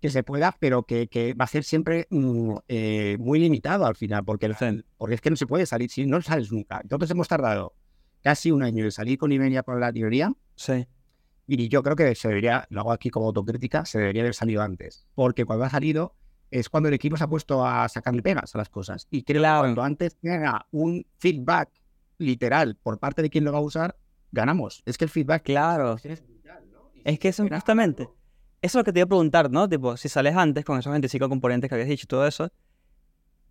que 0.00 0.10
se 0.10 0.22
pueda, 0.22 0.56
pero 0.58 0.84
que, 0.84 1.08
que, 1.08 1.34
va 1.34 1.44
a 1.44 1.48
ser 1.48 1.64
siempre 1.64 2.06
mm, 2.10 2.54
eh, 2.68 3.16
muy 3.20 3.38
limitado 3.38 3.86
al 3.86 3.96
final, 3.96 4.24
porque, 4.24 4.50
porque 4.96 5.14
es 5.14 5.20
que 5.20 5.30
no 5.30 5.36
se 5.36 5.46
puede 5.46 5.66
salir, 5.66 5.90
si 5.90 6.06
no 6.06 6.20
sales 6.22 6.50
nunca. 6.50 6.80
Entonces 6.82 7.10
hemos 7.10 7.28
tardado 7.28 7.74
casi 8.22 8.50
un 8.50 8.62
año 8.62 8.84
en 8.84 8.92
salir 8.92 9.18
con 9.18 9.32
Iberia 9.32 9.62
con 9.62 9.78
la 9.78 9.92
teoría. 9.92 10.32
Sí. 10.56 10.86
Y 11.46 11.68
yo 11.68 11.82
creo 11.82 11.96
que 11.96 12.14
se 12.14 12.28
debería, 12.28 12.66
lo 12.70 12.80
hago 12.80 12.92
aquí 12.92 13.10
como 13.10 13.26
autocrítica, 13.26 13.84
se 13.84 13.98
debería 13.98 14.22
haber 14.22 14.34
salido 14.34 14.62
antes. 14.62 15.06
Porque 15.14 15.44
cuando 15.44 15.64
ha 15.64 15.70
salido, 15.70 16.14
es 16.50 16.68
cuando 16.68 16.88
el 16.88 16.94
equipo 16.94 17.16
se 17.16 17.24
ha 17.24 17.28
puesto 17.28 17.66
a 17.66 17.88
sacarle 17.88 18.22
pegas 18.22 18.54
a 18.54 18.58
las 18.58 18.68
cosas. 18.68 19.06
Y 19.10 19.22
creo 19.22 19.42
que 19.42 19.48
cuando 19.48 19.82
antes 19.82 20.16
tenga 20.16 20.66
un 20.70 21.06
feedback 21.18 21.70
literal 22.18 22.76
por 22.76 22.98
parte 22.98 23.22
de 23.22 23.30
quien 23.30 23.44
lo 23.44 23.52
va 23.52 23.58
a 23.58 23.62
usar, 23.62 23.98
ganamos. 24.32 24.82
Es 24.86 24.96
que 24.96 25.04
el 25.04 25.10
feedback. 25.10 25.42
Claro. 25.42 25.96
Es, 27.04 27.18
que 27.18 27.28
eso 27.28 27.46
justamente. 27.48 28.08
Eso 28.62 28.78
es 28.78 28.80
lo 28.80 28.84
que 28.84 28.92
te 28.92 29.00
iba 29.00 29.04
a 29.04 29.08
preguntar, 29.08 29.50
¿no? 29.50 29.68
Tipo, 29.68 29.96
si 29.96 30.08
sales 30.08 30.36
antes 30.36 30.64
con 30.64 30.78
esos 30.78 30.90
25 30.90 31.28
componentes 31.28 31.68
que 31.68 31.74
habías 31.74 31.88
dicho 31.88 32.04
y 32.04 32.08
todo 32.08 32.26
eso, 32.26 32.50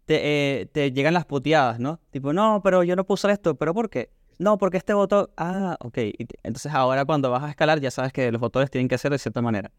te, 0.06 0.62
eh, 0.62 0.66
te 0.68 0.92
llegan 0.92 1.14
las 1.14 1.26
puteadas, 1.26 1.80
¿no? 1.80 2.00
Tipo, 2.12 2.34
no, 2.34 2.62
pero 2.64 2.84
yo 2.84 2.96
no 2.96 3.06
puedo 3.06 3.16
usar 3.16 3.32
esto, 3.32 3.56
¿pero 3.56 3.74
por 3.74 3.90
qué? 3.90 4.12
No, 4.40 4.58
porque 4.58 4.78
este 4.78 4.94
botón. 4.94 5.30
Ah, 5.36 5.78
ok. 5.82 5.98
Entonces 6.44 6.72
ahora 6.74 7.06
cuando 7.06 7.30
vas 7.30 7.44
a 7.44 7.50
escalar 7.50 7.82
ya 7.82 7.92
sabes 7.92 8.14
que 8.14 8.32
los 8.32 8.40
botones 8.40 8.72
tienen 8.72 8.88
que 8.88 8.98
ser 8.98 9.12
de 9.12 9.20
cierta 9.20 9.42
manera. 9.42 9.72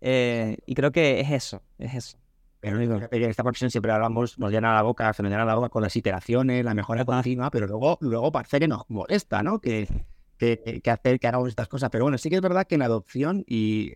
Eh, 0.00 0.58
y 0.66 0.74
creo 0.74 0.92
que 0.92 1.20
es 1.20 1.30
eso, 1.30 1.62
es 1.78 1.94
eso. 1.94 2.18
Pero 2.60 2.80
en 2.80 3.22
esta 3.24 3.42
profesión 3.42 3.70
siempre 3.70 3.90
hablamos, 3.90 4.38
nos 4.38 4.52
llena 4.52 4.74
la 4.74 4.82
boca, 4.82 5.12
se 5.14 5.22
nos 5.22 5.32
llena 5.32 5.44
la 5.44 5.54
boca 5.56 5.68
con 5.68 5.82
las 5.82 5.96
iteraciones, 5.96 6.64
la 6.64 6.74
mejora 6.74 7.04
continua, 7.04 7.50
pero 7.50 7.66
luego, 7.66 7.98
luego 8.00 8.30
parece 8.30 8.60
que 8.60 8.68
nos 8.68 8.84
molesta, 8.88 9.42
¿no? 9.42 9.60
Que, 9.60 9.88
que, 10.38 10.80
que, 10.82 10.90
hacer 10.90 11.18
que 11.18 11.26
hagamos 11.26 11.48
estas 11.48 11.66
cosas. 11.66 11.90
Pero 11.90 12.04
bueno, 12.04 12.18
sí 12.18 12.28
que 12.30 12.36
es 12.36 12.42
verdad 12.42 12.66
que 12.66 12.76
en 12.76 12.82
adopción, 12.82 13.44
y 13.48 13.94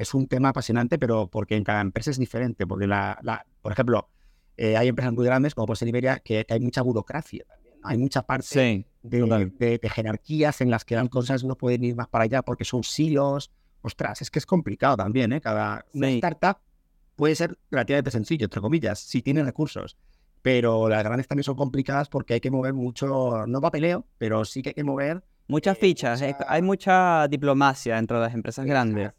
es 0.00 0.14
un 0.14 0.26
tema 0.26 0.48
apasionante, 0.48 0.98
pero 0.98 1.28
porque 1.28 1.56
en 1.56 1.62
cada 1.62 1.82
empresa 1.82 2.10
es 2.10 2.18
diferente. 2.18 2.66
Porque, 2.66 2.86
la, 2.86 3.18
la 3.22 3.44
por 3.60 3.72
ejemplo, 3.72 4.08
eh, 4.56 4.76
hay 4.76 4.88
empresas 4.88 5.12
muy 5.12 5.26
grandes, 5.26 5.54
como 5.54 5.66
puede 5.66 5.76
ser 5.76 5.88
Iberia, 5.88 6.20
que, 6.20 6.46
hay 6.48 6.60
mucha 6.60 6.80
burocracia 6.80 7.44
también. 7.44 7.74
Hay 7.82 7.98
mucha 7.98 8.22
parte 8.22 8.86
de, 9.02 9.78
de, 9.78 9.88
jerarquías 9.90 10.62
en 10.62 10.70
las 10.70 10.86
que 10.86 10.94
las 10.94 11.08
cosas 11.10 11.44
no 11.44 11.54
pueden 11.54 11.84
ir 11.84 11.96
más 11.96 12.08
para 12.08 12.24
allá 12.24 12.42
porque 12.42 12.64
son 12.64 12.82
silos. 12.82 13.50
Ostras, 13.82 14.22
es 14.22 14.30
que 14.30 14.38
es 14.38 14.46
complicado 14.46 14.96
también, 14.96 15.34
¿eh? 15.34 15.40
Cada 15.40 15.84
startup 15.92 16.58
puede 17.14 17.34
ser 17.34 17.58
relativamente 17.70 18.10
sencillo, 18.10 18.46
entre 18.46 18.60
comillas, 18.62 19.00
si 19.00 19.20
tiene 19.20 19.44
recursos. 19.44 19.98
Pero 20.40 20.88
las 20.88 21.04
grandes 21.04 21.28
también 21.28 21.44
son 21.44 21.56
complicadas 21.56 22.08
porque 22.08 22.34
hay 22.34 22.40
que 22.40 22.50
mover 22.50 22.72
mucho, 22.72 23.46
no 23.46 23.60
papeleo, 23.60 24.06
pero 24.16 24.46
sí 24.46 24.62
que 24.62 24.70
hay 24.70 24.74
que 24.74 24.84
mover 24.84 25.22
Muchas 25.50 25.78
fichas, 25.78 26.22
eh, 26.22 26.36
hay 26.46 26.62
mucha 26.62 27.26
diplomacia 27.26 27.96
dentro 27.96 28.18
de 28.18 28.26
las 28.26 28.34
empresas 28.34 28.64
grandes. 28.64 29.10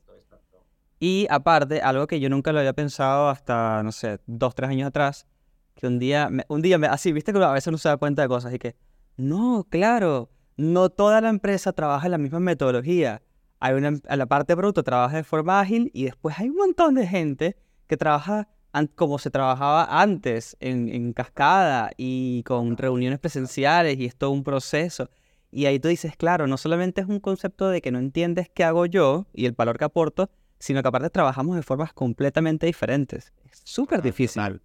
Y 1.04 1.26
aparte, 1.32 1.82
algo 1.82 2.06
que 2.06 2.20
yo 2.20 2.30
nunca 2.30 2.52
lo 2.54 2.60
había 2.60 2.74
pensado 2.74 3.28
hasta, 3.30 3.82
no 3.82 3.92
sé, 3.92 4.20
dos, 4.28 4.54
tres 4.54 4.70
años 4.70 4.88
atrás, 4.88 5.26
que 5.74 5.88
un 5.88 5.98
día, 5.98 6.30
me- 6.30 6.46
un 6.48 6.62
día, 6.62 6.78
me, 6.78 6.86
así, 6.86 7.12
viste 7.12 7.34
que 7.34 7.44
a 7.44 7.52
veces 7.52 7.68
uno 7.70 7.80
se 7.80 7.90
da 7.90 7.98
cuenta 7.98 8.22
de 8.22 8.28
cosas 8.28 8.54
y 8.54 8.60
que, 8.60 8.76
no, 9.18 9.66
claro, 9.68 10.30
no 10.58 10.90
toda 10.92 11.20
la 11.20 11.30
empresa 11.30 11.74
trabaja 11.74 12.06
en 12.06 12.12
la 12.12 12.18
misma 12.20 12.40
metodología. 12.40 13.24
Hay 13.60 13.74
una, 13.74 13.94
la 14.16 14.26
parte 14.28 14.54
de 14.54 14.58
producto 14.58 14.84
trabaja 14.84 15.16
de 15.18 15.24
forma 15.24 15.60
ágil 15.60 15.90
y 15.92 16.04
después 16.04 16.38
hay 16.38 16.50
un 16.50 16.58
montón 16.58 16.94
de 16.94 17.08
gente 17.08 17.58
que 17.88 17.98
trabaja 17.98 18.48
como 18.96 19.18
se 19.18 19.32
trabajaba 19.32 20.02
antes, 20.02 20.56
en, 20.60 20.88
en 20.90 21.14
cascada 21.14 21.90
y 21.98 22.44
con 22.44 22.78
reuniones 22.78 23.18
presenciales 23.18 23.98
y 23.98 24.06
es 24.06 24.16
todo 24.16 24.30
un 24.30 24.44
proceso. 24.44 25.10
Y 25.52 25.66
ahí 25.66 25.80
tú 25.80 25.88
dices, 25.88 26.16
claro, 26.16 26.46
no 26.46 26.58
solamente 26.58 27.02
es 27.02 27.08
un 27.08 27.20
concepto 27.20 27.70
de 27.70 27.82
que 27.82 27.92
no 27.92 27.98
entiendes 27.98 28.50
qué 28.54 28.64
hago 28.64 28.86
yo 28.86 29.26
y 29.34 29.46
el 29.48 29.54
valor 29.54 29.78
que 29.80 29.86
aporto, 29.86 30.30
sino 30.62 30.82
que 30.82 30.88
aparte 30.88 31.10
trabajamos 31.10 31.56
de 31.58 31.64
formas 31.64 31.92
completamente 31.92 32.66
diferentes. 32.68 33.34
Es 33.52 33.62
súper 33.66 34.02
difícil. 34.02 34.62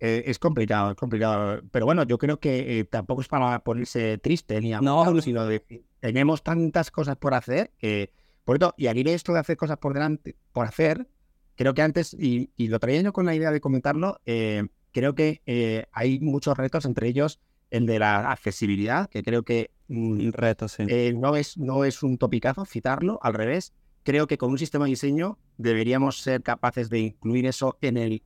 Eh, 0.00 0.24
es 0.26 0.38
complicado, 0.38 0.92
es 0.92 0.96
complicado. 0.96 1.62
Pero 1.70 1.84
bueno, 1.84 2.04
yo 2.04 2.16
creo 2.16 2.40
que 2.40 2.80
eh, 2.80 2.84
tampoco 2.84 3.20
es 3.20 3.28
para 3.28 3.62
ponerse 3.62 4.18
triste 4.18 4.60
ni 4.60 4.72
amargado, 4.72 5.14
no. 5.14 5.20
sino 5.20 5.46
de 5.46 5.84
tenemos 6.00 6.42
tantas 6.42 6.90
cosas 6.90 7.16
por 7.16 7.34
hacer 7.34 7.72
que, 7.78 8.12
por 8.44 8.56
esto, 8.56 8.74
y 8.76 8.86
al 8.88 8.98
ir 8.98 9.08
esto 9.08 9.32
de 9.32 9.38
hacer 9.38 9.56
cosas 9.56 9.78
por 9.78 9.94
delante, 9.94 10.36
por 10.52 10.66
hacer, 10.66 11.06
creo 11.54 11.74
que 11.74 11.82
antes, 11.82 12.14
y, 12.14 12.50
y 12.56 12.68
lo 12.68 12.80
traía 12.80 13.02
yo 13.02 13.12
con 13.12 13.26
la 13.26 13.34
idea 13.34 13.52
de 13.52 13.60
comentarlo, 13.60 14.20
eh, 14.26 14.66
creo 14.92 15.14
que 15.14 15.42
eh, 15.46 15.86
hay 15.92 16.20
muchos 16.20 16.56
retos, 16.56 16.84
entre 16.84 17.08
ellos 17.08 17.40
el 17.70 17.86
de 17.86 17.98
la 17.98 18.30
accesibilidad, 18.30 19.08
que 19.08 19.22
creo 19.22 19.44
que 19.44 19.70
mm, 19.88 20.12
Un 20.26 20.32
reto, 20.32 20.68
sí. 20.68 20.84
eh, 20.88 21.14
no, 21.16 21.36
es, 21.36 21.56
no 21.56 21.84
es 21.84 22.02
un 22.02 22.18
topicazo 22.18 22.66
citarlo, 22.66 23.18
al 23.22 23.34
revés. 23.34 23.72
Creo 24.02 24.26
que 24.26 24.38
con 24.38 24.50
un 24.50 24.58
sistema 24.58 24.84
de 24.84 24.90
diseño 24.90 25.38
deberíamos 25.58 26.20
ser 26.20 26.42
capaces 26.42 26.90
de 26.90 26.98
incluir 27.00 27.46
eso 27.46 27.78
en 27.80 27.96
el 27.96 28.22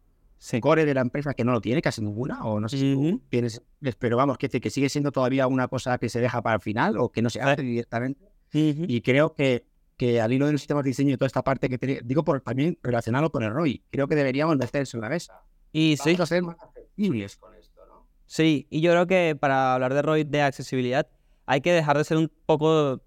core 0.61 0.85
de 0.85 0.95
la 0.95 1.01
empresa, 1.01 1.35
que 1.35 1.45
no 1.45 1.53
lo 1.53 1.61
tiene 1.61 1.83
casi 1.83 2.03
ninguna, 2.03 2.45
o 2.45 2.61
no 2.61 2.69
sé 2.69 2.79
si 2.79 2.95
Ujú. 2.95 3.21
tienes, 3.29 3.62
pero 3.99 4.17
vamos, 4.17 4.39
que, 4.39 4.49
que 4.49 4.71
sigue 4.71 4.89
siendo 4.89 5.12
todavía 5.12 5.47
una 5.47 5.69
cosa 5.69 5.99
que 5.99 6.09
se 6.09 6.21
deja 6.21 6.43
para 6.43 6.57
el 6.57 6.61
final 6.61 6.99
o 6.99 7.11
que 7.11 7.23
no 7.23 7.31
se 7.31 7.41
hace 7.41 7.62
directamente. 7.62 8.21
Y 8.53 9.01
creo 9.03 9.35
que, 9.35 9.67
que 9.97 10.21
al 10.21 10.33
hilo 10.33 10.47
de 10.47 10.53
los 10.53 10.61
sistemas 10.61 10.85
de 10.85 10.91
diseño 10.91 11.12
y 11.12 11.17
toda 11.17 11.27
esta 11.27 11.43
parte 11.43 11.69
que 11.69 11.79
tiene, 11.79 12.01
digo 12.05 12.25
por 12.25 12.41
también 12.41 12.79
relacionarlo 12.83 13.31
con 13.31 13.43
el 13.43 13.51
ROI, 13.51 13.83
creo 13.91 14.09
que 14.09 14.15
deberíamos 14.15 14.57
meter 14.57 14.83
eso 14.83 14.97
en 14.97 15.03
la 15.03 15.09
mesa. 15.09 15.43
Y 15.73 15.97
sí, 15.99 16.17
a 16.19 16.27
ser 16.27 16.43
más 16.43 16.57
accesibles 16.59 17.37
con 17.37 17.55
esto, 17.55 17.83
¿no? 17.87 18.07
Sí, 18.25 18.67
y 18.71 18.81
yo 18.81 18.93
creo 18.93 19.07
que 19.07 19.37
para 19.39 19.75
hablar 19.75 19.93
de 19.93 20.03
ROI 20.03 20.25
de 20.25 20.43
accesibilidad 20.43 21.07
hay 21.45 21.61
que 21.61 21.73
dejar 21.73 21.99
de 21.99 22.05
ser 22.05 22.17
un 22.17 22.31
poco, 22.47 23.03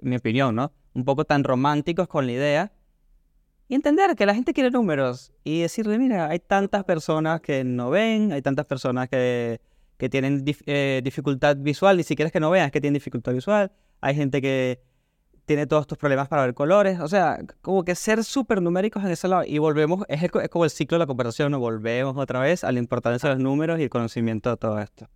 mi 0.00 0.16
opinión, 0.16 0.54
¿no? 0.54 0.72
Un 0.94 1.04
poco 1.04 1.24
tan 1.24 1.44
románticos 1.44 2.08
con 2.08 2.26
la 2.26 2.32
idea 2.32 2.72
y 3.68 3.74
entender 3.74 4.14
que 4.16 4.26
la 4.26 4.34
gente 4.34 4.52
quiere 4.52 4.70
números 4.70 5.32
y 5.44 5.62
decirle, 5.62 5.98
mira, 5.98 6.28
hay 6.28 6.38
tantas 6.40 6.84
personas 6.84 7.40
que 7.40 7.64
no 7.64 7.88
ven, 7.90 8.32
hay 8.32 8.42
tantas 8.42 8.66
personas 8.66 9.08
que, 9.08 9.60
que 9.96 10.08
tienen 10.10 10.44
dif- 10.44 10.62
eh, 10.66 11.00
dificultad 11.02 11.56
visual, 11.56 11.96
ni 11.96 12.02
siquiera 12.02 12.26
es 12.26 12.32
que 12.32 12.40
no 12.40 12.50
vean, 12.50 12.66
es 12.66 12.72
que 12.72 12.80
tienen 12.82 12.94
dificultad 12.94 13.32
visual, 13.32 13.72
hay 14.02 14.14
gente 14.14 14.42
que 14.42 14.82
tiene 15.46 15.66
todos 15.66 15.82
estos 15.82 15.96
problemas 15.96 16.28
para 16.28 16.42
ver 16.42 16.54
colores, 16.54 17.00
o 17.00 17.08
sea, 17.08 17.38
como 17.62 17.82
que 17.84 17.94
ser 17.94 18.22
súper 18.24 18.60
numéricos 18.60 19.02
en 19.04 19.10
ese 19.10 19.26
lado 19.26 19.44
y 19.46 19.58
volvemos, 19.58 20.04
es, 20.08 20.22
el 20.22 20.30
es 20.42 20.48
como 20.50 20.64
el 20.64 20.70
ciclo 20.70 20.96
de 20.96 21.00
la 21.00 21.06
conversación, 21.06 21.50
¿no? 21.52 21.58
volvemos 21.58 22.16
otra 22.18 22.40
vez 22.40 22.64
a 22.64 22.72
la 22.72 22.78
importancia 22.78 23.30
de 23.30 23.36
los 23.36 23.42
números 23.42 23.80
y 23.80 23.84
el 23.84 23.90
conocimiento 23.90 24.50
de 24.50 24.56
todo 24.58 24.78
esto. 24.80 25.08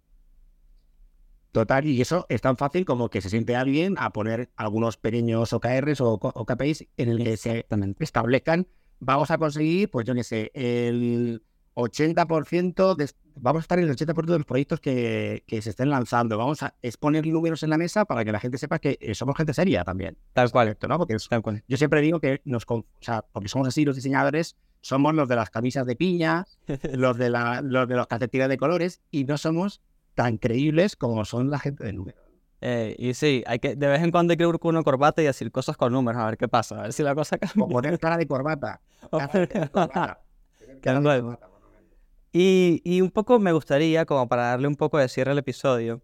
Total, 1.56 1.86
y 1.86 1.98
eso 2.02 2.26
es 2.28 2.42
tan 2.42 2.58
fácil 2.58 2.84
como 2.84 3.08
que 3.08 3.22
se 3.22 3.30
siente 3.30 3.56
alguien 3.56 3.94
a 3.96 4.12
poner 4.12 4.50
algunos 4.56 4.98
pequeños 4.98 5.54
OKRs 5.54 6.02
o 6.02 6.12
OKPIs 6.20 6.86
en 6.98 7.08
el 7.08 7.24
que 7.24 7.38
se 7.38 7.64
establezcan, 7.98 8.66
vamos 9.00 9.30
a 9.30 9.38
conseguir, 9.38 9.90
pues 9.90 10.04
yo 10.06 10.14
qué 10.14 10.22
sé, 10.22 10.50
el 10.52 11.42
80%, 11.74 12.94
de, 12.96 13.10
vamos 13.36 13.60
a 13.60 13.64
estar 13.64 13.78
en 13.78 13.86
el 13.86 13.96
80% 13.96 14.26
de 14.26 14.36
los 14.36 14.44
proyectos 14.44 14.80
que, 14.80 15.44
que 15.46 15.62
se 15.62 15.70
estén 15.70 15.88
lanzando. 15.88 16.36
Vamos 16.36 16.62
a 16.62 16.74
exponer 16.82 17.26
números 17.26 17.62
en 17.62 17.70
la 17.70 17.78
mesa 17.78 18.04
para 18.04 18.22
que 18.22 18.32
la 18.32 18.40
gente 18.40 18.58
sepa 18.58 18.78
que 18.78 18.98
eh, 19.00 19.14
somos 19.14 19.34
gente 19.34 19.54
seria 19.54 19.82
también. 19.82 20.18
Tal 20.34 20.50
cual, 20.50 20.76
¿no? 20.86 20.98
Porque 20.98 21.14
es- 21.14 21.26
tal 21.26 21.40
cual. 21.40 21.64
yo 21.66 21.78
siempre 21.78 22.02
digo 22.02 22.20
que 22.20 22.42
nos, 22.44 22.64
o 22.68 22.84
sea, 23.00 23.24
porque 23.32 23.48
somos 23.48 23.66
así 23.66 23.86
los 23.86 23.96
diseñadores, 23.96 24.56
somos 24.82 25.14
los 25.14 25.26
de 25.26 25.36
las 25.36 25.48
camisas 25.48 25.86
de 25.86 25.96
piña, 25.96 26.44
los 26.92 27.16
de, 27.16 27.30
la, 27.30 27.62
los 27.62 27.88
de 27.88 27.96
los 27.96 28.06
calcetines 28.08 28.50
de 28.50 28.58
colores 28.58 29.00
y 29.10 29.24
no 29.24 29.38
somos 29.38 29.80
tan 30.16 30.38
creíbles 30.38 30.96
como 30.96 31.24
son 31.24 31.50
la 31.50 31.60
gente 31.60 31.84
de 31.84 31.92
números. 31.92 32.20
Eh, 32.62 32.96
y 32.98 33.14
sí, 33.14 33.44
hay 33.46 33.58
que, 33.60 33.76
de 33.76 33.86
vez 33.86 34.02
en 34.02 34.10
cuando 34.10 34.32
hay 34.32 34.38
que 34.38 34.44
ir 34.48 34.58
con 34.58 34.74
una 34.74 34.82
corbata 34.82 35.20
y 35.22 35.26
decir 35.26 35.52
cosas 35.52 35.76
con 35.76 35.92
números, 35.92 36.20
a 36.20 36.26
ver 36.26 36.36
qué 36.38 36.48
pasa, 36.48 36.80
a 36.80 36.82
ver 36.82 36.92
si 36.92 37.02
la 37.04 37.14
cosa 37.14 37.36
O 37.36 37.38
cambia. 37.38 37.66
poner 37.68 37.98
cara 38.00 38.16
de 38.16 38.26
corbata. 38.26 38.80
cara 39.10 39.26
de 39.40 39.48
corbata. 39.48 40.20
Tener 40.58 40.80
cara 40.80 40.98
de 40.98 41.02
Claro. 41.04 41.22
corbata, 41.22 41.46
por 41.48 41.60
lo 41.60 41.68
menos. 41.68 41.90
Y, 42.32 42.80
y 42.82 43.02
un 43.02 43.10
poco 43.10 43.38
me 43.38 43.52
gustaría, 43.52 44.04
como 44.06 44.26
para 44.26 44.44
darle 44.48 44.66
un 44.68 44.74
poco 44.76 44.98
de 44.98 45.06
cierre 45.08 45.30
al 45.32 45.38
episodio, 45.38 46.00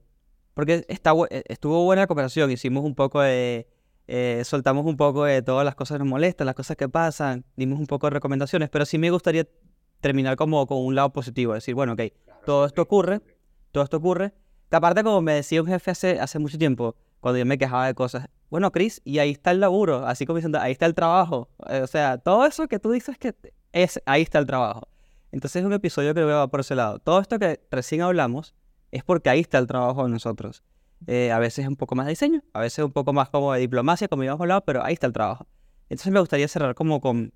porque 0.54 0.84
está, 0.88 1.12
eh, 1.30 1.42
estuvo 1.48 1.82
buena 1.84 2.02
la 2.02 2.06
conversación, 2.06 2.50
hicimos 2.50 2.84
un 2.84 2.94
poco 2.94 3.22
de, 3.22 3.66
eh, 4.06 4.42
soltamos 4.44 4.84
un 4.84 4.98
poco 4.98 5.24
de 5.24 5.40
todas 5.40 5.64
las 5.64 5.74
cosas 5.74 5.96
que 5.96 6.00
nos 6.04 6.08
molestan, 6.10 6.44
las 6.46 6.54
cosas 6.54 6.76
que 6.76 6.88
pasan, 6.88 7.44
dimos 7.56 7.78
un 7.80 7.86
poco 7.86 8.06
de 8.08 8.10
recomendaciones, 8.10 8.68
pero 8.68 8.84
sí 8.84 8.98
me 8.98 9.10
gustaría 9.10 9.48
terminar 10.00 10.36
como 10.36 10.66
con 10.66 10.78
un 10.84 10.94
lado 10.94 11.10
positivo, 11.14 11.54
decir, 11.54 11.74
bueno, 11.74 11.94
ok, 11.94 12.02
todo 12.44 12.66
esto 12.66 12.82
ocurre, 12.82 13.20
todo 13.72 13.84
esto 13.84 13.96
ocurre, 13.96 14.32
que 14.70 14.76
aparte 14.76 15.02
como 15.02 15.20
me 15.20 15.34
decía 15.34 15.60
un 15.60 15.66
jefe 15.66 15.90
hace, 15.90 16.20
hace 16.20 16.38
mucho 16.38 16.58
tiempo, 16.58 16.94
cuando 17.20 17.38
yo 17.38 17.46
me 17.46 17.58
quejaba 17.58 17.86
de 17.86 17.94
cosas, 17.94 18.28
bueno, 18.50 18.70
Chris, 18.70 19.00
y 19.04 19.18
ahí 19.18 19.30
está 19.30 19.50
el 19.50 19.60
laburo, 19.60 20.06
así 20.06 20.26
como 20.26 20.36
diciendo, 20.36 20.60
ahí 20.60 20.72
está 20.72 20.86
el 20.86 20.94
trabajo, 20.94 21.48
eh, 21.68 21.80
o 21.82 21.86
sea, 21.86 22.18
todo 22.18 22.46
eso 22.46 22.68
que 22.68 22.78
tú 22.78 22.90
dices 22.90 23.18
que 23.18 23.34
es, 23.72 24.00
ahí 24.06 24.22
está 24.22 24.38
el 24.38 24.46
trabajo. 24.46 24.88
Entonces 25.32 25.60
es 25.60 25.66
un 25.66 25.72
episodio 25.72 26.14
que 26.14 26.20
lo 26.20 26.26
veo 26.26 26.48
por 26.48 26.60
ese 26.60 26.74
lado. 26.74 26.98
Todo 26.98 27.18
esto 27.20 27.38
que 27.38 27.60
recién 27.70 28.02
hablamos 28.02 28.54
es 28.90 29.02
porque 29.02 29.30
ahí 29.30 29.40
está 29.40 29.58
el 29.58 29.66
trabajo 29.66 30.04
de 30.04 30.10
nosotros. 30.10 30.62
Eh, 31.06 31.32
a 31.32 31.38
veces 31.38 31.64
es 31.64 31.68
un 31.68 31.76
poco 31.76 31.94
más 31.94 32.06
de 32.06 32.10
diseño, 32.10 32.42
a 32.52 32.60
veces 32.60 32.84
un 32.84 32.92
poco 32.92 33.12
más 33.12 33.30
como 33.30 33.52
de 33.52 33.60
diplomacia, 33.60 34.08
como 34.08 34.22
ya 34.22 34.30
hemos 34.30 34.40
hablado, 34.42 34.60
pero 34.64 34.84
ahí 34.84 34.92
está 34.92 35.06
el 35.06 35.12
trabajo. 35.12 35.46
Entonces 35.88 36.12
me 36.12 36.20
gustaría 36.20 36.46
cerrar 36.48 36.74
como 36.74 37.00
con, 37.00 37.32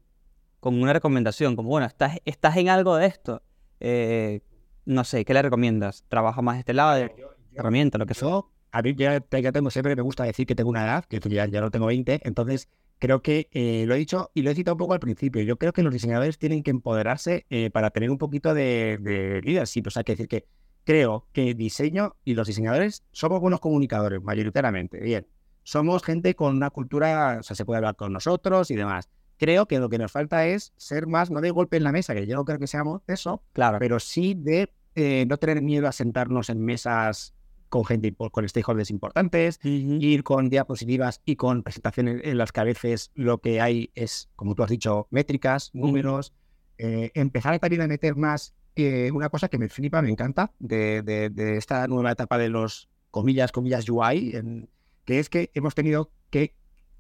con 0.61 0.81
una 0.81 0.93
recomendación, 0.93 1.57
como 1.57 1.71
bueno, 1.71 1.87
estás, 1.87 2.19
estás 2.25 2.57
en 2.59 2.69
algo 2.69 2.97
de 2.97 3.07
esto. 3.07 3.43
Eh, 3.81 4.41
no 4.87 5.05
sé, 5.05 5.25
¿qué 5.25 5.35
le 5.35 5.43
recomiendas? 5.43 6.05
¿Trabaja 6.09 6.41
más 6.43 6.59
este 6.59 6.73
lado 6.73 6.95
de 6.97 7.09
Yo- 7.17 7.17
yo- 7.53 7.61
herramienta, 7.61 7.99
lo 7.99 8.07
que 8.07 8.15
sea? 8.15 8.41
A 8.73 8.83
mí 8.83 8.95
ya, 8.97 9.23
ya 9.31 9.53
tengo, 9.53 9.71
siempre 9.71 9.95
me 9.97 10.03
gusta 10.03 10.25
decir 10.25 10.47
que 10.47 10.55
tengo 10.55 10.71
una 10.71 10.85
edad, 10.85 11.05
que 11.05 11.19
ya, 11.21 11.47
ya 11.47 11.61
no 11.61 11.71
tengo 11.71 11.87
20, 11.87 12.21
entonces 12.25 12.69
creo 12.99 13.21
que 13.23 13.49
eh, 13.53 13.85
lo 13.87 13.95
he 13.95 13.99
dicho 13.99 14.31
y 14.35 14.43
lo 14.43 14.51
he 14.51 14.55
citado 14.55 14.75
un 14.75 14.79
poco 14.79 14.95
al 14.95 15.01
principio. 15.01 15.43
Yo 15.43 15.57
creo 15.59 15.73
que 15.73 15.83
los 15.83 15.93
diseñadores 15.93 16.39
tienen 16.39 16.63
que 16.63 16.71
empoderarse 16.71 17.47
eh, 17.51 17.71
para 17.71 17.91
tener 17.91 18.11
un 18.11 18.19
poquito 18.19 18.55
de, 18.55 18.99
de 19.01 19.41
leadership. 19.43 19.85
O 19.87 19.91
sea, 19.91 20.03
que 20.03 20.13
decir 20.13 20.29
que 20.29 20.47
creo 20.85 21.27
que 21.33 21.55
diseño 21.55 22.17
y 22.25 22.35
los 22.35 22.47
diseñadores 22.47 23.03
somos 23.13 23.41
buenos 23.41 23.61
comunicadores, 23.61 24.23
mayoritariamente. 24.23 25.01
Bien, 25.01 25.27
somos 25.63 26.03
gente 26.03 26.35
con 26.37 26.57
una 26.57 26.71
cultura, 26.71 27.39
o 27.41 27.43
sea, 27.43 27.57
se 27.57 27.65
puede 27.65 27.79
hablar 27.79 27.97
con 27.97 28.13
nosotros 28.13 28.71
y 28.71 28.77
demás. 28.77 29.09
Creo 29.39 29.67
que 29.67 29.79
lo 29.79 29.89
que 29.91 29.99
nos 29.99 30.13
falta 30.13 30.47
es 30.47 30.73
ser 30.77 31.07
más, 31.07 31.31
no 31.31 31.41
de 31.43 31.51
golpe 31.51 31.77
en 31.77 31.85
la 31.85 31.93
mesa, 31.93 32.15
que 32.15 32.27
yo 32.27 32.37
no 32.37 32.45
creo 32.45 32.59
que 32.59 32.67
seamos 32.67 33.03
eso, 33.07 33.43
Claro. 33.53 33.79
pero 33.79 34.01
sí 34.01 34.35
de 34.35 34.73
eh, 34.97 35.25
no 35.29 35.37
tener 35.37 35.63
miedo 35.63 35.87
a 35.87 35.93
sentarnos 35.93 36.51
en 36.51 36.61
mesas 36.65 37.35
con 37.69 37.85
gente, 37.85 38.15
con 38.15 38.49
stakeholders 38.49 38.91
importantes, 38.91 39.59
ir 39.63 40.23
con 40.25 40.49
diapositivas 40.49 41.21
y 41.25 41.37
con 41.37 41.63
presentaciones 41.63 42.21
en 42.25 42.39
las 42.39 42.53
que 42.53 42.61
a 42.61 42.65
veces 42.65 43.11
lo 43.15 43.39
que 43.39 43.61
hay 43.61 43.91
es, 43.95 44.29
como 44.37 44.55
tú 44.55 44.63
has 44.63 44.71
dicho, 44.71 45.07
métricas, 45.11 45.71
números, 45.75 46.33
eh, 46.79 47.11
empezar 47.15 47.59
también 47.59 47.83
a 47.83 47.87
meter 47.89 48.17
más 48.17 48.55
eh, 48.77 49.11
una 49.13 49.31
cosa 49.31 49.49
que 49.49 49.59
me 49.59 49.69
flipa, 49.69 50.03
me 50.03 50.11
encanta, 50.11 50.53
de, 50.59 51.03
de- 51.03 51.31
de 51.31 51.57
esta 51.57 51.87
nueva 51.89 52.13
etapa 52.13 52.37
de 52.39 52.51
los 52.51 52.89
comillas, 53.11 53.51
comillas 53.51 53.89
UI, 53.89 54.37
en- 54.37 54.69
que 55.05 55.19
es 55.19 55.29
que 55.31 55.51
hemos 55.55 55.75
tenido 55.75 56.11
que 56.31 56.55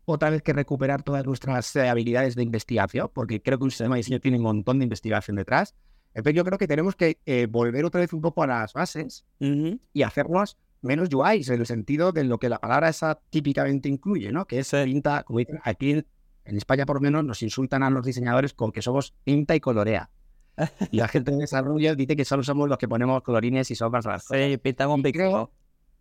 otra 0.06 0.30
vez 0.30 0.40
que 0.42 0.52
recuperar 0.52 1.02
todas 1.02 1.26
nuestras 1.26 1.74
eh, 1.76 1.88
habilidades 1.88 2.34
de 2.34 2.42
investigación, 2.42 3.10
porque 3.12 3.42
creo 3.42 3.58
que 3.58 3.64
un 3.64 3.70
sistema 3.70 3.94
de 3.96 3.98
diseño 4.00 4.20
tiene 4.20 4.38
un 4.38 4.44
montón 4.44 4.78
de 4.78 4.84
investigación 4.84 5.36
detrás. 5.36 5.74
Entonces 6.16 6.34
yo 6.34 6.44
creo 6.46 6.56
que 6.56 6.66
tenemos 6.66 6.96
que 6.96 7.18
eh, 7.26 7.46
volver 7.46 7.84
otra 7.84 8.00
vez 8.00 8.14
un 8.14 8.22
poco 8.22 8.42
a 8.42 8.46
las 8.46 8.72
bases 8.72 9.26
Ujú. 9.38 9.78
y 9.92 10.02
hacernos 10.02 10.56
menos 10.80 11.12
UIs 11.12 11.50
en 11.50 11.60
el 11.60 11.66
sentido 11.66 12.10
de 12.10 12.24
lo 12.24 12.38
que 12.38 12.48
la 12.48 12.58
palabra 12.58 12.88
esa 12.88 13.20
típicamente 13.28 13.90
incluye, 13.90 14.32
¿no? 14.32 14.46
Que 14.46 14.60
es 14.60 14.68
Sí. 14.68 14.78
pinta, 14.84 15.24
como 15.24 15.40
dicen 15.40 15.60
aquí 15.62 15.90
en, 15.92 16.06
España 16.56 16.86
por 16.86 16.96
lo 16.96 17.00
menos 17.02 17.22
nos 17.22 17.42
insultan 17.42 17.82
a 17.82 17.90
los 17.90 18.06
diseñadores 18.06 18.54
con 18.54 18.72
que 18.72 18.80
somos 18.80 19.12
pinta 19.24 19.54
y 19.54 19.60
colorea. 19.60 20.08
Y 20.90 20.96
la 20.96 21.08
gente 21.08 21.32
de 21.32 21.36
desarrollo 21.36 21.94
dice 21.94 22.16
que 22.16 22.24
solo 22.24 22.42
somos 22.42 22.66
los 22.66 22.78
que 22.78 22.88
ponemos 22.88 23.22
colorines 23.22 23.70
y 23.70 23.74
sombras 23.74 24.06
a 24.06 24.12
las 24.12 24.24
cosas. 24.26 24.42
Sí, 24.42 24.56
pintamos 24.56 24.98
Y 25.00 25.12
creo, 25.12 25.50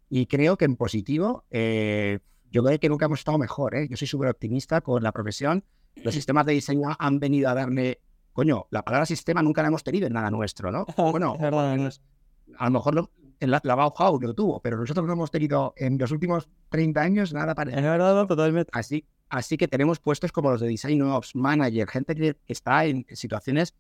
y 0.10 0.26
creo 0.28 0.56
que 0.56 0.64
en 0.64 0.78
positivo, 0.78 1.44
eh, 1.52 2.20
yo 2.52 2.64
creo 2.64 2.80
que 2.80 2.88
nunca 2.88 3.08
hemos 3.08 3.20
estado 3.20 3.38
mejor. 3.38 3.76
¿eh? 3.76 3.88
Yo 3.90 3.98
soy 3.98 4.08
súper 4.08 4.30
optimista 4.30 4.80
con 4.80 5.04
la 5.04 5.12
profesión. 5.12 5.66
Los 5.96 6.14
sistemas 6.14 6.46
de 6.46 6.54
diseño 6.54 6.96
han 6.98 7.20
venido 7.20 7.50
a 7.50 7.54
darle. 7.54 8.00
Coño, 8.36 8.68
la 8.70 8.84
palabra 8.84 9.06
sistema 9.06 9.42
nunca 9.42 9.62
la 9.62 9.70
hemos 9.70 9.82
tenido 9.84 10.08
en 10.08 10.14
nada 10.14 10.30
nuestro, 10.30 10.72
¿no? 10.72 10.86
Bueno, 10.98 11.38
Es 11.40 12.02
a 12.58 12.66
lo 12.66 12.72
mejor 12.72 12.94
lo- 12.96 13.12
en 13.40 13.50
la, 13.50 13.62
la 13.64 13.76
Bauhaus 13.76 14.22
lo 14.22 14.34
tuvo, 14.34 14.62
pero 14.62 14.78
nosotros 14.78 15.06
no 15.08 15.14
hemos 15.14 15.32
tenido 15.32 15.74
en 15.78 15.98
los 15.98 16.12
últimos 16.12 16.50
30 16.70 17.02
años 17.02 17.34
nada 17.34 17.52
Es 17.54 17.56
parecido. 17.56 17.82
verdad, 17.92 18.28
totalmente. 18.28 18.70
Así, 18.74 19.06
así 19.30 19.56
que 19.58 19.68
tenemos 19.70 20.00
puestos 20.00 20.32
como 20.34 20.52
los 20.52 20.60
de 20.60 20.68
Design 20.68 21.02
Ops, 21.02 21.34
Manager, 21.36 21.88
gente 21.88 22.14
que 22.14 22.36
está 22.48 22.86
en 22.86 23.06
situaciones 23.14 23.74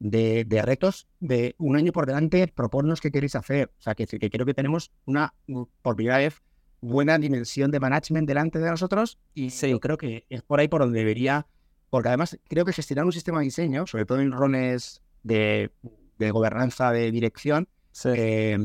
de, 0.00 0.44
de 0.44 0.62
retos 0.62 1.06
de 1.20 1.54
un 1.58 1.76
año 1.76 1.92
por 1.92 2.06
delante, 2.06 2.48
proponnos 2.48 3.00
qué 3.00 3.12
queréis 3.12 3.36
hacer. 3.36 3.70
O 3.78 3.82
sea, 3.82 3.94
que, 3.94 4.06
que 4.06 4.30
creo 4.30 4.44
que 4.44 4.54
tenemos 4.54 4.90
una, 5.04 5.32
por 5.80 5.94
primera 5.94 6.18
vez, 6.18 6.42
buena 6.80 7.18
dimensión 7.18 7.70
de 7.70 7.78
management 7.78 8.26
delante 8.26 8.58
de 8.58 8.68
nosotros 8.68 9.18
y 9.34 9.50
Sí. 9.50 9.70
yo 9.70 9.78
creo 9.78 9.96
que 9.96 10.26
es 10.28 10.42
por 10.42 10.58
ahí 10.58 10.66
por 10.66 10.80
donde 10.80 10.98
debería, 10.98 11.46
porque 11.92 12.08
además 12.08 12.38
creo 12.48 12.64
que 12.64 12.72
gestionar 12.72 13.04
un 13.04 13.12
sistema 13.12 13.40
de 13.40 13.44
diseño, 13.44 13.86
sobre 13.86 14.06
todo 14.06 14.18
en 14.22 14.32
roles 14.32 15.02
de, 15.22 15.70
de 16.18 16.30
gobernanza, 16.30 16.90
de 16.90 17.10
dirección, 17.10 17.68
Sí. 17.90 18.08
eh, 18.16 18.58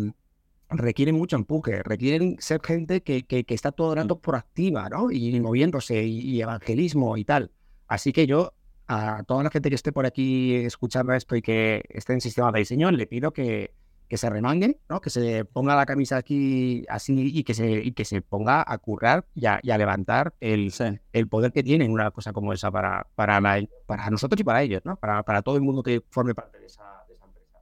requieren 0.69 1.15
mucho 1.15 1.35
empuje, 1.35 1.83
requieren 1.83 2.37
ser 2.39 2.61
gente 2.63 3.03
que, 3.03 3.23
que, 3.23 3.43
que 3.43 3.53
está 3.53 3.73
todo 3.73 3.91
el 3.91 3.97
rato 3.99 4.19
proactiva, 4.21 4.87
¿no? 4.87 5.11
Y 5.11 5.37
moviéndose 5.41 6.05
y, 6.05 6.19
y 6.21 6.41
evangelismo 6.41 7.17
y 7.17 7.25
tal. 7.25 7.51
Así 7.89 8.13
que 8.13 8.27
yo, 8.27 8.53
a 8.87 9.23
toda 9.27 9.43
la 9.43 9.49
gente 9.49 9.67
que 9.67 9.75
esté 9.75 9.91
por 9.91 10.05
aquí 10.05 10.55
escuchando 10.55 11.11
esto 11.11 11.35
y 11.35 11.41
que 11.41 11.83
esté 11.89 12.13
en 12.13 12.21
sistemas 12.21 12.53
de 12.53 12.59
diseño, 12.59 12.91
le 12.91 13.07
pido 13.07 13.33
que, 13.33 13.73
que 14.07 14.17
se 14.17 14.29
remanguen, 14.29 14.77
¿no? 14.89 15.01
Que 15.01 15.09
se 15.09 15.43
ponga 15.45 15.75
la 15.75 15.85
camisa 15.85 16.17
aquí 16.17 16.85
así 16.89 17.31
y 17.37 17.43
que 17.43 17.53
se, 17.53 17.69
y 17.71 17.91
que 17.91 18.05
se 18.05 18.21
ponga 18.21 18.63
a 18.65 18.77
currar 18.77 19.25
y 19.35 19.45
a, 19.47 19.59
y 19.61 19.71
a 19.71 19.77
levantar 19.77 20.33
el, 20.39 20.71
Sí. 20.71 20.85
el 21.13 21.27
poder 21.27 21.51
que 21.51 21.61
tiene 21.63 21.89
una 21.89 22.11
cosa 22.11 22.31
como 22.33 22.53
esa 22.53 22.71
para, 22.71 23.07
para, 23.15 23.41
la- 23.41 23.65
para 23.85 24.09
nosotros 24.09 24.39
y 24.39 24.43
para 24.43 24.61
ellos, 24.61 24.81
¿no? 24.85 24.95
Para, 24.95 25.23
para 25.23 25.41
todo 25.41 25.55
el 25.57 25.61
mundo 25.61 25.83
que 25.83 26.01
forme 26.09 26.33
parte 26.33 26.57
de 26.59 26.65
esa, 26.67 26.83
de 27.07 27.15
esa 27.15 27.25
empresa. 27.25 27.59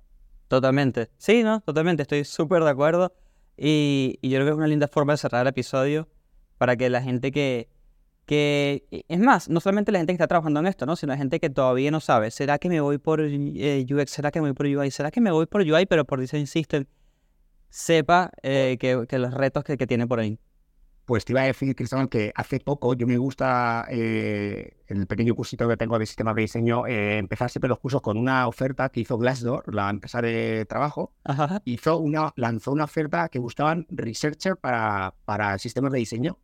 Totalmente. 0.47 1.09
Sí, 1.17 1.41
¿no? 1.43 1.61
Totalmente. 1.61 2.03
Estoy 2.03 2.23
súper 2.25 2.63
de 2.63 2.69
acuerdo. 2.69 3.13
Y, 3.57 4.19
y 4.21 4.29
yo 4.29 4.37
creo 4.37 4.45
que 4.47 4.51
es 4.51 4.57
una 4.57 4.67
linda 4.67 4.87
forma 4.87 5.13
de 5.13 5.17
cerrar 5.17 5.41
el 5.41 5.47
episodio 5.47 6.07
para 6.57 6.75
que 6.75 6.89
la 6.89 7.01
gente 7.01 7.31
que, 7.31 7.69
que... 8.25 8.85
Es 9.07 9.19
más, 9.19 9.49
no 9.49 9.59
solamente 9.59 9.91
la 9.91 9.99
gente 9.99 10.13
que 10.13 10.15
está 10.15 10.27
trabajando 10.27 10.59
en 10.59 10.67
esto, 10.67 10.85
¿no? 10.85 10.95
Sino 10.95 11.13
la 11.13 11.17
gente 11.17 11.39
que 11.39 11.49
todavía 11.49 11.91
no 11.91 11.99
sabe. 11.99 12.31
¿Será 12.31 12.57
que 12.57 12.69
me 12.69 12.81
voy 12.81 12.97
por 12.97 13.21
eh, 13.21 13.85
UX? 13.89 14.11
¿Será 14.11 14.31
que 14.31 14.41
me 14.41 14.49
voy 14.49 14.55
por 14.55 14.65
UI? 14.65 14.91
¿Será 14.91 15.11
que 15.11 15.21
me 15.21 15.31
voy 15.31 15.45
por 15.45 15.61
UI 15.61 15.85
pero 15.85 16.05
por 16.05 16.19
Design 16.19 16.47
System? 16.47 16.85
Sepa 17.69 18.31
eh, 18.41 18.77
que, 18.79 19.05
que 19.07 19.19
los 19.19 19.33
retos 19.33 19.63
que, 19.63 19.77
que 19.77 19.87
tiene 19.87 20.07
por 20.07 20.19
ahí. 20.19 20.39
Pues 21.05 21.23
te 21.23 21.33
iba 21.33 21.41
a 21.41 21.45
decir, 21.45 21.75
Cristóbal, 21.75 22.09
que 22.09 22.31
hace 22.33 22.59
poco 22.59 22.95
yo 22.95 23.05
me 23.05 23.17
gusta, 23.17 23.85
eh, 23.91 24.75
en 24.87 25.01
el 25.01 25.05
pequeño 25.05 25.35
cursito 25.35 25.67
que 25.67 25.77
tengo 25.77 25.99
de 25.99 26.07
sistemas 26.07 26.33
de 26.33 26.41
diseño, 26.41 26.87
eh, 26.87 27.19
empezar 27.19 27.51
siempre 27.51 27.69
los 27.69 27.77
cursos 27.77 28.01
con 28.01 28.17
una 28.17 28.47
oferta 28.47 28.89
que 28.89 29.01
hizo 29.01 29.15
Glassdoor, 29.19 29.71
la 29.71 29.91
empresa 29.91 30.19
de 30.23 30.65
trabajo, 30.65 31.13
Ajá. 31.23 31.61
hizo 31.63 31.99
una, 31.99 32.33
lanzó 32.35 32.71
una 32.71 32.85
oferta 32.85 33.29
que 33.29 33.37
buscaban 33.37 33.85
researcher 33.89 34.57
para, 34.57 35.13
para 35.25 35.59
sistemas 35.59 35.91
de 35.91 35.99
diseño. 35.99 36.39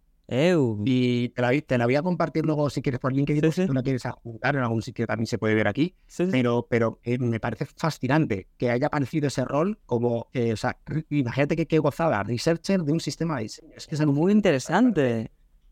Y 0.85 1.29
te 1.29 1.41
la, 1.41 1.51
te 1.61 1.77
la 1.77 1.85
voy 1.85 1.95
a 1.95 2.01
compartir 2.01 2.45
luego 2.45 2.69
si 2.69 2.81
quieres 2.81 2.99
por 2.99 3.11
LinkedIn, 3.13 3.41
Sí, 3.41 3.47
o 3.47 3.51
si 3.51 3.61
sí. 3.61 3.67
tú 3.67 3.73
la 3.73 3.83
quieres 3.83 4.05
adjuntar 4.05 4.55
en 4.55 4.61
algún 4.61 4.81
sitio 4.81 5.05
también 5.05 5.27
se 5.27 5.37
puede 5.37 5.55
ver 5.55 5.67
aquí. 5.67 5.95
Sí, 6.07 6.25
sí. 6.25 6.31
Pero, 6.31 6.67
pero 6.69 6.99
eh, 7.03 7.17
me 7.17 7.39
parece 7.39 7.65
fascinante 7.65 8.47
que 8.57 8.69
haya 8.71 8.87
aparecido 8.87 9.27
ese 9.27 9.43
rol 9.43 9.79
como, 9.85 10.27
eh, 10.33 10.53
o 10.53 10.57
sea, 10.57 10.77
imagínate 11.09 11.55
que 11.55 11.67
qué 11.67 11.79
gozada, 11.79 12.23
researcher 12.23 12.81
de 12.83 12.91
un 12.93 12.99
sistema 13.01 13.37
de 13.37 13.43
diseño. 13.43 13.73
Es 13.75 13.87
que 13.87 13.95
es 13.95 14.01
algo 14.01 14.13
Muy 14.13 14.31
interesante. 14.31 15.31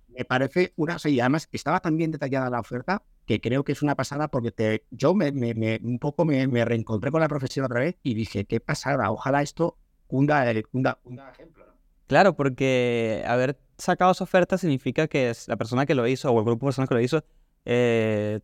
me 0.09 0.25
parece 0.25 0.73
una. 0.75 0.95
o 0.97 0.99
sea, 0.99 1.09
y 1.11 1.19
además 1.19 1.47
estaba 1.51 1.79
tan 1.79 1.95
bien 1.95 2.11
detallada 2.11 2.49
la 2.49 2.59
oferta 2.59 3.01
que 3.25 3.39
creo 3.39 3.63
que 3.63 3.71
es 3.73 3.81
una 3.81 3.95
pasada 3.95 4.27
porque 4.27 4.51
te, 4.51 4.83
yo 4.89 5.13
me, 5.13 5.31
me- 5.31 5.53
me- 5.53 5.79
un 5.83 5.99
poco 5.99 6.25
me, 6.25 6.47
me 6.47 6.65
reencontré 6.65 7.11
con 7.11 7.21
la 7.21 7.27
profesión 7.29 7.65
otra 7.65 7.79
vez 7.79 7.95
y 8.03 8.15
dije, 8.15 8.45
qué 8.45 8.59
pasada, 8.59 9.11
ojalá 9.11 9.41
esto 9.43 9.77
cunda, 10.07 10.43
cunda, 10.71 10.95
cunda 11.03 11.29
ejemplo. 11.29 11.65
¿no? 11.67 11.73
Claro, 12.07 12.35
porque 12.35 13.23
haber 13.27 13.59
sacado 13.79 14.11
esa 14.11 14.23
oferta 14.23 14.57
significa 14.57 15.07
que 15.07 15.29
es 15.31 15.47
la 15.47 15.55
persona 15.57 15.85
que 15.85 15.95
lo 15.95 16.07
hizo 16.07 16.31
o 16.31 16.37
el 16.39 16.45
grupo 16.45 16.65
de 16.65 16.67
personas 16.69 16.87
que 16.89 16.95
lo 16.95 17.01
hizo 17.01 17.23
eh, 17.65 18.39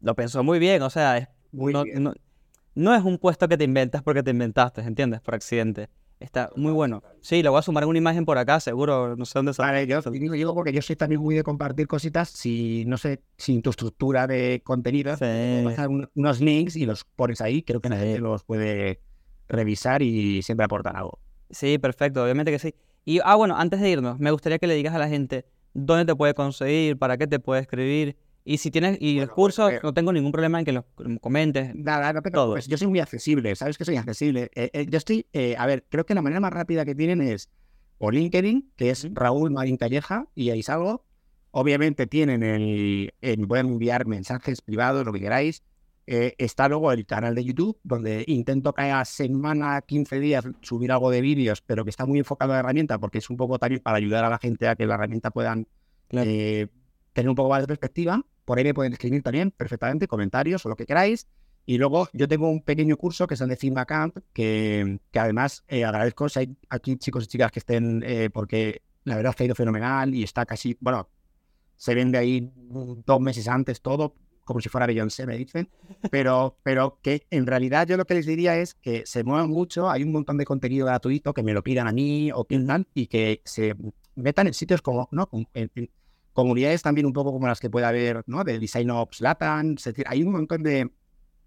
lo 0.00 0.14
pensó 0.14 0.42
muy 0.44 0.58
bien. 0.58 0.82
O 0.82 0.90
sea, 0.90 1.18
es- 1.18 1.28
Muy 1.52 1.72
no, 1.72 1.84
bien. 1.84 2.02
no- 2.02 2.14
no 2.74 2.94
es 2.94 3.02
un 3.02 3.18
puesto 3.18 3.48
que 3.48 3.56
te 3.56 3.64
inventas 3.64 4.02
porque 4.02 4.22
te 4.22 4.30
inventaste, 4.30 4.80
¿entiendes? 4.82 5.20
Por 5.20 5.34
accidente. 5.34 5.88
Está 6.20 6.50
muy 6.56 6.72
bueno. 6.72 7.02
Sí, 7.20 7.42
lo 7.42 7.50
voy 7.50 7.58
a 7.58 7.62
sumar 7.62 7.82
en 7.82 7.88
una 7.90 7.98
imagen 7.98 8.24
por 8.24 8.38
acá, 8.38 8.58
seguro. 8.60 9.16
No 9.16 9.24
sé 9.24 9.38
dónde 9.38 9.52
sale. 9.52 9.86
Vale, 9.86 9.86
yo 9.86 10.00
digo, 10.32 10.54
porque 10.54 10.72
yo 10.72 10.80
soy 10.80 10.96
también 10.96 11.20
muy 11.20 11.34
de 11.34 11.42
compartir 11.42 11.86
cositas, 11.86 12.28
si 12.30 12.84
no 12.86 12.96
sé, 12.96 13.20
sin 13.36 13.62
tu 13.62 13.70
estructura 13.70 14.26
de 14.26 14.60
contenido, 14.64 15.12
Sí. 15.16 15.24
pasar 15.64 15.88
un- 15.88 16.08
unos 16.14 16.40
links 16.40 16.76
y 16.76 16.86
los 16.86 17.04
pones 17.04 17.40
ahí, 17.40 17.62
creo 17.62 17.80
que 17.80 17.88
la 17.88 17.96
Sí. 17.96 18.02
gente 18.04 18.20
los 18.20 18.42
puede 18.44 19.00
revisar 19.48 20.02
y 20.02 20.42
siempre 20.42 20.64
aportan 20.64 20.96
algo. 20.96 21.18
Sí, 21.50 21.78
perfecto, 21.78 22.22
obviamente 22.24 22.50
que 22.50 22.58
sí. 22.58 22.74
Y, 23.04 23.20
ah, 23.24 23.34
bueno, 23.34 23.56
antes 23.56 23.80
de 23.80 23.90
irnos, 23.90 24.18
me 24.18 24.30
gustaría 24.30 24.58
que 24.58 24.66
le 24.66 24.74
digas 24.74 24.94
a 24.94 24.98
la 24.98 25.08
gente 25.08 25.44
dónde 25.74 26.04
te 26.06 26.16
puede 26.16 26.34
conseguir, 26.34 26.96
para 26.98 27.16
qué 27.18 27.26
te 27.26 27.38
puede 27.38 27.60
escribir. 27.62 28.16
Y 28.46 28.58
si 28.58 28.70
tienes, 28.70 28.98
y 29.00 29.12
el 29.12 29.26
Bueno, 29.26 29.34
curso, 29.34 29.62
pues, 29.64 29.76
eh, 29.76 29.80
no 29.82 29.94
tengo 29.94 30.12
ningún 30.12 30.30
problema 30.32 30.58
en 30.58 30.64
que 30.66 30.72
lo 30.72 30.84
comentes. 31.20 31.74
Nada, 31.74 32.12
no 32.12 32.20
te 32.22 32.30
Todo. 32.30 32.52
preocupes. 32.52 32.68
Yo 32.68 32.76
soy 32.76 32.88
muy 32.88 33.00
accesible, 33.00 33.54
sabes 33.56 33.78
que 33.78 33.84
soy 33.84 33.96
accesible. 33.96 34.50
Eh, 34.54 34.70
eh, 34.72 34.86
yo 34.88 34.98
estoy, 34.98 35.26
eh, 35.32 35.56
a 35.58 35.66
ver, 35.66 35.84
creo 35.88 36.04
que 36.04 36.14
la 36.14 36.20
manera 36.22 36.40
más 36.40 36.52
rápida 36.52 36.84
que 36.84 36.94
tienen 36.94 37.22
es 37.22 37.48
o 37.98 38.10
LinkedIn, 38.10 38.72
que 38.76 38.90
es 38.90 39.08
Raúl 39.14 39.50
Marín 39.50 39.76
Calleja, 39.78 40.28
y 40.34 40.50
ahí 40.50 40.62
salgo. 40.62 41.04
Obviamente 41.52 42.06
tienen 42.06 42.42
el, 42.42 43.14
el- 43.20 43.46
pueden 43.48 43.68
enviar 43.68 44.06
mensajes 44.06 44.60
privados, 44.60 45.06
lo 45.06 45.12
que 45.12 45.20
queráis. 45.20 45.62
Eh, 46.06 46.34
está 46.38 46.68
luego 46.68 46.92
el 46.92 47.06
canal 47.06 47.34
de 47.34 47.44
YouTube, 47.44 47.78
donde 47.82 48.24
intento 48.26 48.72
cada 48.74 49.04
semana, 49.04 49.80
15 49.80 50.20
días, 50.20 50.44
subir 50.60 50.92
algo 50.92 51.10
de 51.10 51.20
vídeos, 51.22 51.62
pero 51.62 51.82
que 51.84 51.90
está 51.90 52.04
muy 52.04 52.18
enfocado 52.18 52.52
a 52.52 52.56
la 52.56 52.60
herramienta, 52.60 52.98
porque 52.98 53.18
es 53.18 53.30
un 53.30 53.36
poco 53.36 53.58
también 53.58 53.80
para 53.82 53.96
ayudar 53.96 54.24
a 54.24 54.28
la 54.28 54.38
gente 54.38 54.68
a 54.68 54.76
que 54.76 54.86
la 54.86 54.94
herramienta 54.94 55.30
puedan 55.30 55.66
Claro. 56.08 56.28
eh, 56.30 56.68
tener 57.14 57.28
un 57.30 57.34
poco 57.34 57.48
más 57.48 57.62
de 57.62 57.66
perspectiva. 57.66 58.22
Por 58.44 58.58
ahí 58.58 58.64
me 58.64 58.74
pueden 58.74 58.92
escribir 58.92 59.22
también 59.22 59.50
perfectamente 59.50 60.06
comentarios 60.06 60.64
o 60.66 60.68
lo 60.68 60.76
que 60.76 60.84
queráis. 60.84 61.26
Y 61.64 61.78
luego 61.78 62.08
yo 62.12 62.28
tengo 62.28 62.50
un 62.50 62.60
pequeño 62.60 62.98
curso 62.98 63.26
que 63.26 63.34
es 63.34 63.40
el 63.40 63.48
de 63.48 63.56
Figma 63.56 63.86
Camp, 63.86 64.18
que, 64.34 64.98
que 65.10 65.18
además 65.18 65.64
eh, 65.68 65.84
agradezco 65.84 66.28
si 66.28 66.40
hay 66.40 66.56
aquí 66.68 66.96
chicos 66.98 67.24
y 67.24 67.26
chicas 67.28 67.50
que 67.50 67.60
estén, 67.60 68.04
porque 68.34 68.82
la 69.04 69.16
verdad 69.16 69.30
es 69.30 69.36
que 69.36 69.42
ha 69.44 69.46
ido 69.46 69.54
fenomenal 69.54 70.14
y 70.14 70.22
está 70.22 70.44
casi, 70.44 70.76
bueno, 70.80 71.08
se 71.76 71.94
vende 71.94 72.18
ahí 72.18 72.52
dos 73.06 73.20
meses 73.20 73.48
antes 73.48 73.80
todo, 73.80 74.14
como 74.44 74.60
si 74.60 74.68
fuera 74.68 74.86
Beyoncé, 74.86 75.26
me 75.26 75.36
dicen. 75.36 75.68
Pero, 76.10 76.58
pero 76.62 76.98
que 77.02 77.26
en 77.30 77.46
realidad 77.46 77.86
yo 77.86 77.96
lo 77.96 78.04
que 78.04 78.14
les 78.14 78.26
diría 78.26 78.56
es 78.58 78.74
que 78.74 79.04
se 79.06 79.24
muevan 79.24 79.48
mucho, 79.50 79.90
hay 79.90 80.02
un 80.02 80.12
montón 80.12 80.36
de 80.38 80.44
contenido 80.44 80.86
gratuito 80.86 81.32
que 81.34 81.42
me 81.42 81.52
lo 81.54 81.62
pidan 81.62 81.88
a 81.88 81.92
mí 81.92 82.30
o 82.32 82.44
tal, 82.44 82.86
y 82.94 83.06
que 83.06 83.40
se 83.44 83.74
metan 84.14 84.46
en 84.46 84.54
sitios 84.54 84.82
como, 84.82 85.08
¿no? 85.12 85.28
En- 85.54 85.70
en 85.74 85.90
comunidades 86.32 86.82
también 86.82 87.06
un 87.06 87.12
poco 87.12 87.32
como 87.32 87.46
las 87.46 87.60
que 87.60 87.70
puede 87.70 87.86
haber, 87.86 88.22
¿no? 88.26 88.44
De 88.44 88.58
Design 88.58 88.90
Ops 88.90 89.20
Latam, 89.20 89.74
es 89.78 89.84
decir, 89.84 90.04
hay 90.08 90.22
un 90.22 90.32
montón 90.32 90.62
de, 90.62 90.90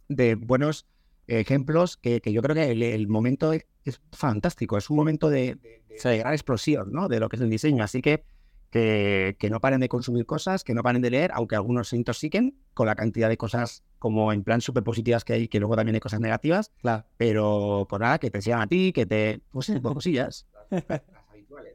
de 0.09 0.35
buenos 0.35 0.85
ejemplos 1.27 1.97
que, 1.97 2.21
que 2.21 2.31
yo 2.31 2.41
creo 2.41 2.55
que 2.55 2.71
el, 2.71 2.81
el 2.83 3.07
momento 3.07 3.53
es, 3.53 3.65
es 3.83 4.01
fantástico, 4.11 4.77
es 4.77 4.89
un 4.89 4.97
momento 4.97 5.29
de, 5.29 5.55
de- 5.55 5.83
de- 5.89 6.09
de 6.09 6.17
gran 6.19 6.33
explosión, 6.33 6.91
¿no? 6.91 7.07
De 7.07 7.19
lo 7.19 7.27
que 7.29 7.35
es 7.37 7.41
el 7.41 7.49
diseño, 7.49 7.83
así 7.83 8.01
que 8.01 8.23
que, 8.69 9.35
que 9.39 9.49
no 9.49 9.59
paren 9.59 9.79
de 9.79 9.89
consumir 9.89 10.25
cosas, 10.25 10.63
que 10.63 10.73
no 10.73 10.83
paren 10.83 11.01
de 11.01 11.09
leer, 11.09 11.31
aunque 11.33 11.55
algunos 11.55 11.89
se 11.89 11.95
intoxiquen 11.97 12.55
con 12.73 12.85
la 12.87 12.95
cantidad 12.95 13.29
de 13.29 13.37
cosas 13.37 13.83
como 13.99 14.31
en 14.33 14.43
plan 14.43 14.61
súper 14.61 14.83
positivas 14.83 15.23
que 15.23 15.33
hay, 15.33 15.47
que 15.47 15.59
luego 15.59 15.75
también 15.75 15.95
hay 15.95 15.99
cosas 16.01 16.19
negativas, 16.19 16.71
Claro. 16.81 17.05
pero 17.17 17.87
por 17.89 18.01
nada, 18.01 18.19
que 18.19 18.29
te 18.29 18.41
sigan 18.41 18.61
a 18.61 18.67
ti, 18.67 18.91
que 18.93 19.05
te... 19.05 19.41
Pues 19.51 19.65
sí, 19.67 19.79
pues 19.79 19.93
cosillas. 19.93 20.45
Las 20.69 21.01
habituales. 21.31 21.73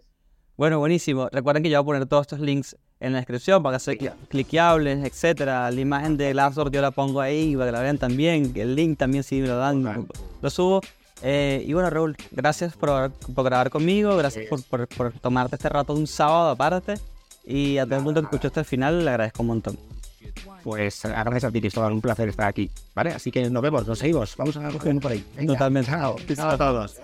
Bueno, 0.56 0.78
buenísimo. 0.78 1.28
Recuerden 1.32 1.62
que 1.62 1.70
yo 1.70 1.82
voy 1.82 1.94
a 1.94 1.96
poner 1.96 2.08
todos 2.08 2.22
estos 2.22 2.40
links 2.40 2.76
en 3.00 3.12
la 3.12 3.18
descripción 3.18 3.62
para 3.62 3.78
que 3.78 3.80
sean 3.80 3.96
cli- 3.96 4.14
cliqueables, 4.28 5.04
etcétera. 5.04 5.68
La 5.70 5.80
imagen 5.80 6.16
de 6.16 6.30
Glassdoor 6.32 6.70
yo 6.70 6.80
la 6.82 6.90
pongo 6.92 7.20
ahí 7.20 7.56
para 7.56 7.66
que 7.66 7.72
la 7.72 7.80
vean 7.80 7.98
también. 7.98 8.52
El 8.54 8.76
link 8.76 8.98
también 8.98 9.24
si 9.24 9.40
me 9.40 9.48
lo 9.48 9.56
dan, 9.56 10.06
lo 10.40 10.50
subo. 10.50 10.80
Eh, 11.22 11.62
y 11.66 11.72
bueno, 11.72 11.88
Raúl, 11.90 12.16
gracias 12.32 12.74
por, 12.74 13.10
por 13.12 13.44
grabar 13.44 13.70
conmigo, 13.70 14.16
gracias 14.16 14.46
por, 14.48 14.62
por- 14.64 14.88
por 14.88 15.12
tomarte 15.12 15.56
este 15.56 15.68
rato 15.68 15.94
un 15.94 16.06
sábado 16.06 16.50
aparte. 16.50 16.94
Y 17.44 17.78
a 17.78 17.84
todo 17.86 17.96
el 17.96 18.02
mundo 18.02 18.20
que 18.20 18.26
escuchó 18.26 18.48
hasta 18.48 18.60
el 18.60 18.66
final 18.66 19.04
le 19.04 19.10
agradezco 19.10 19.42
un 19.42 19.48
montón. 19.48 19.78
Pues 20.62 21.00
gracias 21.02 21.44
a 21.44 21.50
ti, 21.50 21.60
Cristóbal, 21.60 21.92
un 21.92 22.00
placer 22.00 22.28
estar 22.28 22.46
aquí, 22.46 22.70
¿vale? 22.94 23.10
Así 23.10 23.30
que 23.32 23.50
nos 23.50 23.62
vemos, 23.62 23.86
nos 23.86 23.98
seguimos, 23.98 24.36
vamos 24.36 24.56
a 24.56 24.68
coger 24.70 24.94
por 25.00 25.10
ahí. 25.12 25.24
Venga, 25.36 25.54
Totalmente. 25.54 25.90
Chao, 25.90 26.16
chao 26.36 26.50
a 26.50 26.56
todos. 26.58 26.96